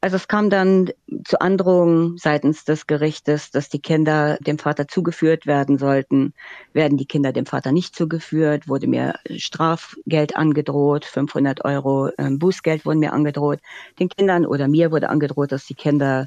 also 0.00 0.16
es 0.16 0.28
kam 0.28 0.50
dann 0.50 0.90
zu 1.24 1.40
Androhungen 1.40 2.16
seitens 2.18 2.64
des 2.64 2.86
Gerichtes, 2.86 3.50
dass 3.50 3.68
die 3.68 3.80
Kinder 3.80 4.36
dem 4.40 4.58
Vater 4.58 4.86
zugeführt 4.86 5.46
werden 5.46 5.78
sollten. 5.78 6.34
Werden 6.72 6.98
die 6.98 7.06
Kinder 7.06 7.32
dem 7.32 7.46
Vater 7.46 7.72
nicht 7.72 7.96
zugeführt, 7.96 8.68
wurde 8.68 8.86
mir 8.86 9.14
Strafgeld 9.36 10.36
angedroht, 10.36 11.04
500 11.04 11.64
Euro 11.64 12.10
ähm, 12.18 12.38
Bußgeld 12.38 12.84
wurden 12.84 13.00
mir 13.00 13.12
angedroht. 13.12 13.60
Den 13.98 14.08
Kindern 14.08 14.46
oder 14.46 14.68
mir 14.68 14.92
wurde 14.92 15.08
angedroht, 15.08 15.50
dass 15.50 15.66
die 15.66 15.74
Kinder 15.74 16.26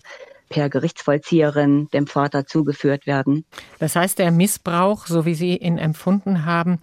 per 0.50 0.70
Gerichtsvollzieherin 0.70 1.90
dem 1.94 2.08
Vater 2.08 2.48
zugeführt 2.48 3.06
werden. 3.06 3.46
Das 3.78 3.96
heißt, 3.96 4.18
der 4.20 4.32
Missbrauch, 4.32 5.06
so 5.06 5.26
wie 5.26 5.36
Sie 5.36 5.56
ihn 5.58 5.78
empfunden 5.78 6.46
haben, 6.46 6.80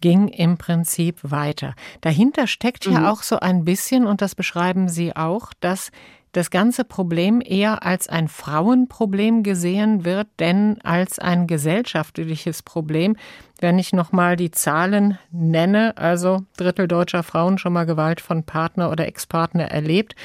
ging 0.00 0.28
im 0.28 0.58
Prinzip 0.58 1.18
weiter. 1.22 1.74
Dahinter 2.00 2.46
steckt 2.46 2.86
mhm. 2.86 2.94
ja 2.94 3.12
auch 3.12 3.22
so 3.22 3.38
ein 3.38 3.64
bisschen, 3.64 4.06
und 4.06 4.20
das 4.20 4.34
beschreiben 4.34 4.88
Sie 4.88 5.14
auch, 5.16 5.52
dass 5.60 5.92
das 6.32 6.50
ganze 6.50 6.84
Problem 6.84 7.42
eher 7.44 7.84
als 7.84 8.08
ein 8.08 8.26
Frauenproblem 8.26 9.42
gesehen 9.42 10.06
wird, 10.06 10.28
denn 10.38 10.80
als 10.82 11.18
ein 11.18 11.46
gesellschaftliches 11.46 12.62
Problem. 12.62 13.16
Wenn 13.60 13.78
ich 13.78 13.92
nochmal 13.92 14.36
die 14.36 14.50
Zahlen 14.50 15.18
nenne, 15.30 15.96
also 15.98 16.44
Drittel 16.56 16.88
deutscher 16.88 17.22
Frauen 17.22 17.58
schon 17.58 17.74
mal 17.74 17.84
Gewalt 17.84 18.22
von 18.22 18.44
Partner 18.44 18.90
oder 18.90 19.06
Ex-Partner 19.06 19.70
erlebt. 19.70 20.16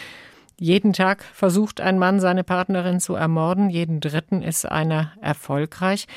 Jeden 0.59 0.93
Tag 0.93 1.23
versucht 1.23 1.81
ein 1.81 1.99
Mann 1.99 2.19
seine 2.19 2.43
Partnerin 2.43 2.99
zu 2.99 3.13
ermorden, 3.13 3.69
jeden 3.69 3.99
dritten 3.99 4.41
ist 4.41 4.65
einer 4.65 5.11
erfolgreich. 5.21 6.07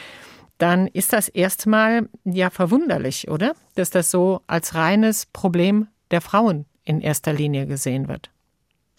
dann 0.59 0.87
ist 0.89 1.15
das 1.15 1.29
erstmal 1.29 2.09
ja 2.25 2.51
verwunderlich, 2.51 3.31
oder? 3.31 3.55
Dass 3.77 3.91
das 3.91 4.11
so 4.11 4.43
als 4.47 4.75
reines 4.75 5.27
Problem 5.27 5.89
der 6.11 6.21
Frauen 6.21 6.67
in 6.85 7.01
erster 7.01 7.33
Linie 7.33 7.67
gesehen 7.67 8.09
wird. 8.09 8.31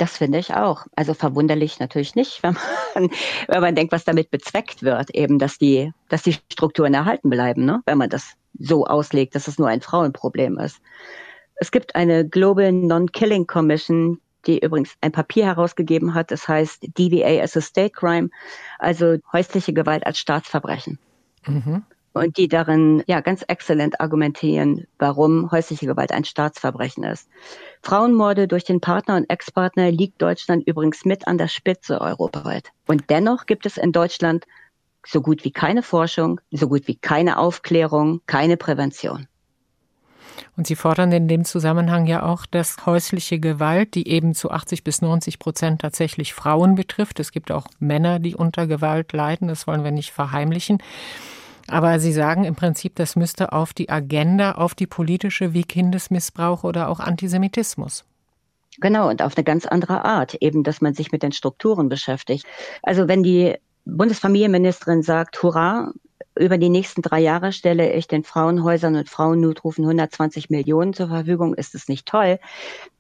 Das 0.02 0.18
finde 0.18 0.39
ich 0.39 0.56
auch. 0.56 0.88
Also 0.95 1.14
verwunderlich 1.14 1.80
natürlich 1.80 2.16
nicht, 2.16 2.41
wenn 2.41 2.58
man, 2.95 3.12
wenn 3.47 3.62
man 3.62 3.76
denkt, 3.76 3.91
was 3.91 4.04
damit 4.04 4.32
bezweckt 4.32 4.82
wird, 4.82 5.12
eben, 5.12 5.38
dass 5.38 5.60
die, 5.60 5.93
dass 6.10 6.24
die 6.24 6.34
Strukturen 6.52 6.95
erhalten 6.95 7.30
bleiben, 7.30 7.66
ne? 7.66 7.84
wenn 7.86 7.99
man 7.99 8.10
das 8.10 8.34
so 8.58 8.88
auslegt, 8.88 9.36
dass 9.36 9.47
es 9.47 9.60
nur 9.60 9.68
ein 9.68 9.82
Frauenproblem 9.82 10.58
ist. 10.58 10.82
Es 11.54 11.70
gibt 11.70 11.93
eine 11.93 12.28
Global 12.28 12.72
Non-Killing 12.72 13.45
Commission, 13.45 14.20
die 14.47 14.58
übrigens 14.58 14.95
ein 15.02 15.12
Papier 15.12 15.45
herausgegeben 15.45 16.16
hat, 16.16 16.32
das 16.32 16.47
heißt 16.47 16.97
DVA 16.97 17.43
as 17.43 17.56
a 17.56 17.62
State 17.62 17.91
Crime, 17.91 18.32
also 18.80 19.18
häusliche 19.32 19.72
Gewalt 19.72 20.04
als 20.08 20.18
Staatsverbrechen. 20.18 20.97
Mhm. 21.45 21.84
Und 22.14 22.38
die 22.38 22.49
darin 22.49 23.03
ja 23.07 23.22
ganz 23.22 23.43
exzellent 23.47 24.01
argumentieren, 24.01 24.86
warum 24.99 25.49
häusliche 25.49 25.86
Gewalt 25.86 26.12
ein 26.12 26.26
Staatsverbrechen 26.26 27.03
ist. 27.03 27.30
Frauenmorde 27.82 28.47
durch 28.47 28.66
den 28.66 28.82
Partner 28.82 29.16
und 29.16 29.30
Ex-Partner 29.30 29.91
liegt 29.91 30.22
Deutschland 30.22 30.68
übrigens 30.68 31.05
mit 31.05 31.28
an 31.28 31.38
der 31.38 31.47
Spitze 31.47 32.01
europaweit. 32.01 32.70
Und 32.86 33.09
dennoch 33.09 33.45
gibt 33.45 33.66
es 33.66 33.78
in 33.78 33.93
Deutschland 33.93 34.45
so 35.05 35.22
gut 35.22 35.43
wie 35.45 35.51
keine 35.51 35.84
Forschung, 35.84 36.41
so 36.51 36.68
gut 36.68 36.88
wie 36.88 36.95
keine 36.95 37.38
Aufklärung, 37.38 38.22
keine 38.28 38.57
Prävention. 38.57 39.28
Und 40.57 40.68
Sie 40.68 40.76
fordern 40.76 41.12
in 41.12 41.28
dem 41.28 41.45
Zusammenhang 41.45 42.05
ja 42.07 42.24
auch, 42.24 42.45
dass 42.45 42.86
häusliche 42.86 43.39
Gewalt, 43.39 43.95
die 43.95 44.07
eben 44.07 44.34
zu 44.34 44.51
80 44.51 44.84
bis 44.84 45.01
90 45.01 45.39
Prozent 45.39 45.82
tatsächlich 45.82 46.34
Frauen 46.34 46.76
betrifft, 46.76 47.20
es 47.20 47.32
gibt 47.32 47.51
auch 47.51 47.68
Männer, 47.80 48.20
die 48.20 48.36
unter 48.36 48.68
Gewalt 48.68 49.14
leiden, 49.14 49.47
das 49.47 49.66
wollen 49.66 49.84
wir 49.84 49.91
nicht 49.91 50.12
verheimlichen. 50.12 50.80
Aber 51.72 51.99
Sie 51.99 52.11
sagen 52.11 52.43
im 52.43 52.55
Prinzip, 52.55 52.95
das 52.95 53.15
müsste 53.15 53.53
auf 53.53 53.74
die 53.74 53.89
Agenda, 53.89 54.53
auf 54.53 54.76
die 54.76 54.88
politische 54.88 55.53
wie 55.53 55.63
Kindesmissbrauch 55.63 56.63
oder 56.63 56.89
auch 56.89 56.99
Antisemitismus. 56.99 58.05
Genau, 58.80 59.09
und 59.09 59.22
auf 59.22 59.36
eine 59.36 59.43
ganz 59.43 59.65
andere 59.65 60.05
Art, 60.05 60.36
eben, 60.36 60.63
dass 60.63 60.82
man 60.82 60.93
sich 60.93 61.11
mit 61.11 61.24
den 61.24 61.32
Strukturen 61.32 61.89
beschäftigt. 61.89 62.45
Also 62.84 63.07
wenn 63.07 63.24
die 63.24 63.55
Bundesfamilienministerin 63.86 65.01
sagt, 65.01 65.41
hurra, 65.43 65.91
über 66.38 66.57
die 66.57 66.69
nächsten 66.69 67.01
drei 67.01 67.19
Jahre 67.19 67.51
stelle 67.51 67.93
ich 67.93 68.07
den 68.07 68.24
Frauenhäusern 68.24 68.95
und 68.95 69.09
Frauennotrufen 69.09 69.84
120 69.84 70.49
Millionen 70.49 70.93
zur 70.93 71.09
Verfügung. 71.09 71.53
Ist 71.53 71.76
es 71.76 71.89
nicht 71.89 72.07
toll? 72.07 72.39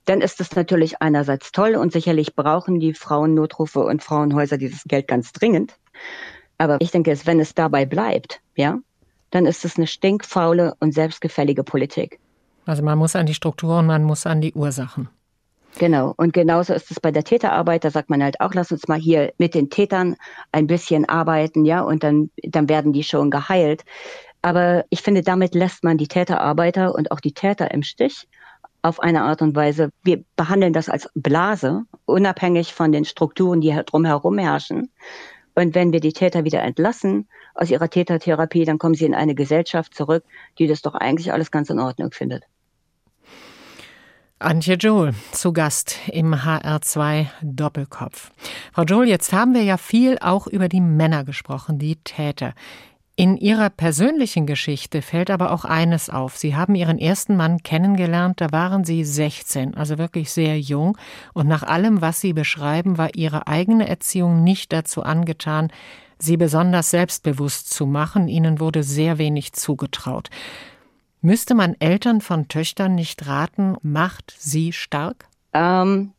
Dann 0.05 0.21
ist 0.21 0.41
es 0.41 0.53
natürlich 0.55 1.01
einerseits 1.01 1.51
toll 1.51 1.75
und 1.75 1.93
sicherlich 1.93 2.35
brauchen 2.35 2.79
die 2.79 2.93
Frauennotrufe 2.93 3.79
und 3.79 4.03
Frauenhäuser 4.03 4.57
dieses 4.57 4.83
Geld 4.83 5.07
ganz 5.07 5.31
dringend. 5.31 5.77
Aber 6.61 6.77
ich 6.79 6.91
denke, 6.91 7.17
wenn 7.25 7.39
es 7.39 7.55
dabei 7.55 7.87
bleibt, 7.87 8.39
ja, 8.55 8.77
dann 9.31 9.47
ist 9.47 9.65
es 9.65 9.77
eine 9.77 9.87
stinkfaule 9.87 10.75
und 10.79 10.93
selbstgefällige 10.93 11.63
Politik. 11.63 12.19
Also 12.67 12.83
man 12.83 12.99
muss 12.99 13.15
an 13.15 13.25
die 13.25 13.33
Strukturen, 13.33 13.87
man 13.87 14.03
muss 14.03 14.27
an 14.27 14.41
die 14.41 14.53
Ursachen. 14.53 15.09
Genau. 15.79 16.13
Und 16.17 16.33
genauso 16.33 16.75
ist 16.75 16.91
es 16.91 16.99
bei 16.99 17.09
der 17.09 17.23
Täterarbeit. 17.23 17.83
Da 17.83 17.89
sagt 17.89 18.11
man 18.11 18.21
halt 18.21 18.39
auch, 18.41 18.53
lass 18.53 18.71
uns 18.71 18.87
mal 18.87 18.99
hier 18.99 19.33
mit 19.39 19.55
den 19.55 19.71
Tätern 19.71 20.15
ein 20.51 20.67
bisschen 20.67 21.09
arbeiten, 21.09 21.65
ja, 21.65 21.81
und 21.81 22.03
dann, 22.03 22.29
dann 22.43 22.69
werden 22.69 22.93
die 22.93 23.03
schon 23.03 23.31
geheilt. 23.31 23.83
Aber 24.43 24.85
ich 24.91 25.01
finde, 25.01 25.23
damit 25.23 25.55
lässt 25.55 25.83
man 25.83 25.97
die 25.97 26.07
Täterarbeiter 26.07 26.93
und 26.93 27.09
auch 27.09 27.21
die 27.21 27.33
Täter 27.33 27.71
im 27.71 27.81
Stich 27.81 28.27
auf 28.83 28.99
eine 28.99 29.23
Art 29.23 29.41
und 29.41 29.55
Weise. 29.55 29.89
Wir 30.03 30.23
behandeln 30.35 30.73
das 30.73 30.89
als 30.89 31.09
Blase, 31.15 31.85
unabhängig 32.05 32.71
von 32.71 32.91
den 32.91 33.05
Strukturen, 33.05 33.61
die 33.61 33.75
drumherum 33.83 34.37
herrschen. 34.37 34.91
Und 35.55 35.75
wenn 35.75 35.91
wir 35.91 35.99
die 35.99 36.13
Täter 36.13 36.43
wieder 36.43 36.61
entlassen 36.61 37.27
aus 37.53 37.69
ihrer 37.69 37.89
Tätertherapie, 37.89 38.65
dann 38.65 38.77
kommen 38.77 38.95
sie 38.95 39.05
in 39.05 39.13
eine 39.13 39.35
Gesellschaft 39.35 39.93
zurück, 39.93 40.23
die 40.59 40.67
das 40.67 40.81
doch 40.81 40.95
eigentlich 40.95 41.33
alles 41.33 41.51
ganz 41.51 41.69
in 41.69 41.79
Ordnung 41.79 42.11
findet. 42.11 42.43
Antje 44.39 44.73
Joel 44.73 45.13
zu 45.33 45.53
Gast 45.53 45.97
im 46.11 46.33
HR2 46.33 47.27
Doppelkopf. 47.43 48.31
Frau 48.73 48.83
Joel, 48.83 49.07
jetzt 49.07 49.33
haben 49.33 49.53
wir 49.53 49.61
ja 49.61 49.77
viel 49.77 50.17
auch 50.19 50.47
über 50.47 50.67
die 50.67 50.81
Männer 50.81 51.23
gesprochen, 51.23 51.77
die 51.77 51.97
Täter. 51.97 52.53
In 53.21 53.37
Ihrer 53.37 53.69
persönlichen 53.69 54.47
Geschichte 54.47 55.03
fällt 55.03 55.29
aber 55.29 55.51
auch 55.51 55.63
eines 55.63 56.09
auf. 56.09 56.37
Sie 56.37 56.55
haben 56.55 56.73
Ihren 56.73 56.97
ersten 56.97 57.37
Mann 57.37 57.61
kennengelernt, 57.61 58.41
da 58.41 58.51
waren 58.51 58.83
Sie 58.83 59.03
16, 59.03 59.75
also 59.75 59.99
wirklich 59.99 60.31
sehr 60.31 60.59
jung. 60.59 60.97
Und 61.35 61.47
nach 61.47 61.61
allem, 61.61 62.01
was 62.01 62.19
Sie 62.19 62.33
beschreiben, 62.33 62.97
war 62.97 63.13
Ihre 63.13 63.45
eigene 63.45 63.87
Erziehung 63.87 64.43
nicht 64.43 64.73
dazu 64.73 65.03
angetan, 65.03 65.71
Sie 66.17 66.35
besonders 66.35 66.89
selbstbewusst 66.89 67.69
zu 67.71 67.85
machen. 67.85 68.27
Ihnen 68.27 68.59
wurde 68.59 68.81
sehr 68.81 69.19
wenig 69.19 69.53
zugetraut. 69.53 70.31
Müsste 71.21 71.53
man 71.53 71.75
Eltern 71.79 72.21
von 72.21 72.47
Töchtern 72.47 72.95
nicht 72.95 73.27
raten, 73.27 73.75
macht 73.83 74.33
sie 74.35 74.73
stark? 74.73 75.27
Ähm, 75.53 76.13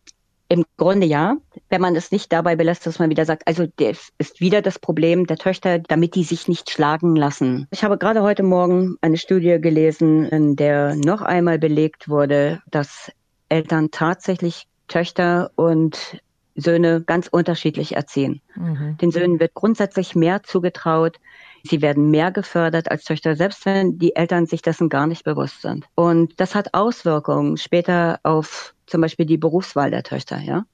Im 0.53 0.66
Grunde 0.76 1.07
ja, 1.07 1.38
wenn 1.70 1.80
man 1.80 1.96
es 1.96 2.12
nicht 2.12 2.30
dabei 2.30 2.57
belässt, 2.57 2.86
dass 2.86 2.98
man 2.98 3.09
wieder 3.09 3.24
sagt, 3.24 3.48
also 3.48 3.64
das 3.76 4.11
ist 4.18 4.42
wieder 4.42 4.61
das 4.61 4.78
Problem 4.78 5.26
der 5.26 5.38
Töchter, 5.38 5.78
damit 5.78 6.14
die 6.14 6.24
sich 6.24 6.46
nicht 6.46 6.68
schlagen 6.68 7.16
lassen. 7.16 7.66
Ich 7.70 7.84
habe 7.84 7.96
gerade 7.96 8.20
heute 8.20 8.42
Morgen 8.42 8.98
eine 9.00 9.16
Studie 9.16 9.59
gelesen, 9.62 10.26
in 10.26 10.55
der 10.55 10.94
noch 10.94 11.22
einmal 11.22 11.59
belegt 11.59 12.11
wurde, 12.11 12.61
dass 12.70 13.11
Eltern 13.48 13.90
tatsächlich 13.92 14.66
Töchter 14.88 15.53
und 15.55 16.20
Söhne 16.55 17.00
ganz 17.00 17.28
unterschiedlich 17.28 17.96
erziehen. 17.96 18.42
Mhm. 18.55 18.98
Den 19.00 19.11
Söhnen 19.11 19.40
wird 19.40 19.55
grundsätzlich 19.55 20.14
mehr 20.14 20.42
zugetraut, 20.42 21.16
Sie 21.64 21.82
werden 21.82 22.10
mehr 22.10 22.30
gefördert 22.30 22.90
als 22.90 23.04
Töchter, 23.04 23.36
selbst 23.36 23.64
wenn 23.66 23.98
die 23.98 24.16
Eltern 24.16 24.46
sich 24.46 24.62
dessen 24.62 24.88
gar 24.88 25.06
nicht 25.06 25.24
bewusst 25.24 25.62
sind. 25.62 25.86
Und 25.94 26.38
das 26.40 26.54
hat 26.54 26.74
Auswirkungen 26.74 27.56
später 27.56 28.20
auf 28.22 28.74
zum 28.86 29.00
Beispiel 29.00 29.26
die 29.26 29.38
Berufswahl 29.38 29.90
der 29.90 30.02
Töchter, 30.02 30.38
ja 30.38 30.64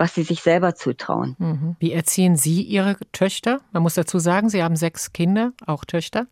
was 0.00 0.14
sie 0.14 0.22
sich 0.22 0.40
selber 0.40 0.74
zutrauen. 0.74 1.36
Mhm. 1.38 1.76
Wie 1.78 1.92
erziehen 1.92 2.34
Sie 2.34 2.62
Ihre 2.62 2.96
Töchter? 3.12 3.60
Man 3.70 3.82
muss 3.82 3.94
dazu 3.94 4.18
sagen, 4.18 4.48
Sie 4.48 4.62
haben 4.62 4.74
sechs 4.74 5.12
Kinder, 5.12 5.52
auch 5.66 5.84
Töchter. 5.84 6.26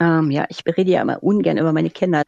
Ähm, 0.00 0.30
ja, 0.30 0.46
ich 0.48 0.64
rede 0.66 0.90
ja 0.90 1.02
immer 1.02 1.22
ungern 1.22 1.58
über 1.58 1.74
meine 1.74 1.90
Kinder. 1.90 2.22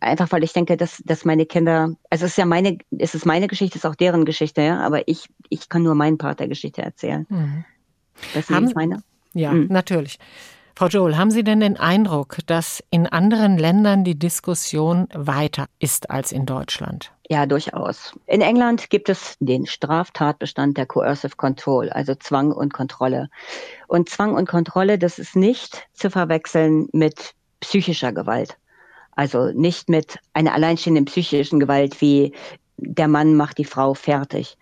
Einfach 0.00 0.30
weil 0.32 0.44
ich 0.44 0.52
denke, 0.52 0.76
dass, 0.76 1.02
dass 1.06 1.24
meine 1.24 1.46
Kinder, 1.46 1.94
also 2.10 2.26
es 2.26 2.32
ist 2.32 2.36
ja 2.36 2.44
meine, 2.44 2.76
es 2.98 3.14
ist 3.14 3.24
meine 3.24 3.48
Geschichte, 3.48 3.78
es 3.78 3.84
ist 3.84 3.90
auch 3.90 3.94
deren 3.94 4.26
Geschichte, 4.26 4.60
ja, 4.60 4.80
aber 4.80 5.08
ich, 5.08 5.26
ich 5.48 5.70
kann 5.70 5.82
nur 5.82 5.94
meinen 5.94 6.18
Part 6.18 6.40
der 6.40 6.48
Geschichte 6.48 6.82
erzählen. 6.82 7.26
Mhm. 7.30 7.64
Das 8.34 8.50
haben, 8.50 8.70
meine. 8.74 9.02
Ja, 9.36 9.52
mhm. 9.52 9.66
natürlich. 9.68 10.18
Frau 10.74 10.88
Joel, 10.88 11.16
haben 11.16 11.30
Sie 11.30 11.44
denn 11.44 11.60
den 11.60 11.78
Eindruck, 11.78 12.38
dass 12.46 12.82
in 12.90 13.06
anderen 13.06 13.56
Ländern 13.56 14.04
die 14.04 14.18
Diskussion 14.18 15.08
weiter 15.14 15.66
ist 15.78 16.10
als 16.10 16.32
in 16.32 16.44
Deutschland? 16.44 17.12
Ja, 17.28 17.46
durchaus. 17.46 18.12
In 18.26 18.40
England 18.40 18.90
gibt 18.90 19.08
es 19.08 19.36
den 19.40 19.66
Straftatbestand 19.66 20.76
der 20.76 20.86
Coercive 20.86 21.36
Control, 21.36 21.90
also 21.90 22.14
Zwang 22.14 22.52
und 22.52 22.72
Kontrolle. 22.72 23.28
Und 23.88 24.08
Zwang 24.08 24.34
und 24.34 24.48
Kontrolle, 24.48 24.98
das 24.98 25.18
ist 25.18 25.34
nicht 25.34 25.86
zu 25.94 26.10
verwechseln 26.10 26.88
mit 26.92 27.32
psychischer 27.60 28.12
Gewalt. 28.12 28.56
Also 29.12 29.50
nicht 29.52 29.88
mit 29.88 30.18
einer 30.34 30.52
alleinstehenden 30.52 31.06
psychischen 31.06 31.58
Gewalt 31.58 32.00
wie 32.00 32.34
der 32.76 33.08
Mann 33.08 33.34
macht 33.34 33.58
die 33.58 33.64
Frau 33.64 33.94
fertig, 33.94 34.58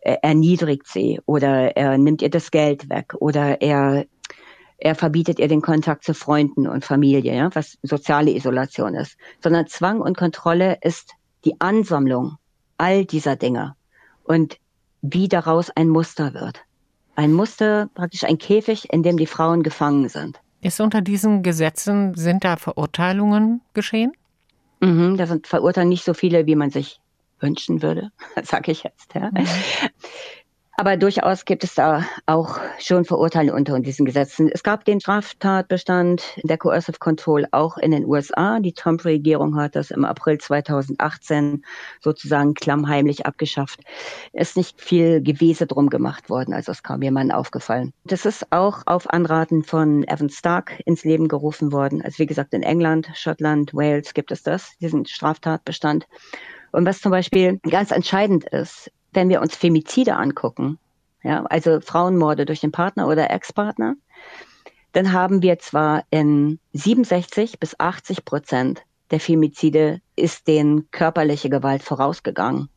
er 0.00 0.24
erniedrigt 0.24 0.86
sie 0.86 1.20
oder 1.26 1.76
er 1.76 1.98
nimmt 1.98 2.22
ihr 2.22 2.30
das 2.30 2.50
Geld 2.50 2.88
weg 2.88 3.14
oder 3.18 3.60
er 3.60 4.06
er 4.78 4.94
verbietet 4.94 5.40
ihr 5.40 5.48
den 5.48 5.60
Kontakt 5.60 6.04
zu 6.04 6.14
Freunden 6.14 6.68
und 6.68 6.84
Familie, 6.84 7.34
ja, 7.34 7.54
was 7.54 7.78
soziale 7.82 8.30
Isolation 8.30 8.94
ist, 8.94 9.16
sondern 9.42 9.66
Zwang 9.66 10.00
und 10.00 10.16
Kontrolle 10.16 10.78
ist 10.82 11.14
die 11.44 11.60
Ansammlung 11.60 12.36
all 12.78 13.04
dieser 13.04 13.36
Dinge 13.36 13.74
und 14.22 14.58
wie 15.02 15.28
daraus 15.28 15.70
ein 15.70 15.88
Muster 15.88 16.32
wird. 16.32 16.60
Ein 17.16 17.32
Muster, 17.32 17.90
praktisch 17.94 18.22
ein 18.24 18.38
Käfig, 18.38 18.92
in 18.92 19.02
dem 19.02 19.16
die 19.16 19.26
Frauen 19.26 19.64
gefangen 19.64 20.08
sind. 20.08 20.40
Ist 20.60 20.80
unter 20.80 21.00
diesen 21.00 21.42
Gesetzen, 21.42 22.14
sind 22.14 22.44
da 22.44 22.56
Verurteilungen 22.56 23.60
geschehen? 23.74 24.12
Mhm, 24.80 25.16
da 25.16 25.26
sind 25.26 25.48
verurteilt 25.48 25.88
nicht 25.88 26.04
so 26.04 26.14
viele, 26.14 26.46
wie 26.46 26.54
man 26.54 26.70
sich 26.70 27.00
wünschen 27.40 27.82
würde, 27.82 28.10
sage 28.44 28.70
ich 28.72 28.84
jetzt. 28.84 29.14
Ja. 29.14 29.30
Mhm. 29.30 29.46
Aber 30.80 30.96
durchaus 30.96 31.44
gibt 31.44 31.64
es 31.64 31.74
da 31.74 32.04
auch 32.26 32.60
schon 32.78 33.04
Verurteile 33.04 33.52
unter 33.52 33.80
diesen 33.80 34.06
Gesetzen. 34.06 34.48
Es 34.48 34.62
gab 34.62 34.84
den 34.84 35.00
Straftatbestand 35.00 36.22
der 36.44 36.56
Coercive 36.56 37.00
Control 37.00 37.46
auch 37.50 37.78
in 37.78 37.90
den 37.90 38.06
USA. 38.06 38.60
Die 38.60 38.74
Trump-Regierung 38.74 39.56
hat 39.56 39.74
das 39.74 39.90
im 39.90 40.04
April 40.04 40.38
2018 40.38 41.64
sozusagen 42.00 42.54
klammheimlich 42.54 43.26
abgeschafft. 43.26 43.80
Es 44.32 44.50
ist 44.50 44.56
nicht 44.56 44.80
viel 44.80 45.20
Gewese 45.20 45.66
drum 45.66 45.90
gemacht 45.90 46.30
worden, 46.30 46.54
also 46.54 46.70
es 46.70 46.84
kam 46.84 47.02
jemandem 47.02 47.36
aufgefallen. 47.36 47.92
Das 48.04 48.24
ist 48.24 48.46
auch 48.52 48.82
auf 48.86 49.12
Anraten 49.12 49.64
von 49.64 50.04
Evan 50.06 50.30
Stark 50.30 50.80
ins 50.86 51.02
Leben 51.02 51.26
gerufen 51.26 51.72
worden. 51.72 52.02
Also 52.02 52.20
wie 52.20 52.26
gesagt, 52.26 52.54
in 52.54 52.62
England, 52.62 53.10
Schottland, 53.14 53.74
Wales 53.74 54.14
gibt 54.14 54.30
es 54.30 54.44
das, 54.44 54.78
diesen 54.80 55.06
Straftatbestand. 55.06 56.06
Und 56.70 56.86
was 56.86 57.00
zum 57.00 57.10
Beispiel 57.10 57.58
ganz 57.68 57.90
entscheidend 57.90 58.44
ist, 58.44 58.92
wenn 59.18 59.30
wir 59.30 59.40
uns 59.40 59.56
Femizide 59.56 60.14
angucken, 60.14 60.78
ja, 61.24 61.44
also 61.46 61.80
Frauenmorde 61.80 62.46
durch 62.46 62.60
den 62.60 62.70
Partner 62.70 63.08
oder 63.08 63.32
Ex-Partner, 63.32 63.96
dann 64.92 65.12
haben 65.12 65.42
wir 65.42 65.58
zwar 65.58 66.04
in 66.10 66.60
67 66.72 67.58
bis 67.58 67.74
80 67.80 68.24
Prozent 68.24 68.84
der 69.10 69.18
Femizide 69.18 70.00
ist 70.14 70.46
den 70.46 70.88
körperliche 70.92 71.50
Gewalt 71.50 71.82
vorausgegangen. 71.82 72.68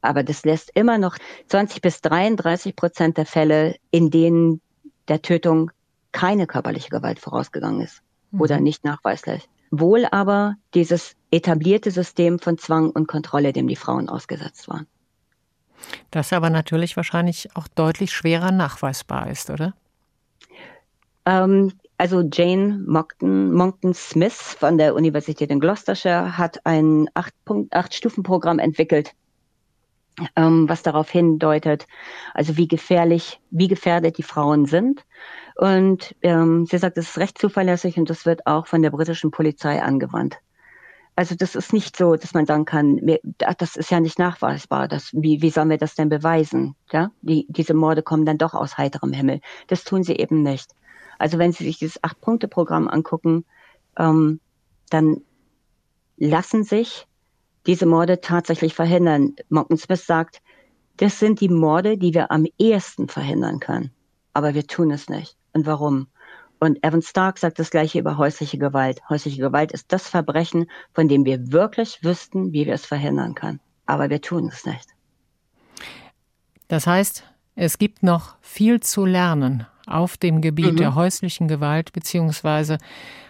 Aber 0.00 0.24
das 0.24 0.44
lässt 0.44 0.72
immer 0.74 0.98
noch 0.98 1.16
20 1.46 1.80
bis 1.80 2.00
33 2.00 2.74
Prozent 2.74 3.16
der 3.16 3.26
Fälle, 3.26 3.76
in 3.92 4.10
denen 4.10 4.60
der 5.06 5.22
Tötung 5.22 5.70
keine 6.10 6.48
körperliche 6.48 6.88
Gewalt 6.88 7.20
vorausgegangen 7.20 7.82
ist 7.82 8.02
mhm. 8.32 8.40
oder 8.40 8.58
nicht 8.58 8.84
nachweislich. 8.84 9.48
Wohl 9.70 10.06
aber 10.10 10.56
dieses 10.74 11.14
etablierte 11.30 11.92
System 11.92 12.40
von 12.40 12.58
Zwang 12.58 12.90
und 12.90 13.06
Kontrolle, 13.06 13.52
dem 13.52 13.68
die 13.68 13.76
Frauen 13.76 14.08
ausgesetzt 14.08 14.66
waren. 14.66 14.88
Das 16.10 16.32
aber 16.32 16.50
natürlich 16.50 16.96
wahrscheinlich 16.96 17.48
auch 17.54 17.68
deutlich 17.68 18.12
schwerer 18.12 18.52
nachweisbar 18.52 19.30
ist, 19.30 19.50
oder? 19.50 19.74
Ähm, 21.24 21.72
also 21.98 22.22
Jane 22.32 22.82
Monkton, 22.86 23.52
Monkton 23.52 23.94
Smith 23.94 24.56
von 24.58 24.76
der 24.76 24.94
Universität 24.94 25.50
in 25.50 25.60
Gloucestershire 25.60 26.36
hat 26.36 26.64
ein 26.64 27.08
Acht-Stufen-Programm 27.14 28.58
entwickelt, 28.58 29.12
ähm, 30.36 30.68
was 30.68 30.82
darauf 30.82 31.10
hindeutet, 31.10 31.86
also 32.34 32.56
wie 32.56 32.66
gefährlich, 32.66 33.40
wie 33.50 33.68
gefährdet 33.68 34.18
die 34.18 34.24
Frauen 34.24 34.66
sind. 34.66 35.04
Und 35.56 36.14
ähm, 36.22 36.66
sie 36.66 36.78
sagt, 36.78 36.98
es 36.98 37.10
ist 37.10 37.18
recht 37.18 37.38
zuverlässig 37.38 37.96
und 37.98 38.10
das 38.10 38.26
wird 38.26 38.46
auch 38.46 38.66
von 38.66 38.82
der 38.82 38.90
britischen 38.90 39.30
Polizei 39.30 39.80
angewandt. 39.80 40.38
Also 41.14 41.34
das 41.34 41.54
ist 41.54 41.72
nicht 41.72 41.96
so, 41.96 42.16
dass 42.16 42.32
man 42.32 42.46
sagen 42.46 42.64
kann, 42.64 42.98
das 43.38 43.76
ist 43.76 43.90
ja 43.90 44.00
nicht 44.00 44.18
nachweisbar. 44.18 44.88
Das, 44.88 45.10
wie, 45.12 45.42
wie 45.42 45.50
sollen 45.50 45.68
wir 45.68 45.76
das 45.76 45.94
denn 45.94 46.08
beweisen? 46.08 46.74
Ja? 46.90 47.10
Die, 47.20 47.46
diese 47.50 47.74
Morde 47.74 48.02
kommen 48.02 48.24
dann 48.24 48.38
doch 48.38 48.54
aus 48.54 48.78
heiterem 48.78 49.12
Himmel. 49.12 49.40
Das 49.66 49.84
tun 49.84 50.02
sie 50.02 50.16
eben 50.16 50.42
nicht. 50.42 50.70
Also 51.18 51.38
wenn 51.38 51.52
Sie 51.52 51.64
sich 51.64 51.78
dieses 51.78 52.02
Acht-Punkte-Programm 52.02 52.88
angucken, 52.88 53.44
ähm, 53.96 54.40
dann 54.90 55.20
lassen 56.16 56.64
sich 56.64 57.06
diese 57.66 57.86
Morde 57.86 58.20
tatsächlich 58.20 58.74
verhindern. 58.74 59.36
Monken 59.48 59.76
Smith 59.76 60.04
sagt, 60.04 60.42
das 60.96 61.18
sind 61.18 61.40
die 61.40 61.48
Morde, 61.48 61.96
die 61.96 62.14
wir 62.14 62.30
am 62.32 62.46
ehesten 62.58 63.08
verhindern 63.08 63.60
können. 63.60 63.92
Aber 64.32 64.54
wir 64.54 64.66
tun 64.66 64.90
es 64.90 65.08
nicht. 65.08 65.36
Und 65.52 65.66
warum? 65.66 66.08
Und 66.62 66.78
Evan 66.84 67.02
Stark 67.02 67.38
sagt 67.38 67.58
das 67.58 67.72
gleiche 67.72 67.98
über 67.98 68.18
häusliche 68.18 68.56
Gewalt. 68.56 69.00
Häusliche 69.08 69.40
Gewalt 69.40 69.72
ist 69.72 69.90
das 69.90 70.08
Verbrechen, 70.08 70.70
von 70.94 71.08
dem 71.08 71.24
wir 71.24 71.50
wirklich 71.50 71.98
wüssten, 72.04 72.52
wie 72.52 72.66
wir 72.66 72.74
es 72.74 72.86
verhindern 72.86 73.34
können. 73.34 73.58
Aber 73.84 74.10
wir 74.10 74.20
tun 74.20 74.46
es 74.46 74.64
nicht. 74.64 74.88
Das 76.68 76.86
heißt, 76.86 77.24
es 77.56 77.78
gibt 77.78 78.04
noch 78.04 78.36
viel 78.40 78.78
zu 78.78 79.04
lernen 79.04 79.66
auf 79.88 80.16
dem 80.16 80.40
Gebiet 80.40 80.74
mhm. 80.74 80.76
der 80.76 80.94
häuslichen 80.94 81.48
Gewalt 81.48 81.92
beziehungsweise 81.92 82.78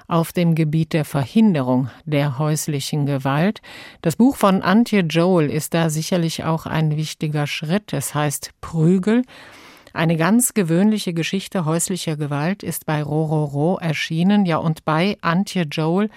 auf 0.08 0.34
dem 0.34 0.54
Gebiet 0.54 0.92
der 0.92 1.06
Verhinderung 1.06 1.88
der 2.04 2.38
häuslichen 2.38 3.06
Gewalt. 3.06 3.62
Das 4.02 4.16
Buch 4.16 4.36
von 4.36 4.60
Antje 4.60 5.00
Joel 5.00 5.48
ist 5.50 5.72
da 5.72 5.88
sicherlich 5.88 6.44
auch 6.44 6.66
ein 6.66 6.98
wichtiger 6.98 7.46
Schritt. 7.46 7.94
Es 7.94 8.14
heißt 8.14 8.50
Prügel 8.60 9.22
eine 9.92 10.16
ganz 10.16 10.54
gewöhnliche 10.54 11.12
Geschichte 11.12 11.64
häuslicher 11.64 12.16
Gewalt 12.16 12.62
ist 12.62 12.86
bei 12.86 13.02
Rororo 13.02 13.78
erschienen. 13.78 14.46
Ja, 14.46 14.56
und 14.56 14.84
bei 14.84 15.18
Antje 15.20 15.62
Joel 15.62 16.08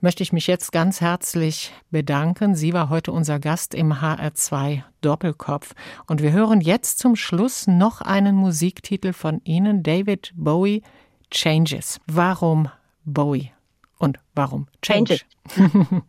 möchte 0.00 0.22
ich 0.22 0.34
mich 0.34 0.46
jetzt 0.46 0.70
ganz 0.70 1.00
herzlich 1.00 1.72
bedanken. 1.90 2.54
Sie 2.54 2.74
war 2.74 2.90
heute 2.90 3.10
unser 3.10 3.38
Gast 3.40 3.74
im 3.74 3.94
HR2 3.94 4.82
Doppelkopf. 5.00 5.74
Und 6.06 6.20
wir 6.22 6.32
hören 6.32 6.60
jetzt 6.60 6.98
zum 6.98 7.16
Schluss 7.16 7.66
noch 7.66 8.02
einen 8.02 8.36
Musiktitel 8.36 9.14
von 9.14 9.40
Ihnen, 9.44 9.82
David 9.82 10.32
Bowie, 10.36 10.82
Changes. 11.30 12.00
Warum 12.06 12.68
Bowie? 13.06 13.50
Und 13.98 14.18
warum 14.34 14.66
Change? 14.82 15.20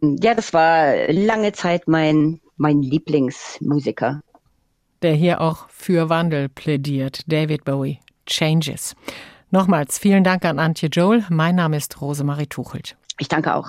ja, 0.00 0.34
das 0.34 0.52
war 0.52 0.94
lange 1.12 1.52
Zeit 1.52 1.86
mein, 1.86 2.40
mein 2.56 2.82
Lieblingsmusiker 2.82 4.20
der 5.04 5.14
hier 5.14 5.40
auch 5.40 5.68
für 5.68 6.08
Wandel 6.08 6.48
plädiert, 6.48 7.20
David 7.30 7.64
Bowie, 7.64 8.00
Changes. 8.26 8.96
Nochmals 9.50 9.98
vielen 9.98 10.24
Dank 10.24 10.44
an 10.44 10.58
Antje 10.58 10.88
Joel. 10.88 11.24
Mein 11.28 11.54
Name 11.54 11.76
ist 11.76 12.00
Rosemarie 12.00 12.46
Tuchelt. 12.46 12.96
Ich 13.18 13.28
danke 13.28 13.54
auch. 13.54 13.68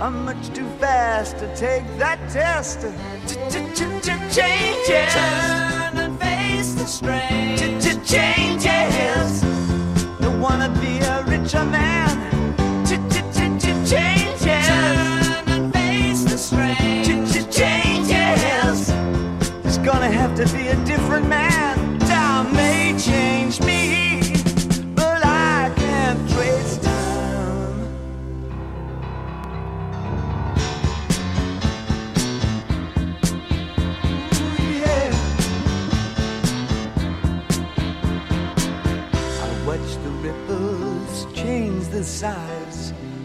I'm 0.00 0.24
much 0.24 0.48
too 0.54 0.66
fast 0.78 1.36
to 1.40 1.54
take 1.54 1.84
that 1.98 2.18
test. 2.30 2.80
Changes. 4.34 5.12
Turn 5.12 5.98
and 5.98 6.18
face 6.18 6.72
the 6.72 6.86
strain. 6.86 7.58
Changes. 8.06 9.42
Don't 10.22 10.40
wanna 10.40 10.70
be 10.80 11.00
a 11.00 11.22
richer 11.24 11.64
man. 11.66 11.79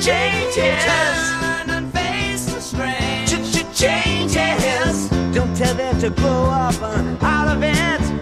changes. 0.00 0.54
Turn 1.40 1.70
and 1.70 1.92
face 1.92 2.46
the 2.46 2.60
strange. 2.60 3.30
Changes. 3.76 5.08
Don't 5.34 5.54
tell 5.56 5.74
them 5.74 5.98
to 6.00 6.10
grow 6.10 6.44
up 6.46 6.80
uh, 6.80 7.26
on 7.26 7.48
of 7.48 7.62
it. 7.62 8.15